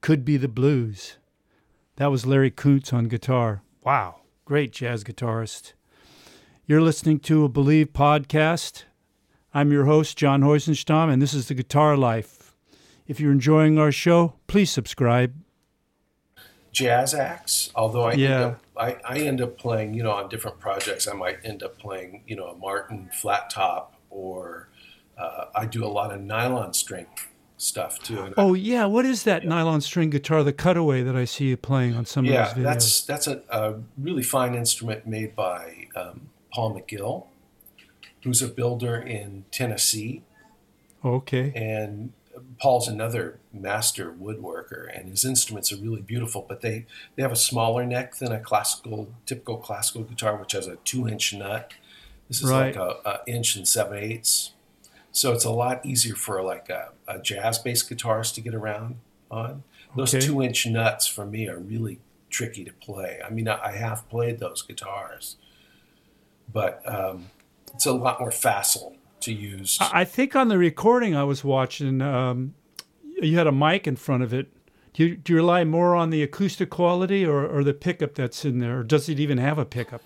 Could 0.00 0.24
Be 0.24 0.38
the 0.38 0.48
Blues. 0.48 1.18
That 1.96 2.10
was 2.10 2.24
Larry 2.24 2.50
Koonse 2.50 2.94
on 2.94 3.08
guitar. 3.08 3.60
Wow, 3.84 4.20
great 4.46 4.72
jazz 4.72 5.04
guitarist. 5.04 5.74
You're 6.64 6.80
listening 6.80 7.18
to 7.20 7.44
a 7.44 7.50
Believe 7.50 7.92
podcast. 7.92 8.84
I'm 9.52 9.70
your 9.70 9.84
host, 9.84 10.16
John 10.16 10.40
Heussenstamm, 10.40 11.12
and 11.12 11.20
this 11.20 11.34
is 11.34 11.48
The 11.48 11.52
Guitar 11.54 11.94
Life. 11.94 12.56
If 13.06 13.20
you're 13.20 13.32
enjoying 13.32 13.78
our 13.78 13.92
show, 13.92 14.32
please 14.46 14.70
subscribe. 14.70 15.34
jazz 16.72 17.12
acts. 17.12 17.70
Although 17.74 18.04
I, 18.04 18.12
Yeah. 18.14 18.28
end 18.30 18.44
up, 18.44 18.60
I 18.78 18.96
I 19.04 19.18
end 19.18 19.40
up 19.42 19.58
playing, 19.58 19.92
you 19.92 20.02
know, 20.02 20.12
on 20.12 20.30
different 20.30 20.58
projects. 20.58 21.06
I 21.06 21.12
might 21.12 21.36
end 21.44 21.62
up 21.62 21.78
playing, 21.78 22.22
you 22.26 22.34
know, 22.36 22.46
a 22.46 22.56
Martin 22.56 23.10
flat 23.12 23.50
top, 23.50 23.94
or 24.08 24.68
uh, 25.16 25.46
I 25.54 25.66
do 25.66 25.84
a 25.84 25.88
lot 25.88 26.12
of 26.12 26.20
nylon 26.20 26.72
string 26.74 27.06
stuff 27.58 27.98
too. 28.00 28.34
Oh 28.36 28.54
yeah, 28.54 28.84
what 28.84 29.06
is 29.06 29.22
that 29.24 29.44
nylon 29.44 29.80
string 29.80 30.10
guitar, 30.10 30.42
the 30.44 30.52
cutaway 30.52 31.02
that 31.02 31.16
I 31.16 31.24
see 31.24 31.46
you 31.46 31.56
playing 31.56 31.94
on 31.94 32.04
some 32.06 32.24
yeah, 32.24 32.50
of 32.50 32.54
those 32.54 32.54
videos? 32.54 32.56
Yeah, 32.56 32.62
that's 32.72 33.00
that's 33.04 33.26
a, 33.26 33.42
a 33.50 33.74
really 33.96 34.22
fine 34.22 34.54
instrument 34.54 35.06
made 35.06 35.34
by 35.34 35.88
um, 35.96 36.28
Paul 36.52 36.78
McGill, 36.80 37.26
who's 38.22 38.42
a 38.42 38.48
builder 38.48 38.96
in 38.96 39.44
Tennessee. 39.50 40.22
okay. 41.04 41.52
and 41.54 42.12
Paul's 42.60 42.86
another 42.86 43.38
master 43.52 44.12
woodworker, 44.12 44.86
and 44.94 45.08
his 45.08 45.24
instruments 45.24 45.72
are 45.72 45.76
really 45.76 46.02
beautiful. 46.02 46.44
But 46.46 46.60
they 46.60 46.84
they 47.14 47.22
have 47.22 47.32
a 47.32 47.36
smaller 47.36 47.86
neck 47.86 48.16
than 48.16 48.30
a 48.32 48.38
classical, 48.40 49.14
typical 49.24 49.56
classical 49.56 50.02
guitar, 50.02 50.36
which 50.36 50.52
has 50.52 50.66
a 50.66 50.76
two-inch 50.84 51.32
nut. 51.32 51.72
This 52.28 52.42
is 52.42 52.50
Right. 52.50 52.76
like 52.76 52.76
a, 52.76 53.08
a 53.08 53.20
inch 53.26 53.56
and 53.56 53.66
seven 53.66 53.96
eighths, 53.96 54.52
so 55.16 55.32
it's 55.32 55.46
a 55.46 55.50
lot 55.50 55.84
easier 55.86 56.14
for 56.14 56.42
like 56.42 56.68
a, 56.68 56.90
a 57.08 57.18
jazz-based 57.18 57.88
guitarist 57.88 58.34
to 58.34 58.40
get 58.42 58.54
around 58.54 58.96
on. 59.30 59.62
Those 59.96 60.14
Okay. 60.14 60.26
two-inch 60.26 60.66
nuts 60.66 61.06
for 61.06 61.24
me 61.24 61.48
are 61.48 61.58
really 61.58 62.00
tricky 62.28 62.64
to 62.64 62.72
play. 62.74 63.18
I 63.26 63.30
mean, 63.30 63.48
I, 63.48 63.56
I 63.70 63.72
have 63.72 64.06
played 64.10 64.40
those 64.40 64.60
guitars, 64.60 65.36
but 66.52 66.82
um, 66.86 67.26
it's 67.72 67.86
a 67.86 67.92
lot 67.92 68.20
more 68.20 68.30
facile 68.30 68.94
to 69.20 69.32
use. 69.32 69.78
I 69.80 70.02
I 70.02 70.04
think 70.04 70.36
on 70.36 70.48
the 70.48 70.58
recording 70.58 71.16
I 71.16 71.24
was 71.24 71.42
watching, 71.42 72.02
um, 72.02 72.54
you 73.22 73.38
had 73.38 73.46
a 73.46 73.52
mic 73.52 73.86
in 73.86 73.96
front 73.96 74.22
of 74.22 74.34
it. 74.34 74.48
Do 74.92 75.04
you, 75.06 75.16
do 75.16 75.32
you 75.32 75.36
rely 75.38 75.64
more 75.64 75.94
on 75.94 76.10
the 76.10 76.22
acoustic 76.22 76.68
quality 76.70 77.24
or, 77.24 77.46
or 77.46 77.64
the 77.64 77.74
pickup 77.74 78.14
that's 78.14 78.44
in 78.44 78.58
there, 78.58 78.80
or 78.80 78.82
does 78.82 79.08
it 79.08 79.18
even 79.18 79.38
have 79.38 79.58
a 79.58 79.64
pickup? 79.64 80.02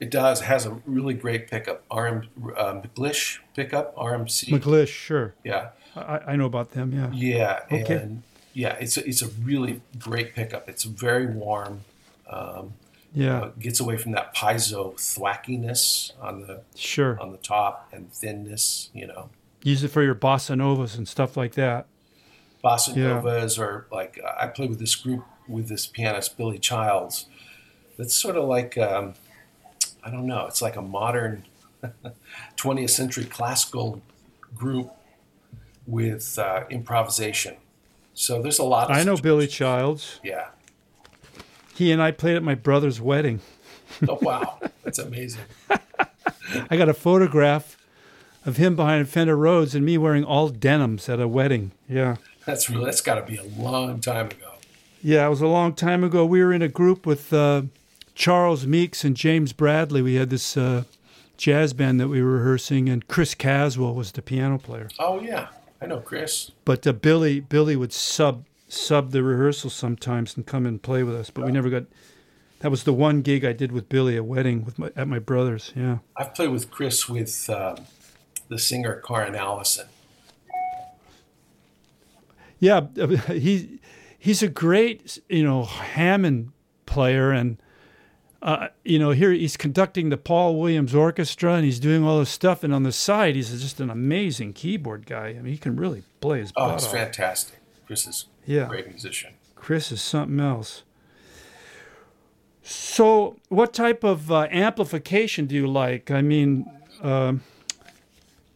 It 0.00 0.10
does. 0.10 0.40
It 0.42 0.44
has 0.44 0.64
a 0.66 0.80
really 0.86 1.14
great 1.14 1.48
pickup. 1.50 1.84
RM 1.92 2.28
uh, 2.56 2.80
McClish 2.80 3.38
pickup. 3.54 3.94
RMC. 3.96 4.48
McClish, 4.50 4.88
sure. 4.88 5.34
yeah. 5.44 5.70
I, 5.96 6.20
I 6.28 6.36
know 6.36 6.46
about 6.46 6.70
them. 6.72 6.92
Yeah. 6.92 7.10
Yeah. 7.12 7.60
Okay. 7.82 7.94
And 7.96 8.22
yeah, 8.52 8.76
it's 8.80 8.96
a, 8.96 9.06
it's 9.08 9.22
a 9.22 9.28
really 9.28 9.80
great 9.98 10.34
pickup. 10.34 10.68
It's 10.68 10.84
very 10.84 11.26
warm. 11.26 11.80
Um, 12.30 12.74
Yeah. 13.14 13.40
uh, 13.40 13.50
gets 13.58 13.80
away 13.80 13.96
from 13.96 14.12
that 14.12 14.34
piezo 14.36 14.94
thwackiness 14.94 16.12
on 16.20 16.42
the 16.42 16.60
Sure. 16.76 17.18
on 17.20 17.32
the 17.32 17.38
top 17.38 17.88
and 17.92 18.12
thinness. 18.12 18.90
You 18.92 19.06
know, 19.08 19.30
Use 19.62 19.82
it 19.82 19.88
for 19.88 20.02
your 20.02 20.14
bossa 20.14 20.56
novas 20.56 20.94
and 20.96 21.08
stuff 21.08 21.36
like 21.36 21.54
that. 21.54 21.86
bossa 22.62 22.94
Yeah. 22.94 23.14
novas 23.14 23.58
or 23.58 23.86
like 23.90 24.20
I 24.38 24.46
play 24.48 24.66
with 24.68 24.78
this 24.78 24.94
group 24.94 25.24
with 25.48 25.68
this 25.68 25.86
pianist 25.86 26.36
Billy 26.36 26.58
Childs. 26.58 27.26
That's 27.96 28.14
sort 28.14 28.36
of 28.36 28.44
like 28.44 28.76
um, 28.78 29.14
I 30.04 30.10
don't 30.10 30.26
know. 30.26 30.46
It's 30.46 30.62
like 30.62 30.76
a 30.76 30.82
modern 30.82 31.44
20th 32.56 32.90
century 32.90 33.24
classical 33.24 34.00
group 34.54 34.90
with 35.86 36.38
uh, 36.38 36.64
improvisation. 36.70 37.56
So 38.14 38.42
there's 38.42 38.58
a 38.58 38.64
lot. 38.64 38.90
Of 38.90 38.96
I 38.96 39.04
know 39.04 39.16
Billy 39.16 39.46
Childs. 39.46 40.20
Yeah. 40.22 40.48
He 41.74 41.92
and 41.92 42.02
I 42.02 42.10
played 42.10 42.36
at 42.36 42.42
my 42.42 42.56
brother's 42.56 43.00
wedding. 43.00 43.40
Oh 44.08 44.18
wow, 44.20 44.58
that's 44.82 44.98
amazing. 44.98 45.42
I 46.70 46.76
got 46.76 46.88
a 46.88 46.94
photograph 46.94 47.76
of 48.44 48.56
him 48.56 48.74
behind 48.74 49.08
Fender 49.08 49.36
Rhodes 49.36 49.74
and 49.74 49.84
me 49.84 49.96
wearing 49.96 50.24
all 50.24 50.48
denims 50.48 51.08
at 51.08 51.20
a 51.20 51.28
wedding. 51.28 51.72
Yeah. 51.88 52.16
That's 52.44 52.68
really 52.68 52.86
that's 52.86 53.00
got 53.00 53.14
to 53.14 53.22
be 53.22 53.36
a 53.36 53.44
long 53.44 54.00
time 54.00 54.26
ago. 54.26 54.54
Yeah, 55.02 55.26
it 55.26 55.30
was 55.30 55.40
a 55.40 55.46
long 55.46 55.74
time 55.74 56.02
ago. 56.02 56.24
We 56.24 56.42
were 56.42 56.52
in 56.52 56.62
a 56.62 56.68
group 56.68 57.06
with 57.06 57.32
uh, 57.32 57.62
Charles 58.18 58.66
Meeks 58.66 59.04
and 59.04 59.16
James 59.16 59.52
Bradley. 59.52 60.02
We 60.02 60.16
had 60.16 60.28
this 60.28 60.56
uh, 60.56 60.82
jazz 61.36 61.72
band 61.72 62.00
that 62.00 62.08
we 62.08 62.20
were 62.20 62.32
rehearsing, 62.32 62.88
and 62.88 63.06
Chris 63.06 63.32
Caswell 63.32 63.94
was 63.94 64.10
the 64.10 64.22
piano 64.22 64.58
player. 64.58 64.88
Oh 64.98 65.20
yeah, 65.20 65.46
I 65.80 65.86
know 65.86 66.00
Chris. 66.00 66.50
But 66.64 66.84
uh, 66.84 66.94
Billy 66.94 67.38
Billy 67.38 67.76
would 67.76 67.92
sub 67.92 68.44
sub 68.66 69.12
the 69.12 69.22
rehearsal 69.22 69.70
sometimes 69.70 70.36
and 70.36 70.44
come 70.44 70.66
and 70.66 70.82
play 70.82 71.04
with 71.04 71.14
us. 71.14 71.30
But 71.30 71.44
we 71.44 71.52
never 71.52 71.70
got. 71.70 71.84
That 72.58 72.72
was 72.72 72.82
the 72.82 72.92
one 72.92 73.22
gig 73.22 73.44
I 73.44 73.52
did 73.52 73.70
with 73.70 73.88
Billy, 73.88 74.16
a 74.16 74.24
wedding 74.24 74.64
with 74.64 74.80
my, 74.80 74.90
at 74.96 75.06
my 75.06 75.20
brother's. 75.20 75.72
Yeah. 75.76 75.98
I've 76.16 76.34
played 76.34 76.50
with 76.50 76.72
Chris 76.72 77.08
with 77.08 77.48
um, 77.48 77.76
the 78.48 78.58
singer 78.58 79.00
Karrin 79.06 79.36
Allyson. 79.36 79.86
Yeah, 82.58 82.80
he 83.28 83.78
he's 84.18 84.42
a 84.42 84.48
great 84.48 85.20
you 85.28 85.44
know 85.44 85.62
Hammond 85.62 86.50
player, 86.84 87.30
and 87.30 87.58
uh, 88.42 88.68
you 88.84 88.98
know 88.98 89.10
here 89.10 89.32
he's 89.32 89.56
conducting 89.56 90.08
the 90.10 90.16
Paul 90.16 90.58
Williams 90.60 90.94
Orchestra, 90.94 91.54
and 91.54 91.64
he's 91.64 91.80
doing 91.80 92.04
all 92.04 92.18
this 92.20 92.30
stuff, 92.30 92.62
and 92.64 92.72
on 92.74 92.82
the 92.84 92.92
side 92.92 93.34
he's 93.34 93.50
just 93.60 93.80
an 93.80 93.90
amazing 93.90 94.52
keyboard 94.52 95.06
guy. 95.06 95.28
I 95.28 95.32
mean, 95.34 95.52
he 95.52 95.58
can 95.58 95.76
really 95.76 96.02
play 96.20 96.40
his 96.40 96.52
Oh, 96.56 96.74
it's 96.74 96.84
off. 96.86 96.92
fantastic. 96.92 97.58
Chris 97.86 98.06
is 98.06 98.26
Yeah. 98.46 98.64
a 98.66 98.68
great 98.68 98.88
musician. 98.88 99.32
Chris 99.56 99.90
is 99.90 100.00
something 100.02 100.38
else. 100.40 100.82
So, 102.62 103.36
what 103.48 103.72
type 103.72 104.04
of 104.04 104.30
uh, 104.30 104.46
amplification 104.50 105.46
do 105.46 105.54
you 105.54 105.66
like? 105.66 106.10
I 106.10 106.20
mean, 106.22 106.70
um 107.02 107.42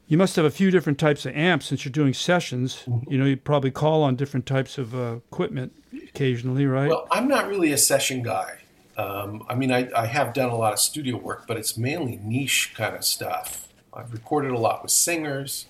you 0.08 0.18
must 0.18 0.36
have 0.36 0.44
a 0.44 0.50
few 0.50 0.70
different 0.70 0.98
types 0.98 1.24
of 1.24 1.34
amps 1.34 1.64
since 1.66 1.86
you're 1.86 1.92
doing 1.92 2.12
sessions. 2.12 2.82
You 3.08 3.16
know, 3.16 3.24
you 3.24 3.34
probably 3.38 3.70
call 3.70 4.02
on 4.02 4.14
different 4.14 4.44
types 4.44 4.76
of 4.76 4.94
uh, 4.94 5.16
equipment 5.30 5.72
occasionally, 6.08 6.66
right? 6.66 6.90
Well, 6.90 7.08
I'm 7.10 7.28
not 7.28 7.48
really 7.48 7.72
a 7.72 7.78
session 7.78 8.22
guy. 8.22 8.58
Um, 8.96 9.44
I 9.48 9.54
mean, 9.54 9.72
I, 9.72 9.88
I 9.96 10.06
have 10.06 10.34
done 10.34 10.50
a 10.50 10.56
lot 10.56 10.72
of 10.72 10.78
studio 10.78 11.16
work, 11.16 11.46
but 11.46 11.56
it's 11.56 11.76
mainly 11.76 12.20
niche 12.22 12.72
kind 12.74 12.94
of 12.94 13.04
stuff. 13.04 13.68
I've 13.92 14.12
recorded 14.12 14.50
a 14.52 14.58
lot 14.58 14.82
with 14.82 14.90
singers, 14.90 15.66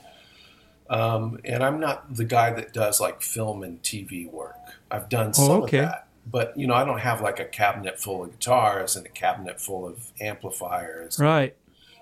um, 0.91 1.39
and 1.45 1.63
I'm 1.63 1.79
not 1.81 2.15
the 2.17 2.25
guy 2.25 2.53
that 2.53 2.73
does 2.73 3.01
like 3.01 3.23
film 3.23 3.63
and 3.63 3.83
TV 3.83 4.31
work. 4.31 4.57
I've 4.91 5.09
done 5.09 5.33
some 5.35 5.51
Oh, 5.51 5.63
okay. 5.65 5.79
of 5.79 5.85
that, 5.87 6.07
but 6.31 6.57
you 6.57 6.67
know, 6.67 6.75
I 6.75 6.85
don't 6.85 7.01
have 7.01 7.21
like 7.21 7.41
a 7.41 7.45
cabinet 7.45 8.01
full 8.01 8.25
of 8.25 8.33
guitars 8.39 8.97
and 8.97 9.07
a 9.07 9.09
cabinet 9.09 9.61
full 9.61 9.87
of 9.87 10.11
amplifiers. 10.21 11.19
right. 11.19 11.55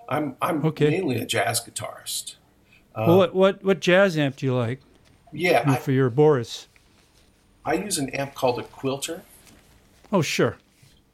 I'm 0.09 0.35
I'm 0.41 0.65
Okay. 0.65 0.89
mainly 0.89 1.17
a 1.21 1.25
jazz 1.25 1.61
guitarist. 1.61 2.35
well, 2.97 3.17
what, 3.17 3.33
what 3.35 3.63
what 3.63 3.79
jazz 3.79 4.17
amp 4.17 4.35
do 4.35 4.45
you 4.45 4.53
like 4.55 4.81
Yeah, 5.31 5.63
I, 5.65 5.75
for 5.77 5.91
your 5.93 6.09
Borys? 6.11 6.65
I 7.63 7.75
use 7.75 7.97
an 7.97 8.09
amp 8.09 8.33
called 8.33 8.59
a 8.59 8.63
Quilter, 8.63 9.21
Oh, 10.11 10.21
sure. 10.21 10.57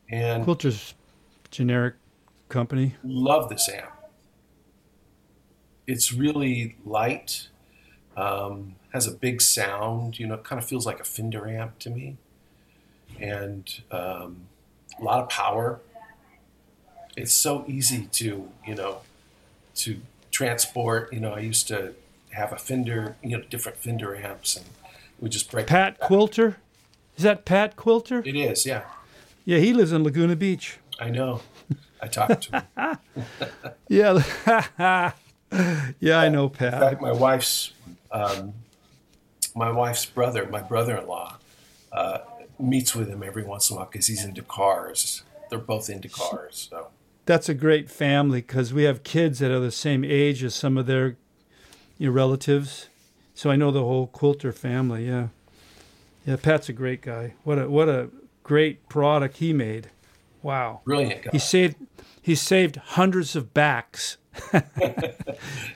And 0.10 0.44
Quilter's 0.44 0.94
generic 1.52 1.96
company. 2.50 2.96
love 3.04 3.50
this 3.50 3.70
amp. 3.70 3.92
It's 5.86 6.12
really 6.12 6.76
light, 6.86 7.48
um, 8.16 8.76
has 8.94 9.08
a 9.08 9.12
big 9.12 9.42
sound. 9.42 10.20
You 10.20 10.28
know, 10.28 10.36
it 10.36 10.44
kind 10.44 10.62
of 10.62 10.68
feels 10.68 10.86
like 10.86 11.00
a 11.00 11.04
Fender 11.04 11.48
amp 11.48 11.80
to 11.80 11.90
me, 11.90 12.18
and 13.20 13.82
um, 13.92 14.48
a 15.00 15.04
lot 15.04 15.22
of 15.22 15.30
power. 15.30 15.80
It's 17.16 17.34
so 17.34 17.66
easy 17.68 18.06
to 18.14 18.50
you 18.66 18.76
know 18.76 19.02
to 19.76 20.02
transport. 20.32 21.12
You 21.14 21.20
know, 21.20 21.34
I 21.34 21.40
used 21.40 21.68
to 21.70 21.94
have 22.32 22.52
a 22.52 22.58
Fender, 22.58 23.16
you 23.24 23.38
know, 23.38 23.44
different 23.50 23.78
Fender 23.78 24.16
amps, 24.16 24.56
and 24.56 24.66
we 25.20 25.30
just 25.30 25.50
break. 25.50 25.68
Pat 25.68 26.00
Quilter? 26.00 26.58
Is 27.16 27.24
that 27.24 27.46
Pat 27.46 27.76
Quilter? 27.76 28.26
It 28.26 28.36
is, 28.36 28.66
yeah. 28.66 28.84
Yeah, 29.48 29.60
he 29.60 29.72
lives 29.72 29.94
in 29.94 30.04
Laguna 30.04 30.36
Beach. 30.36 30.78
I 31.00 31.10
know. 31.10 31.40
I 32.02 32.08
talked 32.08 32.52
to 32.52 32.66
him. 32.76 32.98
Yeah. 33.88 34.22
yeah, 36.02 36.20
I 36.20 36.28
know 36.28 36.50
Pat. 36.50 36.74
In 36.74 36.80
Pat. 36.80 36.90
fact, 36.90 37.02
my 37.02 37.14
wife's 37.14 37.72
um, 38.12 38.54
my 39.56 39.72
wife's 39.72 40.06
brother, 40.06 40.46
my 40.50 40.62
brother-in-law, 40.62 41.38
uh, 41.94 42.18
meets 42.60 42.94
with 42.94 43.08
him 43.08 43.24
every 43.24 43.44
once 43.44 43.70
in 43.70 43.76
a 43.76 43.80
while 43.80 43.88
because 43.90 44.08
he's 44.08 44.26
into 44.26 44.42
cars. 44.42 45.24
They're 45.50 45.60
both 45.60 45.90
into 45.90 46.10
cars, 46.10 46.68
so 46.70 46.90
That's 47.26 47.48
a 47.48 47.54
great 47.54 47.90
family 47.90 48.42
because 48.42 48.74
we 48.74 48.84
have 48.84 49.04
kids 49.04 49.40
that 49.40 49.50
are 49.50 49.62
the 49.62 49.72
same 49.72 50.04
age 50.04 50.44
as 50.44 50.56
some 50.56 50.78
of 50.78 50.88
their 50.88 51.16
you 51.98 52.08
know, 52.08 52.12
relatives. 52.12 52.90
So 53.34 53.50
I 53.50 53.56
know 53.56 53.72
the 53.72 53.80
whole 53.80 54.08
Quilter 54.08 54.52
family. 54.52 55.08
Yeah, 55.08 55.30
yeah. 56.26 56.36
Pat's 56.36 56.68
a 56.68 56.74
great 56.74 57.02
guy. 57.02 57.36
What 57.46 57.60
a 57.60 57.70
what 57.70 57.88
a 57.88 58.10
great 58.48 58.88
product 58.88 59.38
he 59.38 59.52
made. 59.52 59.90
Wow. 60.42 60.80
brilliant 60.86 61.24
guy. 61.24 61.30
He 61.34 61.40
saved 61.40 61.76
he 62.22 62.34
saved 62.34 62.78
hundreds 62.78 63.36
of 63.36 63.54
backs 63.54 64.18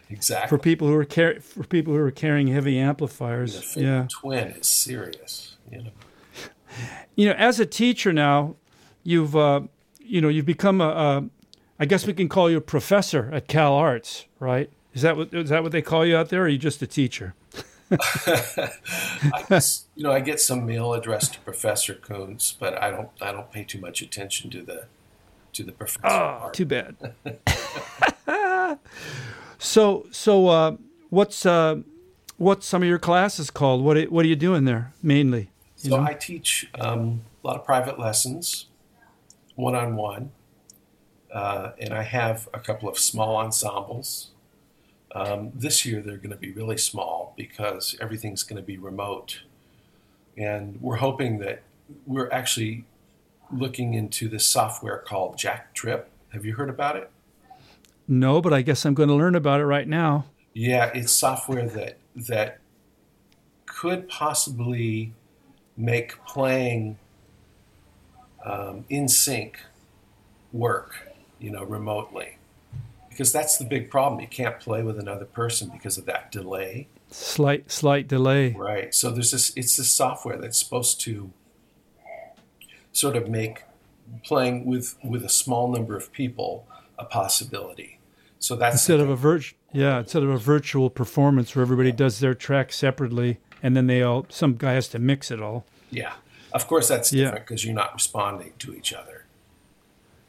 exactly. 0.09 0.49
for 0.49 0.57
people 0.57 0.87
who 0.87 0.93
were 0.93 1.05
car- 1.05 1.41
for 1.41 1.63
people 1.63 1.93
who 1.93 1.99
were 1.99 2.11
carrying 2.11 2.47
heavy 2.47 2.79
amplifiers. 2.79 3.75
Yeah. 3.75 4.07
Twin 4.09 4.49
is 4.49 4.67
serious. 4.67 5.57
You 5.69 5.83
know, 5.83 5.91
you 7.15 7.25
know, 7.27 7.33
as 7.33 7.59
a 7.59 7.65
teacher 7.65 8.13
now, 8.13 8.55
you've 9.03 9.35
uh, 9.35 9.61
you 9.99 10.21
know 10.21 10.29
you've 10.29 10.45
become 10.45 10.79
a, 10.81 10.87
a 10.87 11.29
I 11.79 11.85
guess 11.85 12.07
we 12.07 12.13
can 12.13 12.29
call 12.29 12.49
you 12.49 12.57
a 12.57 12.61
professor 12.61 13.29
at 13.33 13.47
Cal 13.47 13.73
Arts, 13.73 14.25
right? 14.39 14.69
Is 14.93 15.01
that 15.01 15.17
what 15.17 15.33
is 15.33 15.49
that 15.49 15.63
what 15.63 15.71
they 15.73 15.81
call 15.81 16.05
you 16.05 16.15
out 16.15 16.29
there, 16.29 16.41
or 16.41 16.45
are 16.45 16.49
you 16.49 16.57
just 16.57 16.81
a 16.81 16.87
teacher? 16.87 17.33
I 18.25 19.43
guess, 19.49 19.85
you 19.95 20.03
know, 20.03 20.11
I 20.11 20.21
get 20.21 20.39
some 20.39 20.65
mail 20.65 20.93
addressed 20.93 21.33
to 21.33 21.39
Professor 21.41 21.93
Koonse, 21.93 22.55
but 22.57 22.81
I 22.81 22.89
don't 22.89 23.09
I 23.21 23.31
don't 23.31 23.51
pay 23.51 23.63
too 23.63 23.79
much 23.79 24.01
attention 24.01 24.49
to 24.51 24.61
the 24.61 24.85
to 25.53 25.63
the 25.63 25.71
professor. 25.71 26.05
Oh, 26.05 26.37
part. 26.39 26.53
too 26.53 26.65
bad. 26.65 26.95
so 29.59 30.07
so 30.11 30.47
uh, 30.47 30.77
what's 31.09 31.45
uh, 31.45 31.81
what's 32.37 32.65
some 32.65 32.81
of 32.81 32.87
your 32.87 32.99
classes 32.99 33.51
called? 33.51 33.83
What 33.83 33.97
are, 33.97 34.03
what 34.03 34.25
are 34.25 34.29
you 34.29 34.37
doing 34.37 34.63
there 34.65 34.93
mainly? 35.03 35.51
You 35.79 35.91
So 35.91 35.97
know? 35.97 36.03
I 36.03 36.13
teach 36.13 36.69
um, 36.79 37.23
a 37.43 37.47
lot 37.47 37.57
of 37.57 37.65
private 37.65 37.99
lessons, 37.99 38.67
one 39.55 39.75
on 39.75 39.95
one, 39.95 40.31
and 41.33 41.93
I 41.93 42.03
have 42.03 42.47
a 42.53 42.59
couple 42.59 42.87
of 42.87 42.97
small 42.97 43.35
ensembles. 43.35 44.31
Um, 45.13 45.51
this 45.53 45.85
year 45.85 46.01
they're 46.01 46.17
going 46.17 46.31
to 46.31 46.37
be 46.37 46.51
really 46.51 46.77
small 46.77 47.33
because 47.35 47.95
everything's 47.99 48.43
going 48.43 48.61
to 48.61 48.65
be 48.65 48.77
remote, 48.77 49.41
and 50.37 50.79
we're 50.81 50.97
hoping 50.97 51.39
that 51.39 51.63
we're 52.05 52.31
actually 52.31 52.85
looking 53.51 53.93
into 53.93 54.29
this 54.29 54.45
software 54.45 54.97
called 54.99 55.37
JackTrip. 55.37 56.05
Have 56.29 56.45
you 56.45 56.55
heard 56.55 56.69
about 56.69 56.95
it? 56.95 57.09
No, 58.07 58.41
but 58.41 58.53
I 58.53 58.61
guess 58.61 58.85
I'm 58.85 58.93
going 58.93 59.09
to 59.09 59.15
learn 59.15 59.35
about 59.35 59.59
it 59.59 59.65
right 59.65 59.87
now. 59.87 60.25
Yeah, 60.53 60.91
it's 60.93 61.11
software 61.11 61.67
that 61.67 61.97
that 62.15 62.59
could 63.65 64.07
possibly 64.09 65.13
make 65.77 66.23
playing 66.25 66.97
um, 68.45 68.85
in 68.89 69.07
sync 69.07 69.59
work, 70.51 71.07
you 71.39 71.51
know, 71.51 71.63
remotely. 71.63 72.37
Because 73.21 73.33
that's 73.33 73.57
the 73.57 73.65
big 73.65 73.91
problem. 73.91 74.19
You 74.19 74.25
can't 74.27 74.59
play 74.59 74.81
with 74.81 74.97
another 74.97 75.25
person 75.25 75.69
because 75.69 75.99
of 75.99 76.05
that 76.07 76.31
delay. 76.31 76.87
Slight 77.11 77.69
slight 77.69 78.07
delay. 78.07 78.53
Right. 78.53 78.95
So 78.95 79.11
there's 79.11 79.29
this 79.29 79.53
it's 79.55 79.77
this 79.77 79.91
software 79.91 80.37
that's 80.39 80.57
supposed 80.57 80.99
to 81.01 81.29
sort 82.93 83.15
of 83.15 83.29
make 83.29 83.61
playing 84.23 84.65
with 84.65 84.97
with 85.03 85.23
a 85.23 85.29
small 85.29 85.71
number 85.71 85.95
of 85.95 86.11
people 86.11 86.65
a 86.97 87.05
possibility. 87.05 87.99
So 88.39 88.55
that's 88.55 88.73
Instead 88.73 88.99
of 89.01 89.09
a 89.09 89.15
virtual, 89.15 89.55
yeah, 89.71 89.99
instead 89.99 90.23
of 90.23 90.29
a 90.29 90.37
virtual 90.39 90.89
performance 90.89 91.55
where 91.55 91.61
everybody 91.61 91.91
does 91.91 92.21
their 92.21 92.33
track 92.33 92.73
separately 92.73 93.37
and 93.61 93.77
then 93.77 93.85
they 93.85 94.01
all 94.01 94.25
some 94.29 94.55
guy 94.55 94.73
has 94.73 94.87
to 94.87 94.97
mix 94.97 95.29
it 95.29 95.39
all. 95.39 95.63
yeah. 95.91 96.13
Of 96.53 96.65
course 96.65 96.87
that's 96.87 97.13
Yeah. 97.13 97.25
different 97.25 97.45
because 97.45 97.63
you're 97.65 97.75
not 97.75 97.93
responding 97.93 98.53
to 98.57 98.73
each 98.73 98.93
other. 98.93 99.25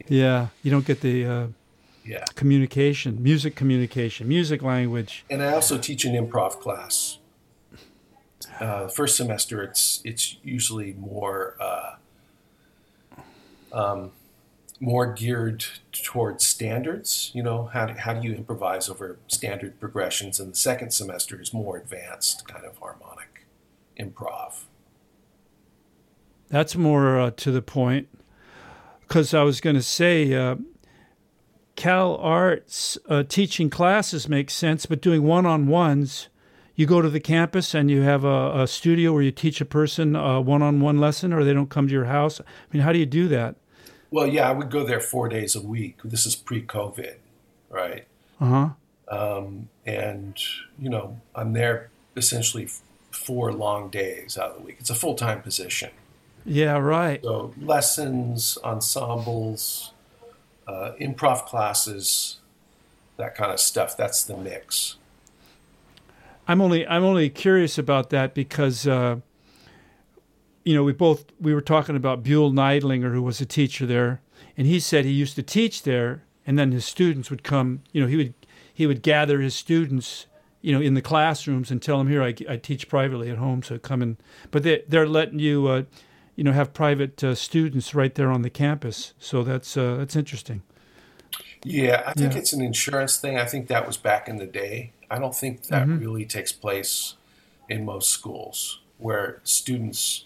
Yeah, 0.08 0.48
you 0.62 0.70
don't 0.70 0.84
get 0.84 1.00
the 1.00 1.24
uh, 1.24 1.46
Yeah. 2.04 2.24
communication, 2.34 3.22
music 3.22 3.54
communication, 3.54 4.26
music 4.26 4.62
language. 4.62 5.24
And 5.30 5.42
I 5.42 5.52
also 5.52 5.78
teach 5.78 6.04
an 6.04 6.14
improv 6.14 6.60
class. 6.60 7.18
Uh, 8.58 8.88
first 8.88 9.16
semester, 9.16 9.62
it's 9.62 10.00
it's 10.04 10.36
usually 10.42 10.94
more 10.94 11.56
uh, 11.60 11.94
um, 13.72 14.10
more 14.80 15.06
geared 15.12 15.64
towards 15.92 16.44
standards. 16.44 17.30
You 17.34 17.42
know, 17.44 17.70
how 17.72 17.86
do, 17.86 17.94
how 17.94 18.14
do 18.14 18.26
you 18.26 18.34
improvise 18.34 18.88
over 18.88 19.18
standard 19.28 19.78
progressions? 19.78 20.40
And 20.40 20.52
the 20.52 20.56
second 20.56 20.90
semester 20.92 21.40
is 21.40 21.54
more 21.54 21.76
advanced, 21.76 22.48
kind 22.48 22.64
of 22.64 22.78
harmonic 22.78 23.46
improv. 23.98 24.64
That's 26.48 26.74
more 26.76 27.18
uh, 27.18 27.30
to 27.36 27.50
the 27.52 27.62
point. 27.62 28.08
Because 29.00 29.34
I 29.34 29.42
was 29.42 29.60
going 29.60 29.76
to 29.76 29.82
say, 29.82 30.32
uh, 30.34 30.56
Cal 31.76 32.16
Arts 32.16 32.98
uh, 33.08 33.22
teaching 33.22 33.70
classes 33.70 34.28
makes 34.28 34.54
sense, 34.54 34.86
but 34.86 35.00
doing 35.00 35.22
one 35.22 35.46
on 35.46 35.66
ones, 35.66 36.28
you 36.74 36.86
go 36.86 37.00
to 37.02 37.08
the 37.08 37.20
campus 37.20 37.74
and 37.74 37.90
you 37.90 38.02
have 38.02 38.24
a, 38.24 38.62
a 38.62 38.66
studio 38.66 39.12
where 39.12 39.22
you 39.22 39.30
teach 39.30 39.60
a 39.60 39.64
person 39.64 40.14
a 40.14 40.40
one 40.40 40.62
on 40.62 40.80
one 40.80 40.98
lesson, 40.98 41.32
or 41.32 41.44
they 41.44 41.52
don't 41.54 41.70
come 41.70 41.86
to 41.86 41.92
your 41.92 42.04
house. 42.06 42.40
I 42.40 42.44
mean, 42.72 42.82
how 42.82 42.92
do 42.92 42.98
you 42.98 43.06
do 43.06 43.28
that? 43.28 43.56
Well, 44.10 44.26
yeah, 44.26 44.48
I 44.48 44.52
would 44.52 44.70
go 44.70 44.84
there 44.84 45.00
four 45.00 45.28
days 45.28 45.56
a 45.56 45.62
week. 45.62 45.98
This 46.04 46.26
is 46.26 46.36
pre-COVID, 46.36 47.14
right? 47.70 48.06
Uh 48.40 48.74
huh. 49.08 49.16
um, 49.16 49.68
and 49.86 50.36
you 50.78 50.90
know 50.90 51.20
I'm 51.34 51.52
there 51.52 51.90
essentially 52.16 52.68
four 53.10 53.52
long 53.52 53.88
days 53.88 54.36
out 54.36 54.50
of 54.50 54.56
the 54.56 54.62
week. 54.62 54.76
It's 54.80 54.90
a 54.90 54.94
full 54.94 55.14
time 55.14 55.42
position. 55.42 55.90
Yeah, 56.44 56.76
right. 56.78 57.22
So 57.22 57.54
lessons, 57.60 58.58
ensembles, 58.64 59.91
uh, 60.66 60.92
improv 61.00 61.46
classes, 61.46 62.40
that 63.16 63.34
kind 63.34 63.52
of 63.52 63.60
stuff. 63.60 63.96
That's 63.96 64.24
the 64.24 64.36
mix. 64.36 64.96
I'm 66.48 66.60
only 66.60 66.86
I'm 66.86 67.04
only 67.04 67.30
curious 67.30 67.78
about 67.78 68.10
that 68.10 68.34
because 68.34 68.86
uh, 68.86 69.16
you 70.64 70.74
know 70.74 70.82
we 70.82 70.92
both 70.92 71.24
we 71.40 71.54
were 71.54 71.60
talking 71.60 71.96
about 71.96 72.22
Buell 72.22 72.52
Neidlinger 72.52 73.12
who 73.12 73.22
was 73.22 73.40
a 73.40 73.46
teacher 73.46 73.86
there, 73.86 74.20
and 74.56 74.66
he 74.66 74.80
said 74.80 75.04
he 75.04 75.12
used 75.12 75.36
to 75.36 75.42
teach 75.42 75.82
there, 75.84 76.24
and 76.46 76.58
then 76.58 76.72
his 76.72 76.84
students 76.84 77.30
would 77.30 77.42
come. 77.42 77.82
You 77.92 78.02
know 78.02 78.08
he 78.08 78.16
would 78.16 78.34
he 78.72 78.86
would 78.86 79.02
gather 79.02 79.40
his 79.40 79.54
students. 79.54 80.26
You 80.64 80.72
know, 80.72 80.80
in 80.80 80.94
the 80.94 81.02
classrooms 81.02 81.72
and 81.72 81.82
tell 81.82 81.98
them 81.98 82.06
here 82.06 82.22
I, 82.22 82.36
I 82.48 82.56
teach 82.56 82.88
privately 82.88 83.28
at 83.28 83.38
home, 83.38 83.64
so 83.64 83.80
come 83.80 84.00
in. 84.00 84.16
But 84.52 84.62
they 84.62 84.84
they're 84.86 85.08
letting 85.08 85.40
you, 85.40 85.66
uh, 85.66 85.82
you 86.36 86.44
know, 86.44 86.52
have 86.52 86.72
private 86.72 87.22
uh, 87.22 87.34
students 87.34 87.94
right 87.94 88.14
there 88.14 88.30
on 88.30 88.42
the 88.42 88.50
campus. 88.50 89.12
So 89.18 89.42
that's 89.42 89.76
uh, 89.76 89.96
that's 89.96 90.16
interesting. 90.16 90.62
Yeah, 91.64 92.02
I 92.06 92.12
think 92.14 92.32
Yeah. 92.32 92.38
it's 92.38 92.52
an 92.52 92.62
insurance 92.62 93.18
thing. 93.18 93.38
I 93.38 93.44
think 93.44 93.68
that 93.68 93.86
was 93.86 93.96
back 93.96 94.28
in 94.28 94.36
the 94.38 94.46
day. 94.46 94.92
I 95.10 95.18
don't 95.18 95.34
think 95.34 95.66
that 95.68 95.86
really 95.86 96.24
takes 96.24 96.52
place 96.52 97.14
in 97.68 97.84
most 97.84 98.10
schools 98.10 98.80
where 98.98 99.40
students 99.44 100.24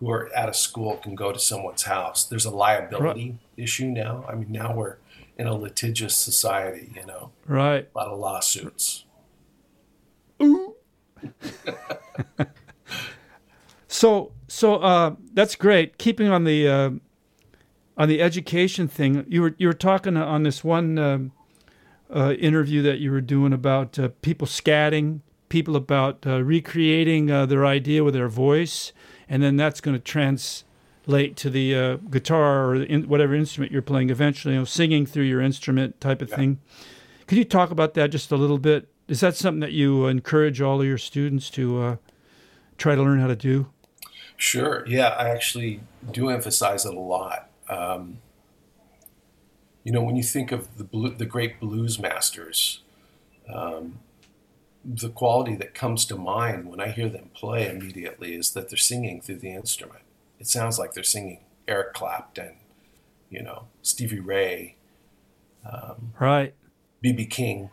who 0.00 0.10
are 0.10 0.28
at 0.34 0.48
a 0.48 0.54
school 0.54 0.96
can 0.96 1.14
go 1.14 1.32
to 1.32 1.38
someone's 1.38 1.84
house. 1.84 2.24
There's 2.24 2.44
a 2.44 2.50
liability 2.50 3.38
issue 3.56 3.86
now. 3.86 4.24
I 4.28 4.34
mean, 4.34 4.50
now 4.50 4.74
we're 4.74 4.96
in 5.38 5.46
a 5.46 5.54
litigious 5.54 6.16
society, 6.16 6.90
you 6.94 7.06
know, 7.06 7.30
Right. 7.46 7.88
a 7.94 7.98
lot 7.98 8.08
of 8.08 8.18
lawsuits. 8.18 9.04
So 14.02 14.32
so 14.48 14.78
uh, 14.78 15.14
that's 15.32 15.54
great. 15.54 15.96
Keeping 15.96 16.26
on 16.26 16.42
the 16.42 16.66
uh, 16.66 16.90
on 17.96 18.08
the 18.08 18.20
education 18.20 18.88
thing, 18.88 19.24
you 19.28 19.42
were 19.42 19.54
you 19.58 19.68
were 19.68 19.80
talking 19.90 20.16
on 20.16 20.42
this 20.42 20.64
one 20.64 20.98
um 20.98 21.30
uh, 22.10 22.32
interview 22.32 22.82
that 22.82 22.98
you 22.98 23.12
were 23.12 23.20
doing 23.20 23.52
about 23.52 24.00
uh, 24.00 24.08
people 24.20 24.48
scatting, 24.48 25.20
people 25.48 25.76
about 25.76 26.26
uh, 26.26 26.42
recreating 26.42 27.30
uh, 27.30 27.46
their 27.46 27.64
idea 27.64 28.02
with 28.02 28.14
their 28.14 28.26
voice, 28.26 28.92
and 29.28 29.40
then 29.40 29.56
that's 29.56 29.80
going 29.80 29.96
to 29.96 30.02
translate 30.02 31.36
to 31.36 31.48
the 31.48 31.72
uh, 31.72 31.96
guitar 32.10 32.72
or 32.72 32.78
the 32.80 32.86
in, 32.86 33.08
whatever 33.08 33.36
instrument 33.36 33.70
you're 33.70 33.82
playing 33.82 34.10
eventually. 34.10 34.54
You 34.54 34.62
know, 34.62 34.64
singing 34.64 35.06
through 35.06 35.26
your 35.26 35.40
instrument 35.40 36.00
type 36.00 36.20
of 36.22 36.30
Yeah. 36.30 36.36
thing. 36.38 36.58
Could 37.28 37.38
you 37.38 37.44
talk 37.44 37.70
about 37.70 37.94
that 37.94 38.10
just 38.10 38.32
a 38.32 38.36
little 38.36 38.58
bit? 38.58 38.88
Is 39.06 39.20
that 39.20 39.36
something 39.36 39.60
that 39.60 39.70
you 39.70 40.06
encourage 40.08 40.60
all 40.60 40.80
of 40.80 40.86
your 40.88 40.98
students 40.98 41.48
to 41.50 41.80
uh, 41.80 41.96
try 42.76 42.96
to 42.96 43.00
learn 43.00 43.20
how 43.20 43.28
to 43.28 43.36
do? 43.36 43.68
Sure. 44.36 44.84
Yeah, 44.86 45.08
I 45.08 45.28
actually 45.28 45.80
do 46.10 46.28
emphasize 46.28 46.84
it 46.84 46.94
a 46.94 47.00
lot. 47.00 47.48
Um, 47.68 48.18
you 49.84 49.92
know, 49.92 50.02
when 50.02 50.16
you 50.16 50.22
think 50.22 50.52
of 50.52 50.76
the 50.78 50.84
blue, 50.84 51.10
the 51.14 51.26
great 51.26 51.60
blues 51.60 51.98
masters, 51.98 52.80
um, 53.52 53.98
the 54.84 55.08
quality 55.08 55.54
that 55.56 55.74
comes 55.74 56.04
to 56.06 56.16
mind 56.16 56.68
when 56.68 56.80
I 56.80 56.88
hear 56.88 57.08
them 57.08 57.30
play 57.34 57.68
immediately 57.68 58.34
is 58.34 58.52
that 58.52 58.68
they're 58.68 58.76
singing 58.76 59.20
through 59.20 59.36
the 59.38 59.52
instrument. 59.52 60.02
It 60.40 60.48
sounds 60.48 60.78
like 60.78 60.92
they're 60.92 61.04
singing 61.04 61.40
Eric 61.68 61.94
Clapton, 61.94 62.56
you 63.30 63.42
know, 63.42 63.66
Stevie 63.82 64.18
Ray, 64.20 64.76
Right. 66.18 66.54
BB 67.04 67.30
King. 67.30 67.70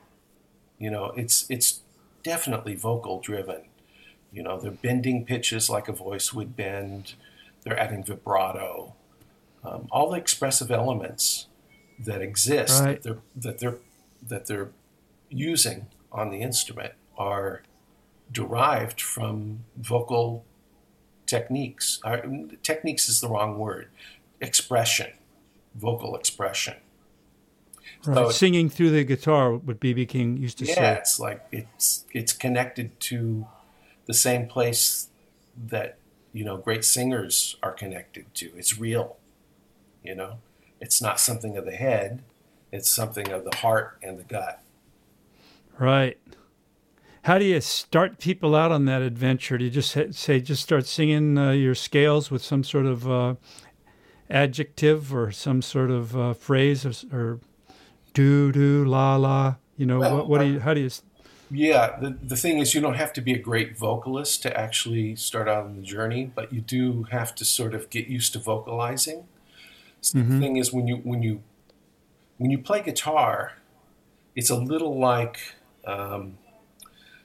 You 0.77 0.91
know, 0.91 1.11
it's 1.15 1.49
it's 1.49 1.81
definitely 2.23 2.75
vocal 2.75 3.19
driven. 3.19 3.63
You 4.31 4.43
know, 4.43 4.59
they're 4.59 4.71
bending 4.71 5.25
pitches 5.25 5.69
like 5.69 5.87
a 5.87 5.93
voice 5.93 6.33
would 6.33 6.55
bend. 6.55 7.13
They're 7.63 7.79
adding 7.79 8.03
vibrato. 8.03 8.93
Um, 9.63 9.87
all 9.91 10.09
the 10.11 10.17
expressive 10.17 10.71
elements 10.71 11.47
that 11.99 12.21
exist 12.21 12.81
Right. 12.81 13.01
that 13.01 13.03
they're 13.03 13.17
that 13.35 13.59
they're 13.59 13.77
that 14.27 14.45
they're 14.47 14.69
using 15.29 15.87
on 16.11 16.29
the 16.29 16.41
instrument 16.41 16.93
are 17.17 17.63
derived 18.31 19.01
from 19.01 19.65
vocal 19.77 20.45
techniques. 21.25 21.99
Uh, 22.03 22.17
techniques 22.63 23.09
is 23.09 23.21
the 23.21 23.27
wrong 23.27 23.57
word. 23.57 23.89
Expression, 24.41 25.11
vocal 25.75 26.15
expression. 26.15 26.75
Right. 28.05 28.15
So- 28.15 28.29
Singing 28.31 28.69
through 28.69 28.91
the 28.91 29.03
guitar, 29.03 29.55
what 29.55 29.79
BB 29.79 30.07
King 30.07 30.37
used 30.37 30.57
to 30.59 30.65
yeah, 30.65 30.73
say. 30.75 30.93
it's 30.99 31.19
like 31.19 31.45
it's 31.51 32.05
it's 32.13 32.31
connected 32.33 32.97
to 33.01 33.45
the 34.09 34.13
same 34.15 34.47
place 34.47 35.07
that 35.67 35.99
you 36.33 36.43
know 36.43 36.57
great 36.57 36.83
singers 36.83 37.55
are 37.61 37.71
connected 37.71 38.25
to. 38.33 38.51
It's 38.57 38.79
real, 38.79 39.17
you 40.03 40.15
know. 40.15 40.39
It's 40.81 40.99
not 40.99 41.19
something 41.19 41.55
of 41.55 41.65
the 41.65 41.75
head. 41.75 42.23
It's 42.71 42.89
something 42.89 43.31
of 43.31 43.43
the 43.45 43.55
heart 43.57 43.99
and 44.01 44.17
the 44.17 44.23
gut. 44.23 44.63
Right. 45.77 46.17
How 47.23 47.37
do 47.37 47.45
you 47.45 47.61
start 47.61 48.17
people 48.17 48.55
out 48.55 48.71
on 48.71 48.85
that 48.85 49.03
adventure? 49.03 49.59
Do 49.59 49.65
you 49.65 49.69
just 49.69 49.95
say, 50.15 50.39
just 50.39 50.63
start 50.63 50.87
singing 50.87 51.37
uh, 51.37 51.51
your 51.51 51.75
scales 51.75 52.31
with 52.31 52.41
some 52.41 52.63
sort 52.63 52.87
of 52.87 53.09
uh, 53.09 53.35
adjective 54.27 55.13
or 55.13 55.31
some 55.31 55.61
sort 55.61 55.91
of 55.91 56.17
uh, 56.17 56.33
phrase 56.33 56.83
or, 56.83 56.93
or 57.15 57.39
do 58.15 58.51
do 58.51 58.85
la 58.85 59.17
la? 59.17 59.55
You 59.77 59.85
know, 59.85 59.99
well, 59.99 60.17
what, 60.17 60.29
what 60.29 60.41
do 60.41 60.47
you? 60.47 60.59
How 60.61 60.73
do 60.73 60.81
you? 60.81 60.89
Yeah, 61.51 61.97
the, 61.99 62.15
the 62.21 62.35
thing 62.35 62.59
is, 62.59 62.75
you 62.75 62.81
don't 62.81 62.95
have 62.95 63.11
to 63.13 63.21
be 63.21 63.33
a 63.33 63.39
great 63.39 63.77
vocalist 63.77 64.43
to 64.43 64.57
actually 64.57 65.15
start 65.15 65.47
out 65.47 65.65
on 65.65 65.75
the 65.77 65.81
journey, 65.81 66.31
but 66.33 66.53
you 66.53 66.61
do 66.61 67.03
have 67.11 67.33
to 67.35 67.45
sort 67.45 67.73
of 67.73 67.89
get 67.89 68.07
used 68.07 68.33
to 68.33 68.39
vocalizing. 68.39 69.25
So 70.01 70.19
mm-hmm. 70.19 70.33
The 70.33 70.39
thing 70.39 70.57
is, 70.57 70.71
when 70.71 70.87
you 70.87 70.97
when 70.97 71.23
you 71.23 71.41
when 72.37 72.51
you 72.51 72.59
play 72.59 72.81
guitar, 72.81 73.53
it's 74.35 74.49
a 74.49 74.55
little 74.55 74.97
like 74.97 75.55
um, 75.85 76.37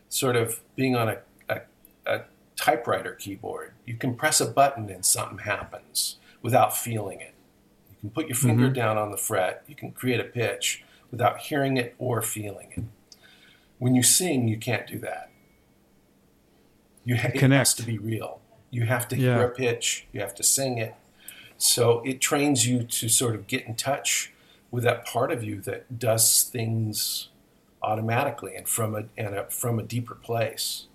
sort 0.08 0.36
of 0.36 0.60
being 0.74 0.96
on 0.96 1.08
a, 1.08 1.18
a, 1.48 1.60
a 2.06 2.22
typewriter 2.56 3.12
keyboard. 3.12 3.72
You 3.84 3.94
can 3.94 4.14
press 4.14 4.40
a 4.40 4.46
button 4.46 4.88
and 4.88 5.04
something 5.04 5.38
happens 5.38 6.16
without 6.42 6.76
feeling 6.76 7.20
it. 7.20 7.34
You 7.90 7.96
can 8.00 8.10
put 8.10 8.26
your 8.26 8.36
finger 8.36 8.66
mm-hmm. 8.66 8.74
down 8.74 8.98
on 8.98 9.10
the 9.10 9.16
fret. 9.16 9.64
You 9.68 9.74
can 9.74 9.92
create 9.92 10.20
a 10.20 10.24
pitch 10.24 10.82
without 11.10 11.38
hearing 11.38 11.76
it 11.76 11.94
or 11.98 12.22
feeling 12.22 12.72
it. 12.76 12.84
When 13.78 13.94
you 13.94 14.02
sing, 14.02 14.48
you 14.48 14.58
can't 14.58 14.86
do 14.86 14.98
that. 15.00 15.30
You 17.04 17.16
ha- 17.16 17.30
it 17.34 17.50
has 17.50 17.74
to 17.74 17.82
be 17.82 17.98
real. 17.98 18.40
You 18.70 18.84
have 18.84 19.06
to 19.08 19.16
yeah. 19.16 19.36
hear 19.36 19.46
a 19.46 19.50
pitch. 19.50 20.06
You 20.12 20.20
have 20.20 20.34
to 20.36 20.42
sing 20.42 20.78
it. 20.78 20.94
So 21.58 22.00
it 22.04 22.20
trains 22.20 22.66
you 22.66 22.82
to 22.82 23.08
sort 23.08 23.34
of 23.34 23.46
get 23.46 23.66
in 23.66 23.76
touch 23.76 24.32
with 24.70 24.84
that 24.84 25.04
part 25.04 25.30
of 25.30 25.44
you 25.44 25.60
that 25.62 25.98
does 25.98 26.42
things 26.42 27.28
automatically 27.82 28.56
and 28.56 28.66
from 28.66 28.94
a 28.94 29.04
and 29.16 29.34
a, 29.34 29.44
from 29.44 29.78
a 29.78 29.82
deeper 29.82 30.14
place. 30.14 30.86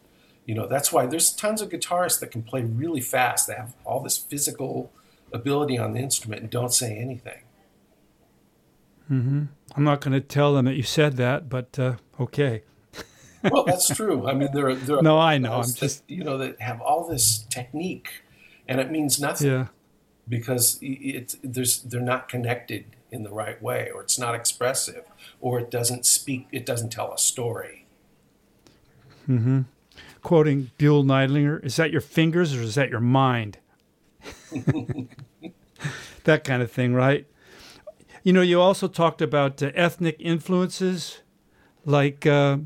You 0.45 0.55
know, 0.55 0.67
that's 0.67 0.91
why 0.91 1.05
there's 1.05 1.31
tons 1.31 1.61
of 1.61 1.69
guitarists 1.69 2.19
that 2.19 2.31
can 2.31 2.41
play 2.41 2.63
really 2.63 3.01
fast. 3.01 3.47
They 3.47 3.53
have 3.53 3.75
all 3.85 4.01
this 4.01 4.17
physical 4.17 4.91
ability 5.31 5.77
on 5.77 5.93
the 5.93 5.99
instrument 5.99 6.41
and 6.41 6.49
don't 6.49 6.73
say 6.73 6.97
anything. 6.97 7.41
Mm-hmm. 9.11 9.43
I'm 9.75 9.83
not 9.83 10.01
going 10.01 10.13
to 10.13 10.21
tell 10.21 10.53
them 10.53 10.65
that 10.65 10.75
you 10.75 10.83
said 10.83 11.17
that, 11.17 11.49
but 11.49 11.77
uh, 11.77 11.95
okay. 12.19 12.63
well, 13.43 13.63
that's 13.63 13.87
true. 13.95 14.27
I 14.27 14.33
mean, 14.33 14.49
there 14.53 14.69
are, 14.69 14.75
there 14.75 14.97
are 14.97 15.01
no, 15.01 15.17
I 15.17 15.37
know. 15.37 15.53
I'm 15.53 15.73
just 15.73 16.03
you 16.07 16.23
know 16.23 16.37
that 16.37 16.61
have 16.61 16.81
all 16.81 17.07
this 17.07 17.45
technique, 17.49 18.23
and 18.67 18.79
it 18.79 18.91
means 18.91 19.19
nothing. 19.19 19.47
Yeah. 19.47 19.67
Because 20.27 20.77
it's 20.81 21.37
there's 21.43 21.81
they're 21.81 22.01
not 22.01 22.29
connected 22.29 22.85
in 23.11 23.23
the 23.23 23.31
right 23.31 23.59
way, 23.61 23.89
or 23.93 24.01
it's 24.03 24.19
not 24.19 24.35
expressive, 24.35 25.05
or 25.41 25.59
it 25.59 25.71
doesn't 25.71 26.05
speak. 26.05 26.47
It 26.51 26.65
doesn't 26.65 26.91
tell 26.91 27.11
a 27.11 27.17
story. 27.17 27.87
Mm-hmm. 29.27 29.61
Quoting 30.21 30.71
Buell 30.77 31.03
Neidlinger, 31.03 31.63
"Is 31.65 31.77
that 31.77 31.91
your 31.91 32.01
fingers 32.01 32.55
or 32.55 32.61
is 32.61 32.75
that 32.75 32.89
your 32.89 32.99
mind?" 32.99 33.57
that 36.23 36.43
kind 36.43 36.61
of 36.61 36.71
thing, 36.71 36.93
right? 36.93 37.25
You 38.23 38.33
know, 38.33 38.41
you 38.41 38.59
also 38.59 38.87
talked 38.87 39.21
about 39.21 39.63
uh, 39.63 39.71
ethnic 39.75 40.17
influences, 40.19 41.19
like 41.89 42.25
uh, 42.25 42.57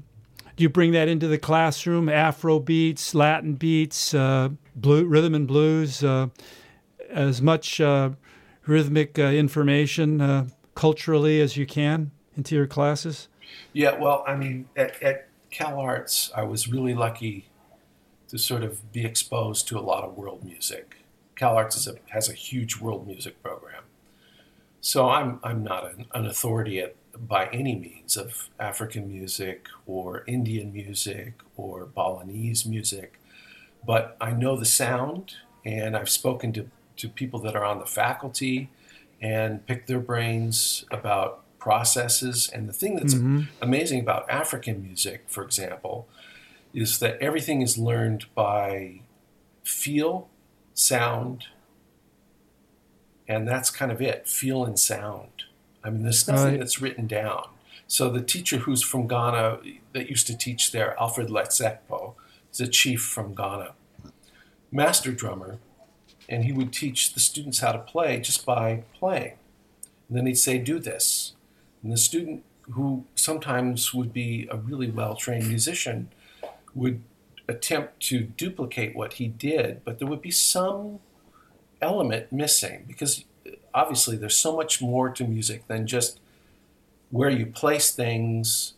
do 0.56 0.64
you 0.64 0.70
bring 0.70 0.92
that 0.92 1.08
into 1.08 1.28
the 1.28 1.38
classroom? 1.38 2.10
Afro 2.10 2.60
beats, 2.60 3.16
Latin 3.16 3.56
beats, 3.56 4.14
uh, 4.14 4.50
blue, 4.76 5.06
rhythm 5.06 5.34
and 5.34 5.48
blues, 5.48 6.04
uh, 6.04 6.28
as 7.10 7.42
much 7.42 7.82
uh, 7.82 8.12
rhythmic 8.68 9.18
uh, 9.18 9.24
information 9.24 10.52
culturally 10.76 11.42
as 11.42 11.58
you 11.58 11.66
can 11.66 12.12
into 12.36 12.56
your 12.56 12.68
classes. 12.68 13.28
Yeah, 13.74 13.98
well, 14.00 14.24
I 14.28 14.36
mean, 14.36 14.68
at, 14.76 15.02
at 15.02 15.28
Cal 15.50 15.80
Arts, 15.80 16.32
I 16.36 16.44
was 16.44 16.68
really 16.68 16.94
lucky 16.94 17.48
to 18.30 18.38
sort 18.38 18.64
of 18.64 18.92
be 18.92 19.06
exposed 19.06 19.68
to 19.68 19.78
a 19.78 19.82
lot 19.82 20.04
of 20.04 20.18
world 20.18 20.44
music. 20.44 20.98
Cal 21.36 21.56
Arts 21.56 21.88
a, 21.88 21.96
has 22.10 22.30
a 22.30 22.34
huge 22.34 22.80
world 22.80 23.08
music 23.08 23.42
program. 23.44 23.84
So 24.82 25.10
I'm 25.10 25.40
I'm 25.44 25.64
not 25.64 25.92
an, 25.92 26.06
an 26.14 26.26
authority 26.26 26.80
at, 26.80 26.96
by 27.18 27.48
any 27.48 27.76
means 27.76 28.18
of 28.18 28.50
African 28.60 29.08
music 29.08 29.68
or 29.86 30.24
Indian 30.28 30.74
music 30.74 31.34
or 31.56 31.86
Balinese 31.86 32.66
music, 32.66 33.20
but 33.86 34.18
I 34.20 34.32
know 34.32 34.56
the 34.56 34.66
sound, 34.66 35.36
and 35.66 35.96
I've 35.96 36.10
spoken 36.10 36.54
to, 36.54 36.70
to 36.98 37.10
people 37.10 37.40
that 37.42 37.56
are 37.56 37.66
on 37.66 37.80
the 37.80 37.86
faculty 37.86 38.70
and 39.22 39.66
picked 39.66 39.88
their 39.88 40.00
brains 40.00 40.86
about 40.92 41.44
processes. 41.60 42.50
And 42.54 42.68
the 42.68 42.74
thing 42.74 42.96
that's 42.96 43.14
mm-hmm. 43.14 43.44
amazing 43.62 44.02
about 44.02 44.30
African 44.30 44.84
music, 44.84 45.24
for 45.28 45.44
example, 45.44 46.08
is 46.74 47.00
that 47.00 47.18
everything 47.22 47.62
is 47.62 47.78
learned 47.78 48.26
by 48.36 49.02
feel, 49.64 50.30
sound, 50.74 51.46
and 53.28 53.48
that's 53.48 53.70
kind 53.70 53.92
of 53.92 54.02
it 54.02 54.28
feel 54.28 54.66
and 54.66 54.78
sound. 54.78 55.46
I 55.84 55.90
mean, 55.90 56.04
there's 56.04 56.28
nothing 56.28 56.46
right. 56.46 56.60
that's 56.60 56.82
written 56.82 57.08
down. 57.08 57.48
So 57.88 58.10
the 58.10 58.22
teacher 58.22 58.58
who's 58.58 58.82
from 58.82 59.08
Ghana 59.08 59.60
that 59.94 60.10
used 60.10 60.28
to 60.28 60.38
teach 60.38 60.72
there, 60.72 61.00
Alfred 61.00 61.28
Ladzekpo, 61.28 62.14
is 62.52 62.62
a 62.62 62.68
chief 62.68 63.02
from 63.04 63.36
Ghana, 63.36 63.74
master 64.72 65.12
drummer, 65.12 65.60
and 66.30 66.46
he 66.46 66.52
would 66.52 66.72
teach 66.72 67.14
the 67.14 67.20
students 67.20 67.60
how 67.60 67.74
to 67.74 67.80
play 67.80 68.20
just 68.20 68.46
by 68.46 68.84
playing. 68.98 69.34
And 70.08 70.18
then 70.18 70.26
he'd 70.26 70.36
say, 70.36 70.58
"Do 70.58 70.80
this," 70.80 71.34
and 71.82 71.92
the 71.92 71.98
student 71.98 72.44
who 72.72 73.06
sometimes 73.16 73.94
would 73.94 74.14
be 74.14 74.48
a 74.50 74.58
really 74.58 74.90
well 74.90 75.16
trained 75.16 75.48
musician 75.48 76.10
would 76.74 77.04
attempt 77.48 78.00
to 78.00 78.22
duplicate 78.22 78.96
what 78.96 79.14
he 79.14 79.28
did, 79.28 79.84
but 79.84 80.00
there 80.00 80.08
would 80.08 80.22
be 80.22 80.32
some 80.32 81.00
element 81.82 82.32
missing 82.32 82.86
because 82.88 83.26
obviously 83.74 84.16
there's 84.16 84.38
so 84.38 84.56
much 84.56 84.82
more 84.82 85.10
to 85.10 85.24
music 85.26 85.68
than 85.68 85.88
just 85.88 86.20
where 87.10 87.30
you 87.30 87.46
place 87.46 87.92
things 87.92 88.74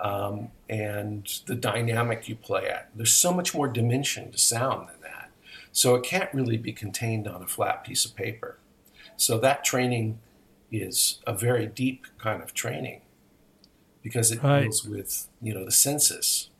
um, 0.00 0.48
and 0.68 1.40
the 1.46 1.54
dynamic 1.54 2.28
you 2.28 2.36
play 2.36 2.68
at. 2.68 2.90
There's 2.94 3.12
so 3.12 3.32
much 3.32 3.54
more 3.54 3.68
dimension 3.68 4.30
to 4.32 4.38
sound 4.38 4.88
than 4.88 5.00
that. 5.02 5.30
So 5.72 5.94
it 5.94 6.04
can't 6.04 6.32
really 6.32 6.56
be 6.56 6.72
contained 6.72 7.26
on 7.26 7.42
a 7.42 7.46
flat 7.46 7.84
piece 7.84 8.04
of 8.04 8.14
paper. 8.14 8.58
So 9.16 9.38
that 9.38 9.64
training 9.64 10.18
is 10.70 11.20
a 11.26 11.32
very 11.34 11.66
deep 11.66 12.06
kind 12.18 12.42
of 12.42 12.52
training 12.54 13.00
because 14.02 14.30
it 14.30 14.42
right. 14.42 14.62
deals 14.62 14.84
with 14.84 15.28
you 15.40 15.54
know 15.54 15.64
the 15.64 15.72
senses 15.72 16.50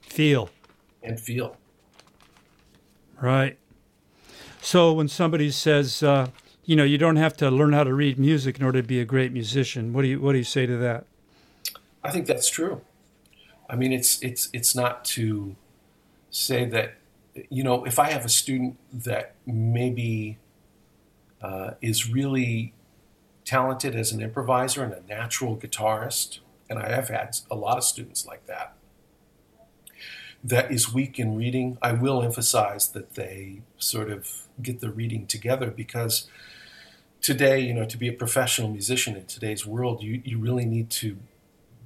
feel 0.00 0.50
and 1.02 1.20
feel 1.20 1.56
right 3.20 3.58
so 4.66 4.92
when 4.92 5.06
somebody 5.06 5.52
says, 5.52 6.02
uh, 6.02 6.26
you 6.64 6.74
know, 6.74 6.82
you 6.82 6.98
don't 6.98 7.14
have 7.14 7.36
to 7.36 7.52
learn 7.52 7.72
how 7.72 7.84
to 7.84 7.94
read 7.94 8.18
music 8.18 8.58
in 8.58 8.64
order 8.64 8.82
to 8.82 8.88
be 8.88 8.98
a 8.98 9.04
great 9.04 9.32
musician, 9.32 9.92
what 9.92 10.02
do 10.02 10.08
you 10.08 10.20
what 10.20 10.32
do 10.32 10.38
you 10.38 10.44
say 10.44 10.66
to 10.66 10.76
that? 10.78 11.06
I 12.02 12.10
think 12.10 12.26
that's 12.26 12.50
true. 12.50 12.80
I 13.70 13.76
mean, 13.76 13.92
it's 13.92 14.20
it's 14.24 14.48
it's 14.52 14.74
not 14.74 15.04
to 15.16 15.54
say 16.32 16.64
that 16.64 16.96
you 17.48 17.62
know 17.62 17.84
if 17.84 18.00
I 18.00 18.10
have 18.10 18.24
a 18.24 18.28
student 18.28 18.76
that 18.92 19.36
maybe 19.46 20.38
uh, 21.40 21.74
is 21.80 22.10
really 22.10 22.72
talented 23.44 23.94
as 23.94 24.10
an 24.10 24.20
improviser 24.20 24.82
and 24.82 24.92
a 24.92 25.02
natural 25.06 25.56
guitarist, 25.56 26.40
and 26.68 26.80
I 26.80 26.88
have 26.88 27.08
had 27.08 27.36
a 27.48 27.54
lot 27.54 27.78
of 27.78 27.84
students 27.84 28.26
like 28.26 28.46
that 28.46 28.74
that 30.42 30.70
is 30.70 30.92
weak 30.92 31.18
in 31.18 31.36
reading, 31.36 31.78
I 31.82 31.92
will 31.92 32.22
emphasize 32.22 32.88
that 32.90 33.14
they 33.14 33.62
sort 33.78 34.10
of 34.10 34.45
get 34.62 34.80
the 34.80 34.90
reading 34.90 35.26
together 35.26 35.70
because 35.70 36.28
today, 37.20 37.60
you 37.60 37.74
know, 37.74 37.84
to 37.84 37.96
be 37.96 38.08
a 38.08 38.12
professional 38.12 38.68
musician 38.68 39.16
in 39.16 39.26
today's 39.26 39.66
world, 39.66 40.02
you, 40.02 40.22
you 40.24 40.38
really 40.38 40.64
need 40.64 40.90
to 40.90 41.18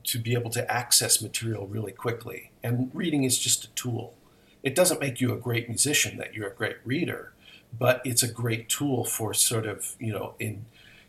to 0.03 0.19
be 0.19 0.33
able 0.33 0.51
to 0.51 0.71
access 0.71 1.21
material 1.21 1.67
really 1.67 1.93
quickly. 1.93 2.51
And 2.63 2.91
reading 2.95 3.25
is 3.25 3.39
just 3.39 3.65
a 3.65 3.69
tool. 3.69 4.15
It 4.63 4.75
doesn't 4.75 4.99
make 4.99 5.21
you 5.21 5.33
a 5.33 5.37
great 5.37 5.69
musician 5.69 6.17
that 6.17 6.35
you're 6.35 6.49
a 6.49 6.55
great 6.55 6.79
reader, 6.85 7.33
but 7.79 8.01
it's 8.05 8.23
a 8.23 8.33
great 8.33 8.69
tool 8.69 9.05
for 9.05 9.35
sort 9.35 9.67
of, 9.67 9.95
you 9.99 10.13
know, 10.13 10.35
in 10.39 10.65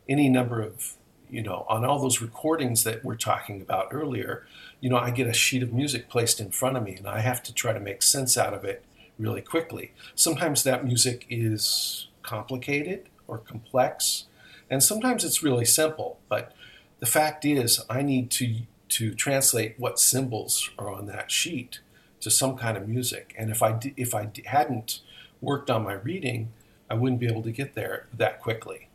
any 0.10 0.30
number 0.30 0.62
of, 0.62 0.94
you 1.30 1.42
know, 1.42 1.66
on 1.70 1.86
all 1.86 2.00
those 2.00 2.22
recordings 2.22 2.84
that 2.84 3.04
we're 3.04 3.16
talking 3.16 3.62
about 3.62 3.88
earlier, 3.92 4.46
you 4.82 4.90
know, 4.90 4.98
I 4.98 5.12
get 5.12 5.28
a 5.28 5.34
sheet 5.34 5.64
of 5.64 5.72
music 5.72 6.10
placed 6.10 6.40
in 6.40 6.52
front 6.52 6.76
of 6.76 6.84
me 6.84 6.96
and 6.96 7.08
I 7.08 7.20
have 7.20 7.42
to 7.44 7.54
try 7.54 7.72
to 7.74 7.80
make 7.80 8.04
sense 8.04 8.38
out 8.38 8.54
of 8.54 8.66
it 8.66 8.84
really 9.22 9.42
quickly. 9.42 9.94
Sometimes 10.16 10.64
that 10.64 10.86
music 10.86 11.26
is 11.30 12.08
complicated 12.24 13.10
or 13.28 13.38
complex, 13.38 14.26
and 14.70 14.84
sometimes 14.84 15.24
it's 15.24 15.44
really 15.44 15.66
simple. 15.66 16.20
But 16.28 16.54
the 17.00 17.06
fact 17.06 17.46
is, 17.46 17.84
I 17.90 18.02
need 18.02 18.32
to 18.32 18.62
to 18.90 19.14
translate 19.16 19.76
what 19.78 20.00
symbols 20.00 20.70
are 20.78 20.90
on 20.90 21.06
that 21.06 21.32
sheet 21.32 21.80
to 22.20 22.30
some 22.30 22.58
kind 22.58 22.76
of 22.78 22.88
music. 22.88 23.34
And 23.38 23.50
if 23.50 23.64
I 23.64 23.80
if 23.96 24.14
I 24.14 24.30
hadn't 24.46 25.02
worked 25.40 25.70
on 25.70 25.84
my 25.84 25.94
reading, 25.94 26.52
I 26.90 26.96
wouldn't 26.96 27.20
be 27.20 27.28
able 27.28 27.44
to 27.44 27.52
get 27.52 27.74
there 27.74 28.08
that 28.14 28.42
quickly. 28.42 28.90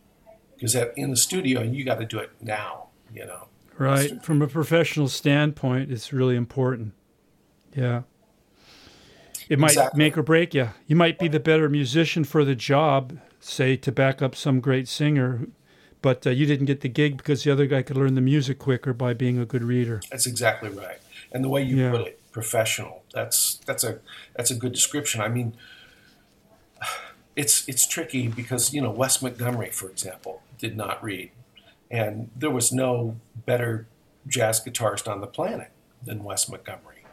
Because 0.55 0.75
in 0.97 1.11
the 1.11 1.17
studio, 1.17 1.63
you 1.63 1.85
got 1.85 1.99
to 1.99 2.07
do 2.07 2.19
it 2.19 2.31
now. 2.41 2.89
You 3.15 3.27
know. 3.27 3.49
Right. 3.79 4.25
From 4.25 4.41
a 4.41 4.49
professional 4.49 5.09
standpoint, 5.09 5.91
it's 5.91 6.13
really 6.13 6.37
important. 6.37 6.95
Yeah. 7.75 8.03
It 9.49 9.59
might 9.59 9.73
Exactly. 9.73 9.99
make 9.99 10.19
or 10.19 10.23
break 10.23 10.55
you. 10.55 10.71
You 10.87 10.97
might 10.97 11.19
be 11.19 11.29
the 11.29 11.41
better 11.41 11.69
musician 11.69 12.25
for 12.25 12.45
the 12.45 12.55
job, 12.57 13.19
say 13.41 13.77
to 13.77 13.93
back 13.93 14.21
up 14.21 14.35
some 14.35 14.61
great 14.61 14.89
singer, 14.89 15.47
but 16.03 16.27
uh, 16.27 16.31
you 16.31 16.47
didn't 16.47 16.67
get 16.67 16.81
the 16.81 16.89
gig 16.89 17.17
because 17.17 17.45
the 17.45 17.51
other 17.53 17.67
guy 17.67 17.83
could 17.83 17.97
learn 17.97 18.15
the 18.15 18.21
music 18.21 18.59
quicker 18.59 18.93
by 18.93 19.15
being 19.15 19.39
a 19.39 19.47
good 19.47 19.63
reader. 19.63 20.01
That's 20.11 20.27
exactly 20.27 20.69
right. 20.71 20.99
And 21.33 21.45
the 21.45 21.49
way 21.49 21.63
you 21.63 21.77
Yeah. 21.77 21.91
put 21.93 22.01
it, 22.03 22.21
professional. 22.33 23.03
That's 23.15 23.57
that's 23.67 23.83
a 23.85 24.01
that's 24.37 24.51
a 24.51 24.55
good 24.55 24.73
description. 24.73 25.21
I 25.21 25.29
mean, 25.29 25.55
it's 27.35 27.67
it's 27.69 27.87
tricky 27.87 28.29
because 28.29 28.73
you 28.73 28.81
know 28.81 28.91
Wes 28.91 29.21
Montgomery, 29.23 29.71
for 29.71 29.89
example, 29.89 30.43
did 30.59 30.77
not 30.77 31.03
read, 31.03 31.31
and 31.91 32.31
there 32.37 32.51
was 32.51 32.73
no 32.73 33.17
better 33.47 33.87
jazz 34.27 34.61
guitarist 34.61 35.11
on 35.11 35.21
the 35.21 35.27
planet 35.27 35.71
than 36.05 36.25
Wes 36.25 36.49
Montgomery. 36.49 37.05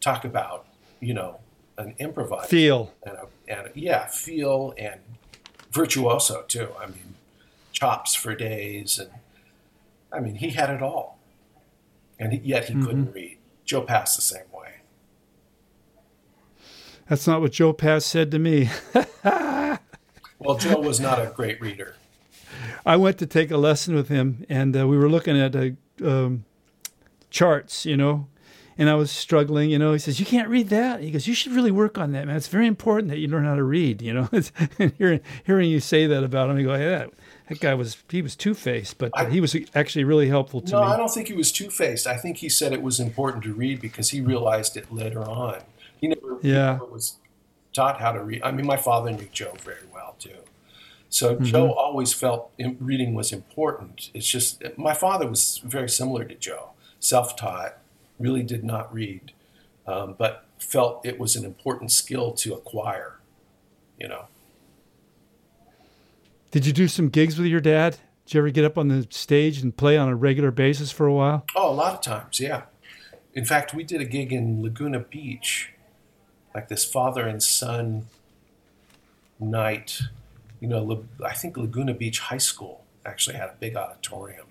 Talk 0.00 0.24
about 0.24 0.66
you 1.00 1.14
know 1.14 1.40
an 1.80 1.94
improviser 1.98 2.48
Feel. 2.48 2.94
and 3.02 3.16
a, 3.16 3.26
and 3.48 3.66
a, 3.68 3.70
yeah, 3.74 4.06
feel 4.06 4.74
and 4.78 5.00
virtuoso 5.72 6.44
too. 6.46 6.68
I 6.80 6.86
mean, 6.86 7.14
chops 7.72 8.14
for 8.14 8.34
days, 8.34 8.98
and 8.98 9.10
I 10.12 10.20
mean 10.20 10.36
he 10.36 10.50
had 10.50 10.70
it 10.70 10.82
all, 10.82 11.18
and 12.18 12.32
yet 12.44 12.66
he 12.66 12.74
couldn't 12.74 13.12
read. 13.12 13.38
Joe 13.64 13.82
Pass 13.82 14.16
the 14.16 14.22
same 14.22 14.50
way. 14.52 14.74
That's 17.08 17.26
not 17.26 17.40
what 17.40 17.52
Joe 17.52 17.72
Pass 17.72 18.04
said 18.04 18.30
to 18.32 18.38
me. 18.38 18.70
Well, 20.40 20.56
Joe 20.56 20.80
was 20.80 20.98
not 20.98 21.20
a 21.20 21.26
great 21.26 21.60
reader. 21.60 21.96
I 22.86 22.96
went 22.96 23.18
to 23.18 23.26
take 23.26 23.50
a 23.50 23.58
lesson 23.58 23.94
with 23.94 24.08
him, 24.08 24.46
and 24.48 24.74
uh, 24.74 24.88
we 24.88 24.96
were 24.96 25.10
looking 25.10 25.38
at 25.38 25.54
uh, 25.54 25.68
um, 26.02 26.46
charts, 27.28 27.84
you 27.84 27.96
know, 27.96 28.26
and 28.80 28.88
I 28.88 28.94
was 28.94 29.10
struggling. 29.10 29.68
You 29.68 29.78
know, 29.78 29.92
he 29.92 29.98
says, 29.98 30.18
"You 30.18 30.24
can't 30.24 30.48
read 30.48 30.70
that." 30.70 31.02
He 31.02 31.10
goes, 31.10 31.26
"You 31.26 31.34
should 31.34 31.52
really 31.52 31.70
work 31.70 31.98
on 31.98 32.12
that, 32.12 32.26
man. 32.26 32.34
It's 32.34 32.48
very 32.48 32.66
important 32.66 33.10
that 33.10 33.18
you 33.18 33.28
learn 33.28 33.44
how 33.44 33.54
to 33.54 33.62
read." 33.62 34.00
You 34.00 34.14
know, 34.14 34.28
and 34.78 34.92
hearing 34.96 35.20
hearing 35.44 35.68
you 35.70 35.80
say 35.80 36.06
that 36.06 36.24
about 36.24 36.48
him, 36.48 36.56
I 36.56 36.62
go, 36.62 36.74
"Yeah, 36.74 36.88
that, 36.88 37.10
that 37.50 37.60
guy 37.60 37.74
was 37.74 37.98
he 38.08 38.22
was 38.22 38.34
two 38.34 38.54
faced, 38.54 38.96
but 38.96 39.12
uh, 39.14 39.26
he 39.26 39.38
was 39.40 39.54
actually 39.74 40.04
really 40.04 40.28
helpful 40.28 40.62
to 40.62 40.72
No, 40.72 40.80
me." 40.80 40.86
I 40.86 40.96
don't 40.96 41.10
think 41.10 41.28
he 41.28 41.34
was 41.34 41.52
two 41.52 41.68
faced. 41.70 42.06
I 42.06 42.16
think 42.16 42.38
he 42.38 42.48
said 42.48 42.72
it 42.72 42.80
was 42.82 42.98
important 42.98 43.44
to 43.44 43.52
read 43.52 43.82
because 43.82 44.10
he 44.10 44.22
realized 44.22 44.78
it 44.78 44.90
later 44.90 45.22
on. 45.28 45.58
He 46.00 46.08
never, 46.08 46.38
he 46.40 46.52
never 46.52 46.86
was 46.86 47.16
taught 47.74 48.00
how 48.00 48.12
to 48.12 48.24
read. 48.24 48.42
I 48.42 48.50
mean, 48.50 48.66
my 48.66 48.78
father 48.78 49.10
knew 49.10 49.28
Joe 49.30 49.54
very 49.62 49.86
well 49.92 50.16
too. 50.18 50.30
So 51.10 51.34
Mm-hmm. 51.34 51.44
Joe 51.44 51.72
always 51.72 52.14
felt 52.14 52.50
reading 52.78 53.12
was 53.12 53.30
important. 53.30 54.10
It's 54.14 54.26
just 54.26 54.62
my 54.78 54.94
father 54.94 55.28
was 55.28 55.60
very 55.64 55.88
similar 55.88 56.24
to 56.24 56.34
Joe, 56.34 56.70
self-taught, 57.00 57.76
really 58.20 58.42
did 58.42 58.62
not 58.62 58.92
read, 58.94 59.32
um, 59.86 60.14
but 60.16 60.44
felt 60.58 61.04
it 61.04 61.18
was 61.18 61.34
an 61.34 61.44
important 61.44 61.90
skill 61.90 62.32
to 62.32 62.54
acquire. 62.54 63.16
You 63.98 64.08
know. 64.08 64.26
Did 66.50 66.66
you 66.66 66.72
do 66.72 66.86
some 66.86 67.08
gigs 67.08 67.38
with 67.38 67.46
your 67.46 67.60
dad? 67.60 67.98
Did 68.26 68.34
you 68.34 68.40
ever 68.40 68.50
get 68.50 68.64
up 68.64 68.78
on 68.78 68.88
the 68.88 69.06
stage 69.10 69.60
and 69.60 69.76
play 69.76 69.96
on 69.96 70.08
a 70.08 70.14
regular 70.14 70.50
basis 70.50 70.92
for 70.92 71.06
a 71.06 71.12
while? 71.12 71.44
Oh, 71.56 71.70
a 71.70 71.74
lot 71.74 71.94
of 71.94 72.00
times, 72.00 72.38
yeah. 72.40 72.62
In 73.34 73.44
fact, 73.44 73.74
we 73.74 73.84
did 73.84 74.00
a 74.00 74.04
gig 74.04 74.32
in 74.32 74.62
Laguna 74.62 75.00
Beach, 75.00 75.70
like 76.54 76.68
this 76.68 76.84
father 76.84 77.26
and 77.26 77.42
son 77.42 78.06
night. 79.38 80.00
You 80.60 80.68
know, 80.68 81.04
I 81.24 81.34
think 81.34 81.56
Laguna 81.56 81.94
Beach 81.94 82.18
High 82.18 82.38
School 82.38 82.84
actually 83.06 83.36
had 83.36 83.48
a 83.48 83.54
big 83.58 83.76
auditorium. 83.76 84.46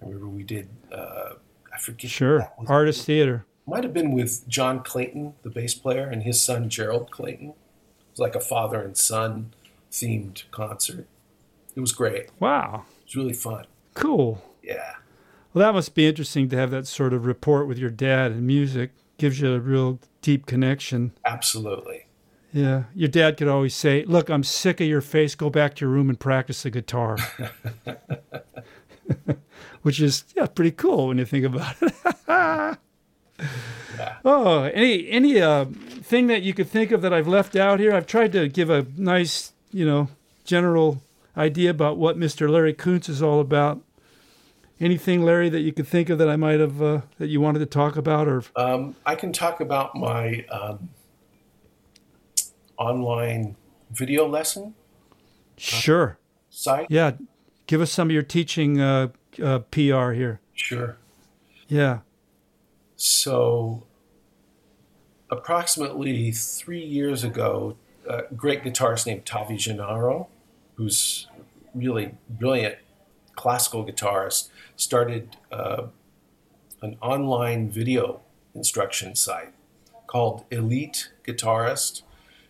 I 0.00 0.06
remember 0.06 0.28
we 0.28 0.42
did. 0.42 0.68
Uh, 0.92 1.34
I 1.76 1.78
forget. 1.78 2.10
Sure, 2.10 2.50
artist 2.66 3.04
theater. 3.04 3.44
Might 3.66 3.84
have 3.84 3.92
been 3.92 4.12
with 4.12 4.48
John 4.48 4.82
Clayton, 4.82 5.34
the 5.42 5.50
bass 5.50 5.74
player, 5.74 6.08
and 6.08 6.22
his 6.22 6.40
son 6.40 6.68
Gerald 6.70 7.10
Clayton. 7.10 7.50
It 7.50 7.54
was 8.12 8.20
like 8.20 8.34
a 8.34 8.40
father 8.40 8.80
and 8.80 8.96
son 8.96 9.52
themed 9.92 10.44
concert. 10.50 11.06
It 11.74 11.80
was 11.80 11.92
great. 11.92 12.30
Wow. 12.40 12.84
It 13.00 13.04
was 13.06 13.16
really 13.16 13.34
fun. 13.34 13.66
cool. 13.94 14.42
Yeah. 14.62 14.94
Well, 15.52 15.66
that 15.66 15.74
must 15.74 15.94
be 15.94 16.06
interesting 16.06 16.48
to 16.48 16.56
have 16.56 16.70
that 16.70 16.86
sort 16.86 17.12
of 17.12 17.24
rapport 17.26 17.64
with 17.64 17.78
your 17.78 17.90
dad 17.90 18.32
and 18.32 18.46
music. 18.46 18.92
Gives 19.18 19.40
you 19.40 19.52
a 19.54 19.60
real 19.60 19.98
deep 20.22 20.44
connection. 20.46 21.12
Absolutely. 21.24 22.06
Yeah, 22.52 22.84
your 22.94 23.08
dad 23.08 23.36
could 23.36 23.48
always 23.48 23.74
say, 23.74 24.04
"Look, 24.04 24.28
I'm 24.30 24.44
sick 24.44 24.80
of 24.80 24.86
your 24.86 25.00
face. 25.00 25.34
Go 25.34 25.50
back 25.50 25.74
to 25.76 25.84
your 25.84 25.90
room 25.90 26.08
and 26.08 26.18
practice 26.20 26.62
the 26.62 26.70
guitar," 26.70 27.16
which 29.86 30.00
is 30.00 30.24
yeah, 30.34 30.46
pretty 30.46 30.72
cool 30.72 31.06
when 31.06 31.18
you 31.18 31.24
think 31.24 31.44
about 31.44 31.76
it. 31.80 31.94
Oh, 34.24 34.64
any 34.64 35.08
any 35.08 35.40
uh, 35.40 35.66
thing 36.02 36.26
that 36.26 36.42
you 36.42 36.52
could 36.52 36.68
think 36.68 36.90
of 36.90 37.02
that 37.02 37.12
I've 37.12 37.28
left 37.28 37.54
out 37.54 37.78
here? 37.78 37.94
I've 37.94 38.06
tried 38.06 38.32
to 38.32 38.48
give 38.48 38.68
a 38.68 38.84
nice, 38.96 39.52
you 39.70 39.86
know, 39.86 40.08
general 40.44 41.02
idea 41.36 41.70
about 41.70 41.96
what 41.96 42.18
Mr. 42.18 42.50
Larry 42.50 42.74
Koonse 42.74 43.08
is 43.08 43.22
all 43.22 43.38
about. 43.40 43.80
Anything, 44.80 45.22
Larry, 45.22 45.48
that 45.50 45.60
you 45.60 45.72
could 45.72 45.86
think 45.86 46.10
of 46.10 46.18
that 46.18 46.28
I 46.28 46.34
might 46.36 46.58
have 46.58 46.82
uh, 46.82 47.02
that 47.18 47.28
you 47.28 47.40
wanted 47.40 47.60
to 47.60 47.66
talk 47.66 47.96
about, 47.96 48.26
or 48.26 48.42
Um, 48.56 48.96
I 49.06 49.14
can 49.14 49.32
talk 49.32 49.60
about 49.60 49.94
my 49.94 50.44
um, 50.50 50.88
online 52.76 53.54
video 53.92 54.26
lesson 54.26 54.74
sure, 55.56 56.18
site. 56.50 56.86
yeah, 56.90 57.12
give 57.68 57.80
us 57.80 57.92
some 57.92 58.08
of 58.08 58.12
your 58.12 58.24
teaching 58.24 58.80
uh, 58.80 59.08
uh, 59.42 59.60
PR 59.70 60.12
here. 60.12 60.40
Sure. 60.54 60.96
Yeah, 61.68 62.00
So, 62.94 63.82
approximately 65.30 66.30
three 66.30 66.84
years 66.84 67.24
ago, 67.24 67.76
a 68.08 68.22
great 68.34 68.62
guitarist 68.62 69.06
named 69.06 69.26
Tavi 69.26 69.56
Jinariu, 69.56 70.28
who's 70.76 71.26
really 71.74 72.14
brilliant 72.30 72.76
classical 73.34 73.84
guitarist, 73.84 74.48
started 74.76 75.36
uh, 75.50 75.86
an 76.82 76.96
online 77.02 77.68
video 77.68 78.20
instruction 78.54 79.14
site 79.14 79.52
called 80.06 80.44
Elite 80.50 81.10
Guitarist, 81.26 82.02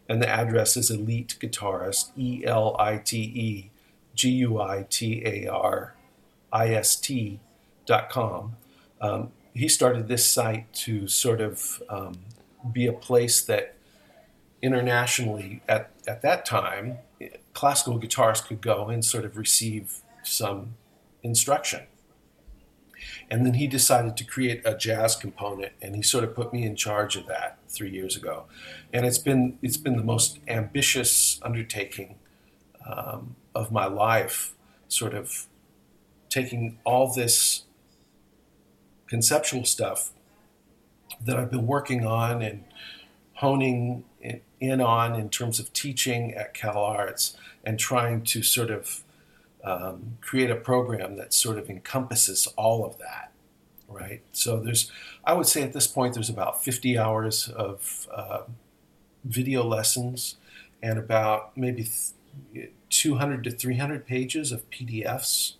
and 0.08 0.22
the 0.22 0.28
address 0.28 0.76
is 0.76 0.90
Elite 0.90 1.36
Guitarist, 1.40 2.10
E 2.16 2.44
L 2.44 2.76
I 2.78 2.98
T 2.98 3.18
E 3.18 3.70
G 4.14 4.30
U 4.30 4.60
I 4.60 4.86
T 4.88 5.22
A 5.24 5.48
R 5.48 5.95
I 6.52 6.68
S 6.70 6.96
T 6.96 7.40
dot 7.86 8.10
com. 8.10 8.56
Um, 9.00 9.32
he 9.54 9.68
started 9.68 10.08
this 10.08 10.28
site 10.28 10.72
to 10.72 11.08
sort 11.08 11.40
of 11.40 11.82
um, 11.88 12.18
be 12.72 12.86
a 12.86 12.92
place 12.92 13.40
that 13.42 13.74
internationally 14.62 15.62
at, 15.68 15.90
at 16.06 16.22
that 16.22 16.44
time 16.44 16.98
classical 17.52 17.98
guitarists 17.98 18.46
could 18.46 18.60
go 18.60 18.88
and 18.88 19.04
sort 19.04 19.24
of 19.24 19.36
receive 19.36 19.98
some 20.22 20.74
instruction 21.22 21.82
and 23.30 23.44
then 23.44 23.54
he 23.54 23.66
decided 23.66 24.16
to 24.16 24.24
create 24.24 24.60
a 24.64 24.76
jazz 24.76 25.14
component 25.16 25.72
and 25.82 25.94
he 25.94 26.02
sort 26.02 26.24
of 26.24 26.34
put 26.34 26.52
me 26.52 26.64
in 26.64 26.74
charge 26.74 27.16
of 27.16 27.26
that 27.26 27.58
three 27.68 27.90
years 27.90 28.16
ago 28.16 28.44
and 28.92 29.06
it's 29.06 29.18
been 29.18 29.58
it's 29.62 29.76
been 29.76 29.96
the 29.96 30.04
most 30.04 30.38
ambitious 30.48 31.38
undertaking 31.42 32.16
um, 32.86 33.36
of 33.54 33.70
my 33.70 33.86
life 33.86 34.54
sort 34.88 35.14
of 35.14 35.46
taking 36.28 36.78
all 36.84 37.12
this 37.12 37.64
conceptual 39.06 39.64
stuff 39.64 40.10
that 41.24 41.36
I've 41.38 41.50
been 41.50 41.66
working 41.66 42.06
on 42.06 42.42
and 42.42 42.64
honing 43.34 44.04
in- 44.60 44.80
on 44.80 45.14
in 45.14 45.28
terms 45.28 45.58
of 45.60 45.72
teaching 45.72 46.34
at 46.34 46.54
Cal 46.54 46.78
Arts 46.78 47.36
and 47.64 47.78
trying 47.78 48.22
to 48.24 48.42
sort 48.42 48.70
of 48.70 49.04
um, 49.62 50.18
create 50.20 50.50
a 50.50 50.56
program 50.56 51.16
that 51.16 51.34
sort 51.34 51.58
of 51.58 51.68
encompasses 51.68 52.46
all 52.56 52.84
of 52.84 52.98
that, 52.98 53.32
right? 53.88 54.22
So 54.32 54.60
there's, 54.60 54.90
I 55.24 55.32
would 55.34 55.46
say 55.46 55.62
at 55.62 55.72
this 55.72 55.86
point, 55.86 56.14
there's 56.14 56.30
about 56.30 56.62
50 56.62 56.96
hours 56.96 57.48
of 57.48 58.08
uh, 58.14 58.42
video 59.24 59.64
lessons 59.64 60.36
and 60.82 60.98
about 60.98 61.56
maybe 61.56 61.88
th- 62.54 62.70
200 62.90 63.44
to 63.44 63.50
300 63.50 64.06
pages 64.06 64.52
of 64.52 64.68
PDFs 64.70 65.54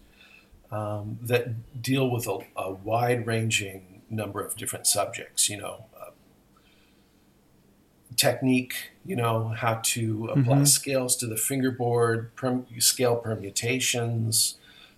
um, 0.71 1.19
that 1.23 1.81
deal 1.83 2.11
with 2.11 2.27
a, 2.27 2.39
a 2.57 2.73
wide 2.73 3.27
ranging 3.27 4.03
number 4.11 4.41
of 4.41 4.57
different 4.57 4.87
subjects, 4.87 5.49
you 5.49 5.57
know, 5.57 5.87
uh, 6.01 6.11
technique, 8.17 8.75
you 9.05 9.17
know, 9.17 9.49
how 9.49 9.75
to 9.83 10.27
apply 10.27 10.59
Mhm. 10.59 10.69
scales 10.69 11.17
to 11.17 11.27
the 11.27 11.37
fingerboard, 11.37 12.35
perm- 12.35 12.67
scale 12.79 13.17
permutations, 13.17 14.57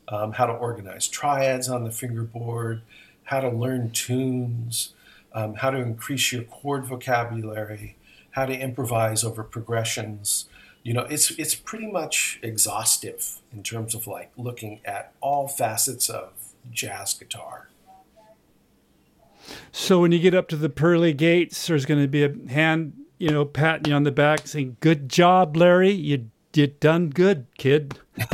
um, 0.09 0.33
how 0.33 0.47
to 0.47 0.53
organize 0.53 1.09
triads 1.09 1.69
on 1.69 1.85
the 1.85 1.91
fingerboard, 1.91 2.83
how 3.25 3.41
to 3.41 3.49
learn 3.49 3.91
tunes, 3.91 4.95
um, 5.35 5.55
how 5.55 5.71
to 5.71 5.79
increase 5.79 6.33
your 6.33 6.45
chord 6.45 6.87
vocabulary, 6.87 7.97
how 8.33 8.47
to 8.47 8.57
improvise 8.59 9.25
over 9.25 9.43
progressions. 9.43 10.47
You 10.89 10.95
know, 10.95 11.03
it's 11.03 11.33
it's 11.33 11.55
pretty 11.55 11.87
much 11.87 12.41
exhaustive 12.43 13.43
in 13.53 13.63
terms 13.63 13.95
of 13.95 14.07
like 14.07 14.31
looking 14.39 14.81
at 14.87 15.13
all 15.21 15.47
facets 15.47 16.09
of 16.09 16.33
jazz 16.73 17.13
guitar. 17.13 17.69
So 19.71 20.01
when 20.01 20.13
you 20.13 20.19
get 20.19 20.33
up 20.33 20.49
to 20.49 20.57
the 20.57 20.71
pearly 20.71 21.13
gates, 21.13 21.67
there's 21.67 21.85
going 21.85 22.01
to 22.01 22.09
be 22.09 22.25
a 22.25 22.33
hand, 22.49 22.95
you 23.19 23.29
know, 23.29 23.45
patting 23.45 23.91
you 23.91 23.97
on 23.97 24.05
the 24.05 24.11
back, 24.11 24.47
saying, 24.47 24.79
"Good 24.81 25.11
job, 25.11 25.59
Larry. 25.59 25.91
You 25.91 26.31
you 26.55 26.69
done 26.69 27.11
good, 27.11 27.45
kid." 27.59 27.99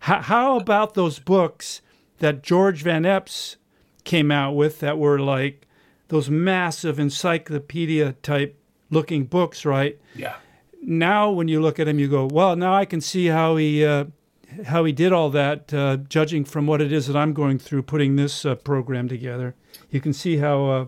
how, 0.00 0.20
how 0.20 0.58
about 0.58 0.92
those 0.92 1.18
books 1.18 1.80
that 2.18 2.42
George 2.42 2.82
Van 2.82 3.04
Eps 3.04 3.56
came 4.04 4.30
out 4.30 4.52
with 4.52 4.80
that 4.80 4.98
were 4.98 5.18
like 5.18 5.66
those 6.08 6.28
massive 6.28 6.98
encyclopedia 6.98 8.12
type 8.22 8.60
looking 8.90 9.24
books, 9.24 9.64
right? 9.64 9.98
Yeah. 10.14 10.34
Now, 10.82 11.30
when 11.30 11.48
you 11.48 11.60
look 11.60 11.78
at 11.78 11.88
him, 11.88 11.98
you 11.98 12.08
go, 12.08 12.26
"Well, 12.26 12.56
now 12.56 12.74
I 12.74 12.84
can 12.84 13.00
see 13.00 13.26
how 13.26 13.56
he." 13.56 13.84
Uh, 13.84 14.06
how 14.64 14.84
he 14.84 14.92
did 14.92 15.12
all 15.12 15.28
that, 15.28 15.72
uh, 15.74 15.98
judging 16.08 16.42
from 16.42 16.66
what 16.66 16.80
it 16.80 16.90
is 16.90 17.06
that 17.06 17.14
I'm 17.14 17.34
going 17.34 17.58
through 17.58 17.82
putting 17.82 18.16
this 18.16 18.46
uh, 18.46 18.54
program 18.54 19.06
together, 19.06 19.54
you 19.90 20.00
can 20.00 20.14
see 20.14 20.38
how 20.38 20.64
uh, 20.66 20.86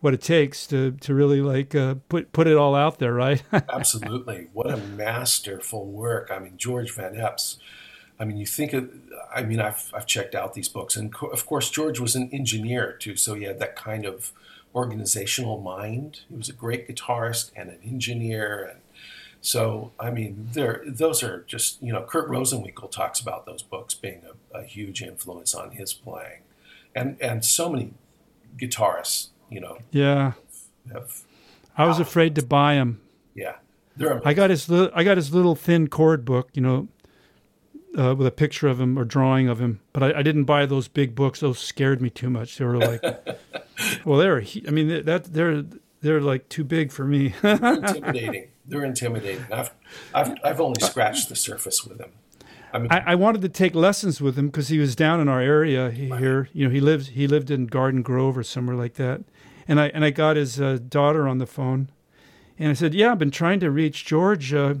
what 0.00 0.12
it 0.12 0.20
takes 0.20 0.66
to 0.66 0.92
to 0.92 1.14
really 1.14 1.40
like 1.40 1.74
uh, 1.74 1.94
put 2.10 2.30
put 2.32 2.46
it 2.46 2.56
all 2.56 2.74
out 2.74 2.98
there, 2.98 3.14
right? 3.14 3.42
Absolutely, 3.52 4.48
what 4.52 4.70
a 4.70 4.76
masterful 4.76 5.86
work! 5.86 6.30
I 6.30 6.38
mean, 6.38 6.58
George 6.58 6.94
Van 6.94 7.14
Eps. 7.14 7.56
I 8.20 8.24
mean, 8.24 8.36
you 8.36 8.46
think 8.46 8.74
of. 8.74 8.90
I 9.34 9.44
mean, 9.44 9.60
I've 9.60 9.90
I've 9.94 10.06
checked 10.06 10.34
out 10.34 10.54
these 10.54 10.68
books, 10.68 10.94
and 10.94 11.14
of 11.32 11.46
course, 11.46 11.70
George 11.70 12.00
was 12.00 12.14
an 12.14 12.28
engineer 12.32 12.92
too, 12.92 13.16
so 13.16 13.34
he 13.34 13.44
had 13.44 13.58
that 13.60 13.76
kind 13.76 14.04
of 14.04 14.32
organizational 14.74 15.60
mind. 15.60 16.20
He 16.28 16.36
was 16.36 16.50
a 16.50 16.52
great 16.52 16.86
guitarist 16.86 17.50
and 17.56 17.70
an 17.70 17.78
engineer, 17.82 18.62
and 18.70 18.80
so, 19.44 19.92
I 20.00 20.10
mean, 20.10 20.48
there 20.52 20.82
those 20.86 21.22
are 21.22 21.44
just 21.46 21.82
you 21.82 21.92
know, 21.92 22.02
Kurt 22.02 22.30
Rosenwinkel 22.30 22.90
talks 22.90 23.20
about 23.20 23.44
those 23.44 23.62
books 23.62 23.92
being 23.92 24.22
a, 24.24 24.60
a, 24.60 24.62
huge 24.62 25.02
influence 25.02 25.54
on 25.54 25.72
his 25.72 25.92
playing, 25.92 26.40
and 26.94 27.18
and 27.20 27.44
so 27.44 27.68
many 27.68 27.92
guitarists, 28.56 29.28
you 29.50 29.60
know. 29.60 29.80
Yeah. 29.90 30.32
Have, 30.90 31.20
I 31.76 31.86
was 31.86 32.00
afraid 32.00 32.34
to 32.36 32.42
buy 32.42 32.76
them. 32.76 33.02
Yeah, 33.34 33.56
I 34.24 34.32
got 34.32 34.48
his 34.48 34.66
li- 34.70 34.90
I 34.94 35.04
got 35.04 35.18
his 35.18 35.34
little 35.34 35.54
thin 35.54 35.88
chord 35.88 36.24
book, 36.24 36.48
you 36.54 36.62
know, 36.62 36.88
uh, 37.98 38.14
with 38.14 38.26
a 38.26 38.32
picture 38.32 38.68
of 38.68 38.80
him 38.80 38.98
or 38.98 39.04
drawing 39.04 39.50
of 39.50 39.60
him. 39.60 39.80
But 39.92 40.04
I, 40.04 40.20
I, 40.20 40.22
didn't 40.22 40.44
buy 40.44 40.64
those 40.64 40.88
big 40.88 41.14
books; 41.14 41.40
those 41.40 41.58
scared 41.58 42.00
me 42.00 42.08
too 42.08 42.30
much. 42.30 42.56
They 42.56 42.64
were 42.64 42.78
like, 42.78 43.02
well, 44.06 44.18
they're 44.18 44.42
I 44.66 44.70
mean 44.70 45.04
that 45.04 45.34
they're 45.34 45.64
they're 46.00 46.22
like 46.22 46.48
too 46.48 46.64
big 46.64 46.92
for 46.92 47.04
me. 47.04 47.34
intimidating 47.42 48.48
they're 48.66 48.84
intimidating. 48.84 49.44
I've, 49.52 49.72
I've, 50.14 50.34
I've 50.42 50.60
only 50.60 50.80
scratched 50.80 51.28
the 51.28 51.36
surface 51.36 51.84
with 51.84 51.98
them. 51.98 52.10
I, 52.72 52.78
mean, 52.78 52.88
I, 52.90 53.02
I 53.06 53.14
wanted 53.14 53.42
to 53.42 53.48
take 53.48 53.74
lessons 53.74 54.20
with 54.20 54.36
him 54.36 54.48
because 54.48 54.68
he 54.68 54.78
was 54.78 54.96
down 54.96 55.20
in 55.20 55.28
our 55.28 55.40
area 55.40 55.90
here. 55.92 56.48
You 56.52 56.66
know, 56.66 56.74
he 56.74 56.80
lives 56.80 57.08
he 57.08 57.28
lived 57.28 57.50
in 57.50 57.66
Garden 57.66 58.02
Grove 58.02 58.36
or 58.36 58.42
somewhere 58.42 58.74
like 58.74 58.94
that, 58.94 59.22
and 59.68 59.80
I 59.80 59.88
and 59.88 60.04
I 60.04 60.10
got 60.10 60.34
his 60.34 60.60
uh, 60.60 60.78
daughter 60.88 61.28
on 61.28 61.38
the 61.38 61.46
phone, 61.46 61.88
and 62.58 62.70
I 62.70 62.72
said, 62.72 62.92
"Yeah, 62.92 63.12
I've 63.12 63.18
been 63.18 63.30
trying 63.30 63.60
to 63.60 63.70
reach 63.70 64.04
George 64.04 64.52
uh, 64.52 64.74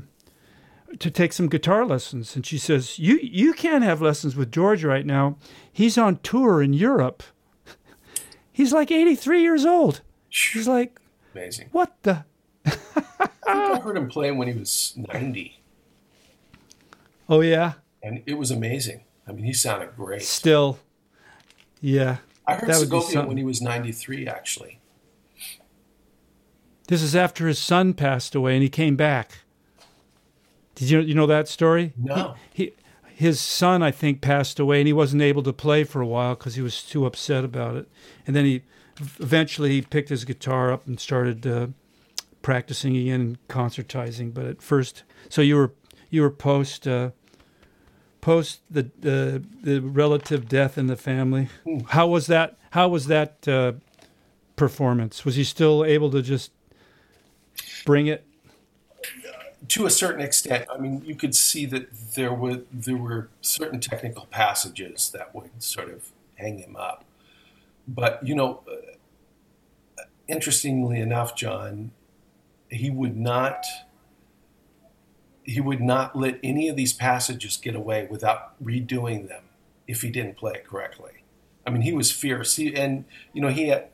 to 0.98 1.10
take 1.10 1.32
some 1.32 1.48
guitar 1.48 1.86
lessons," 1.86 2.34
and 2.34 2.44
she 2.44 2.58
says, 2.58 2.98
"You 2.98 3.20
you 3.22 3.52
can't 3.52 3.84
have 3.84 4.02
lessons 4.02 4.34
with 4.34 4.50
George 4.50 4.82
right 4.82 5.06
now. 5.06 5.36
He's 5.72 5.96
on 5.96 6.18
tour 6.24 6.60
in 6.60 6.72
Europe. 6.72 7.22
He's 8.52 8.72
like 8.72 8.90
eighty 8.90 9.14
three 9.14 9.42
years 9.42 9.64
old. 9.64 10.00
He's 10.28 10.66
like, 10.66 10.98
amazing. 11.32 11.68
What 11.70 11.94
the." 12.02 12.24
I 12.66 13.80
heard 13.80 13.96
him 13.96 14.08
play 14.08 14.30
when 14.30 14.48
he 14.48 14.54
was 14.54 14.94
90. 14.96 15.60
Oh, 17.28 17.40
yeah? 17.40 17.74
And 18.02 18.22
it 18.26 18.34
was 18.34 18.50
amazing. 18.50 19.02
I 19.26 19.32
mean, 19.32 19.44
he 19.44 19.52
sounded 19.52 19.96
great. 19.96 20.22
Still. 20.22 20.78
Yeah. 21.80 22.18
I 22.46 22.54
heard 22.54 22.74
Segovia 22.74 23.26
when 23.26 23.36
he 23.36 23.44
was 23.44 23.62
93, 23.62 24.26
actually. 24.26 24.80
This 26.88 27.02
is 27.02 27.16
after 27.16 27.48
his 27.48 27.58
son 27.58 27.94
passed 27.94 28.34
away 28.34 28.54
and 28.54 28.62
he 28.62 28.68
came 28.68 28.96
back. 28.96 29.38
Did 30.74 30.90
you 30.90 31.00
you 31.00 31.14
know 31.14 31.26
that 31.26 31.48
story? 31.48 31.94
No. 31.96 32.34
He, 32.52 32.64
he 32.64 32.72
his 33.14 33.40
son 33.40 33.82
I 33.82 33.90
think 33.90 34.20
passed 34.20 34.58
away 34.58 34.80
and 34.80 34.86
he 34.86 34.92
wasn't 34.92 35.22
able 35.22 35.42
to 35.44 35.52
play 35.52 35.84
for 35.84 36.00
a 36.00 36.06
while 36.06 36.34
because 36.34 36.56
he 36.56 36.62
was 36.62 36.82
too 36.82 37.06
upset 37.06 37.44
about 37.44 37.76
it. 37.76 37.88
And 38.26 38.34
then 38.34 38.44
he 38.44 38.62
eventually 39.18 39.70
he 39.70 39.82
picked 39.82 40.08
his 40.08 40.24
guitar 40.24 40.72
up 40.72 40.86
and 40.86 40.98
started 40.98 41.46
uh, 41.46 41.68
practicing 42.44 42.96
again 42.96 43.20
and 43.20 43.48
concertizing. 43.48 44.32
But 44.32 44.44
at 44.44 44.62
first, 44.62 45.02
so 45.28 45.42
you 45.42 45.56
were 45.56 45.72
you 46.10 46.22
were 46.22 46.30
post 46.30 46.86
uh, 46.86 47.10
post 48.20 48.60
the, 48.70 48.90
the 49.00 49.42
the 49.62 49.80
relative 49.80 50.48
death 50.48 50.78
in 50.78 50.86
the 50.86 50.96
family. 50.96 51.48
Hmm. 51.64 51.80
How 51.88 52.06
was 52.06 52.28
that? 52.28 52.56
How 52.70 52.88
was 52.88 53.06
that 53.06 53.48
uh, 53.48 53.72
performance? 54.54 55.24
Was 55.24 55.34
he 55.34 55.42
still 55.42 55.84
able 55.84 56.10
to 56.12 56.22
just 56.22 56.52
bring 57.84 58.06
it? 58.06 58.24
To 59.68 59.86
a 59.86 59.90
certain 59.90 60.20
extent, 60.20 60.66
I 60.72 60.76
mean, 60.76 61.02
you 61.06 61.14
could 61.14 61.34
see 61.34 61.64
that 61.66 61.88
there 62.14 62.34
were 62.34 62.60
there 62.70 62.96
were 62.96 63.30
certain 63.40 63.80
technical 63.80 64.26
passages 64.26 65.10
that 65.10 65.34
would 65.34 65.62
sort 65.62 65.88
of 65.88 66.10
hang 66.36 66.58
him 66.58 66.76
up. 66.76 67.04
But 67.88 68.20
you 68.26 68.34
know, 68.34 68.60
uh, 68.68 70.02
interestingly 70.28 71.00
enough, 71.00 71.34
John, 71.34 71.92
he 72.74 72.90
would 72.90 73.16
not 73.16 73.64
he 75.44 75.60
would 75.60 75.80
not 75.80 76.16
let 76.16 76.40
any 76.42 76.68
of 76.68 76.76
these 76.76 76.92
passages 76.92 77.58
get 77.58 77.76
away 77.76 78.06
without 78.10 78.62
redoing 78.64 79.28
them 79.28 79.42
if 79.86 80.00
he 80.00 80.10
didn't 80.10 80.36
play 80.38 80.54
it 80.54 80.66
correctly. 80.66 81.24
I 81.66 81.70
mean, 81.70 81.82
he 81.82 81.92
was 81.92 82.10
fierce. 82.10 82.56
He, 82.56 82.74
and 82.74 83.04
you 83.32 83.42
know, 83.42 83.48
he 83.48 83.68
had, 83.68 83.88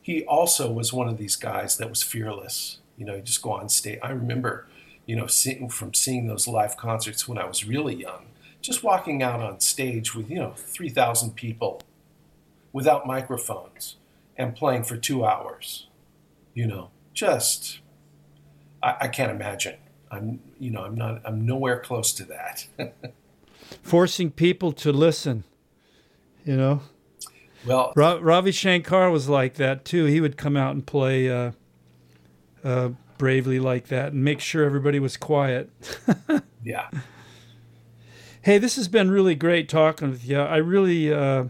he 0.00 0.24
also 0.24 0.72
was 0.72 0.92
one 0.92 1.08
of 1.08 1.18
these 1.18 1.36
guys 1.36 1.76
that 1.76 1.88
was 1.88 2.02
fearless. 2.02 2.78
You 2.96 3.04
know, 3.04 3.20
just 3.20 3.42
go 3.42 3.52
on 3.52 3.68
stage. 3.68 3.98
I 4.02 4.10
remember, 4.10 4.66
you 5.04 5.16
know, 5.16 5.26
seeing 5.26 5.68
from 5.68 5.94
seeing 5.94 6.26
those 6.26 6.48
live 6.48 6.76
concerts 6.76 7.28
when 7.28 7.38
I 7.38 7.46
was 7.46 7.66
really 7.66 7.94
young, 7.94 8.26
just 8.62 8.82
walking 8.82 9.22
out 9.22 9.40
on 9.40 9.60
stage 9.60 10.14
with 10.14 10.30
you 10.30 10.36
know 10.36 10.54
three 10.56 10.88
thousand 10.88 11.34
people, 11.34 11.82
without 12.72 13.06
microphones, 13.06 13.96
and 14.36 14.56
playing 14.56 14.84
for 14.84 14.96
two 14.96 15.24
hours. 15.24 15.88
You 16.54 16.66
know, 16.66 16.90
just 17.12 17.80
I, 18.84 18.96
I 19.02 19.08
can't 19.08 19.30
imagine. 19.30 19.76
I'm, 20.10 20.40
you 20.60 20.70
know, 20.70 20.82
I'm 20.82 20.94
not, 20.94 21.22
I'm 21.24 21.44
nowhere 21.44 21.80
close 21.80 22.12
to 22.12 22.24
that. 22.26 22.66
Forcing 23.82 24.30
people 24.30 24.72
to 24.72 24.92
listen, 24.92 25.44
you 26.44 26.56
know. 26.56 26.82
Well, 27.66 27.92
Ra- 27.96 28.18
Ravi 28.20 28.52
Shankar 28.52 29.10
was 29.10 29.28
like 29.28 29.54
that 29.54 29.84
too. 29.84 30.04
He 30.04 30.20
would 30.20 30.36
come 30.36 30.56
out 30.56 30.74
and 30.74 30.86
play 30.86 31.30
uh, 31.30 31.52
uh, 32.62 32.90
bravely 33.16 33.58
like 33.58 33.88
that 33.88 34.12
and 34.12 34.22
make 34.22 34.40
sure 34.40 34.64
everybody 34.64 35.00
was 35.00 35.16
quiet. 35.16 35.70
yeah. 36.62 36.90
Hey, 38.42 38.58
this 38.58 38.76
has 38.76 38.88
been 38.88 39.10
really 39.10 39.34
great 39.34 39.70
talking 39.70 40.10
with 40.10 40.28
you. 40.28 40.38
I 40.38 40.58
really 40.58 41.12
uh, 41.12 41.44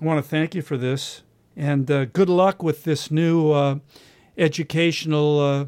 want 0.00 0.22
to 0.22 0.28
thank 0.28 0.56
you 0.56 0.62
for 0.62 0.76
this, 0.76 1.22
and 1.56 1.88
uh, 1.88 2.06
good 2.06 2.28
luck 2.28 2.64
with 2.64 2.82
this 2.82 3.08
new 3.08 3.52
uh, 3.52 3.76
educational 4.36 5.38
uh, 5.38 5.66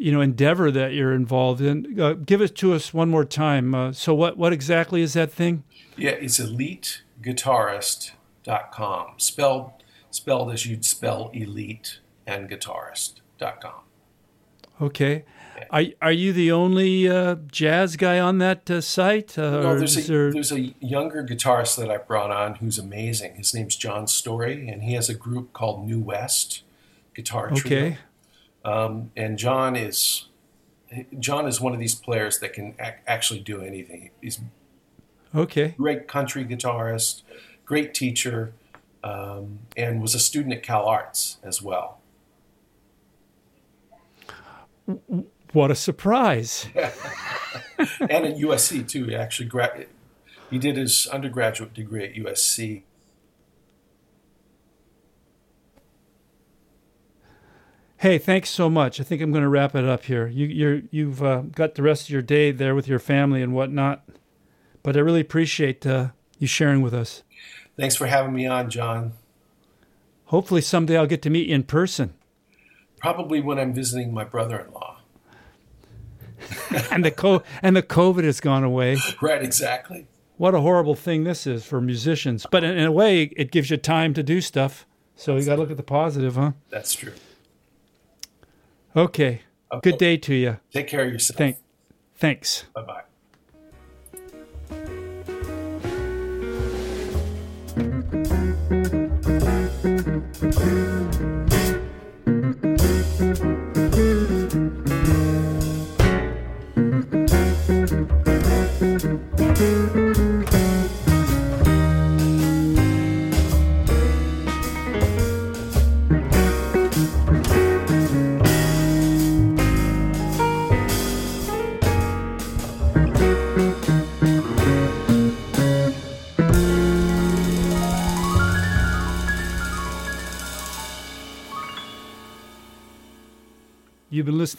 you 0.00 0.10
know 0.10 0.20
endeavor 0.22 0.70
that 0.70 0.94
you're 0.94 1.12
involved 1.12 1.60
in. 1.60 2.00
Uh, 2.00 2.14
give 2.14 2.40
it 2.40 2.56
to 2.56 2.72
us 2.72 2.94
one 2.94 3.10
more 3.10 3.26
time. 3.26 3.74
Uh, 3.74 3.92
so 3.92 4.14
what 4.14 4.38
what 4.38 4.50
exactly 4.52 5.02
is 5.02 5.12
that 5.12 5.30
thing? 5.30 5.62
Yeah, 5.96 6.12
it's 6.12 6.40
eliteguitarist.com. 6.40 9.06
Spelled 9.18 9.72
spelled 10.10 10.52
as 10.52 10.66
you'd 10.66 10.84
spell 10.84 11.30
elite 11.34 11.98
and 12.26 12.48
guitarist.com. 12.48 13.82
Okay. 14.80 15.24
Are, 15.70 15.84
are 16.00 16.12
you 16.12 16.32
the 16.32 16.50
only 16.50 17.06
uh, 17.06 17.36
jazz 17.52 17.96
guy 17.96 18.18
on 18.18 18.38
that 18.38 18.70
uh, 18.70 18.80
site? 18.80 19.38
Uh, 19.38 19.60
no, 19.60 19.78
there's 19.78 19.98
a, 19.98 20.10
there... 20.10 20.32
there's 20.32 20.52
a 20.52 20.74
younger 20.80 21.22
guitarist 21.22 21.76
that 21.76 21.90
I 21.90 21.98
brought 21.98 22.30
on 22.30 22.54
who's 22.54 22.78
amazing. 22.78 23.34
His 23.34 23.52
name's 23.52 23.76
John 23.76 24.06
Storie, 24.06 24.70
and 24.70 24.82
he 24.82 24.94
has 24.94 25.10
a 25.10 25.14
group 25.14 25.52
called 25.52 25.86
New 25.86 26.00
West 26.00 26.62
Guitar 27.14 27.50
Trio. 27.50 27.96
Um, 28.64 29.10
and 29.16 29.38
John 29.38 29.76
is 29.76 30.26
John 31.18 31.46
is 31.46 31.60
one 31.60 31.72
of 31.72 31.78
these 31.78 31.94
players 31.94 32.38
that 32.40 32.52
can 32.52 32.74
ac- 32.80 32.98
actually 33.06 33.40
do 33.40 33.62
anything. 33.62 34.10
He's 34.20 34.40
okay, 35.34 35.74
great 35.78 36.08
country 36.08 36.44
guitarist, 36.44 37.22
great 37.64 37.94
teacher, 37.94 38.52
um, 39.02 39.60
and 39.76 40.02
was 40.02 40.14
a 40.14 40.18
student 40.18 40.54
at 40.54 40.62
Cal 40.62 40.84
Arts 40.84 41.38
as 41.42 41.62
well. 41.62 42.00
What 45.52 45.70
a 45.70 45.74
surprise! 45.74 46.68
and 46.74 48.26
at 48.26 48.36
USC 48.36 48.86
too. 48.86 49.06
He 49.06 49.14
actually 49.14 49.48
gra- 49.48 49.86
he 50.50 50.58
did 50.58 50.76
his 50.76 51.06
undergraduate 51.06 51.72
degree 51.72 52.04
at 52.04 52.14
USC 52.14 52.82
Hey, 58.00 58.16
thanks 58.16 58.48
so 58.48 58.70
much. 58.70 58.98
I 58.98 59.04
think 59.04 59.20
I'm 59.20 59.30
going 59.30 59.42
to 59.42 59.48
wrap 59.50 59.74
it 59.74 59.84
up 59.84 60.04
here. 60.04 60.26
You, 60.26 60.46
you're, 60.46 60.80
you've 60.90 61.22
uh, 61.22 61.42
got 61.42 61.74
the 61.74 61.82
rest 61.82 62.04
of 62.04 62.08
your 62.08 62.22
day 62.22 62.50
there 62.50 62.74
with 62.74 62.88
your 62.88 62.98
family 62.98 63.42
and 63.42 63.52
whatnot, 63.52 64.08
but 64.82 64.96
I 64.96 65.00
really 65.00 65.20
appreciate 65.20 65.86
uh, 65.86 66.08
you 66.38 66.46
sharing 66.46 66.80
with 66.80 66.94
us. 66.94 67.22
Thanks 67.76 67.96
for 67.96 68.06
having 68.06 68.32
me 68.32 68.46
on, 68.46 68.70
John. 68.70 69.12
Hopefully 70.24 70.62
someday 70.62 70.96
I'll 70.96 71.06
get 71.06 71.20
to 71.20 71.28
meet 71.28 71.48
you 71.48 71.54
in 71.54 71.62
person. 71.64 72.14
Probably 72.96 73.42
when 73.42 73.58
I'm 73.58 73.74
visiting 73.74 74.14
my 74.14 74.24
brother-in-law. 74.24 74.96
and 76.90 77.04
the 77.04 77.10
co- 77.10 77.42
and 77.60 77.76
the 77.76 77.82
COVID 77.82 78.24
has 78.24 78.40
gone 78.40 78.64
away. 78.64 78.96
Right, 79.20 79.42
exactly. 79.42 80.06
What 80.38 80.54
a 80.54 80.62
horrible 80.62 80.94
thing 80.94 81.24
this 81.24 81.46
is 81.46 81.66
for 81.66 81.82
musicians. 81.82 82.46
But 82.50 82.64
in, 82.64 82.78
in 82.78 82.86
a 82.86 82.92
way, 82.92 83.24
it 83.36 83.50
gives 83.50 83.68
you 83.68 83.76
time 83.76 84.14
to 84.14 84.22
do 84.22 84.40
stuff. 84.40 84.86
So 85.16 85.36
you 85.36 85.44
got 85.44 85.56
to 85.56 85.60
look 85.60 85.70
at 85.70 85.76
the 85.76 85.82
positive, 85.82 86.36
huh? 86.36 86.52
That's 86.70 86.94
true. 86.94 87.12
Okay. 88.96 89.42
Okay. 89.72 89.90
Good 89.90 89.98
day 89.98 90.16
to 90.16 90.34
you. 90.34 90.58
Take 90.72 90.88
care 90.88 91.06
of 91.06 91.12
yourself. 91.12 91.38
Thank, 91.38 91.56
thanks. 92.16 92.64
Bye 92.74 92.82
bye. 92.82 93.02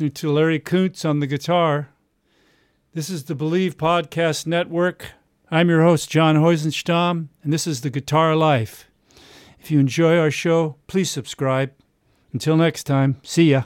Listening 0.02 0.14
to 0.14 0.32
Larry 0.32 0.60
Koonse 0.60 1.08
on 1.08 1.20
the 1.20 1.28
guitar. 1.28 1.90
This 2.96 3.08
is 3.12 3.26
the 3.26 3.36
Bleav 3.36 3.76
Podcast 3.76 4.48
Network. 4.48 5.12
I'm 5.52 5.70
your 5.70 5.84
host, 5.84 6.10
John 6.10 6.38
Heussenstamm, 6.38 7.28
and 7.44 7.54
this 7.54 7.68
is 7.68 7.82
The 7.82 7.92
Guitar 7.92 8.36
Life. 8.36 8.90
If 9.60 9.70
you 9.70 9.80
enjoy 9.80 10.18
our 10.18 10.32
show, 10.32 10.78
please 10.88 11.12
subscribe. 11.12 11.72
Until 12.34 12.58
next 12.58 12.86
time, 12.86 13.18
see 13.22 13.52
ya. 13.52 13.66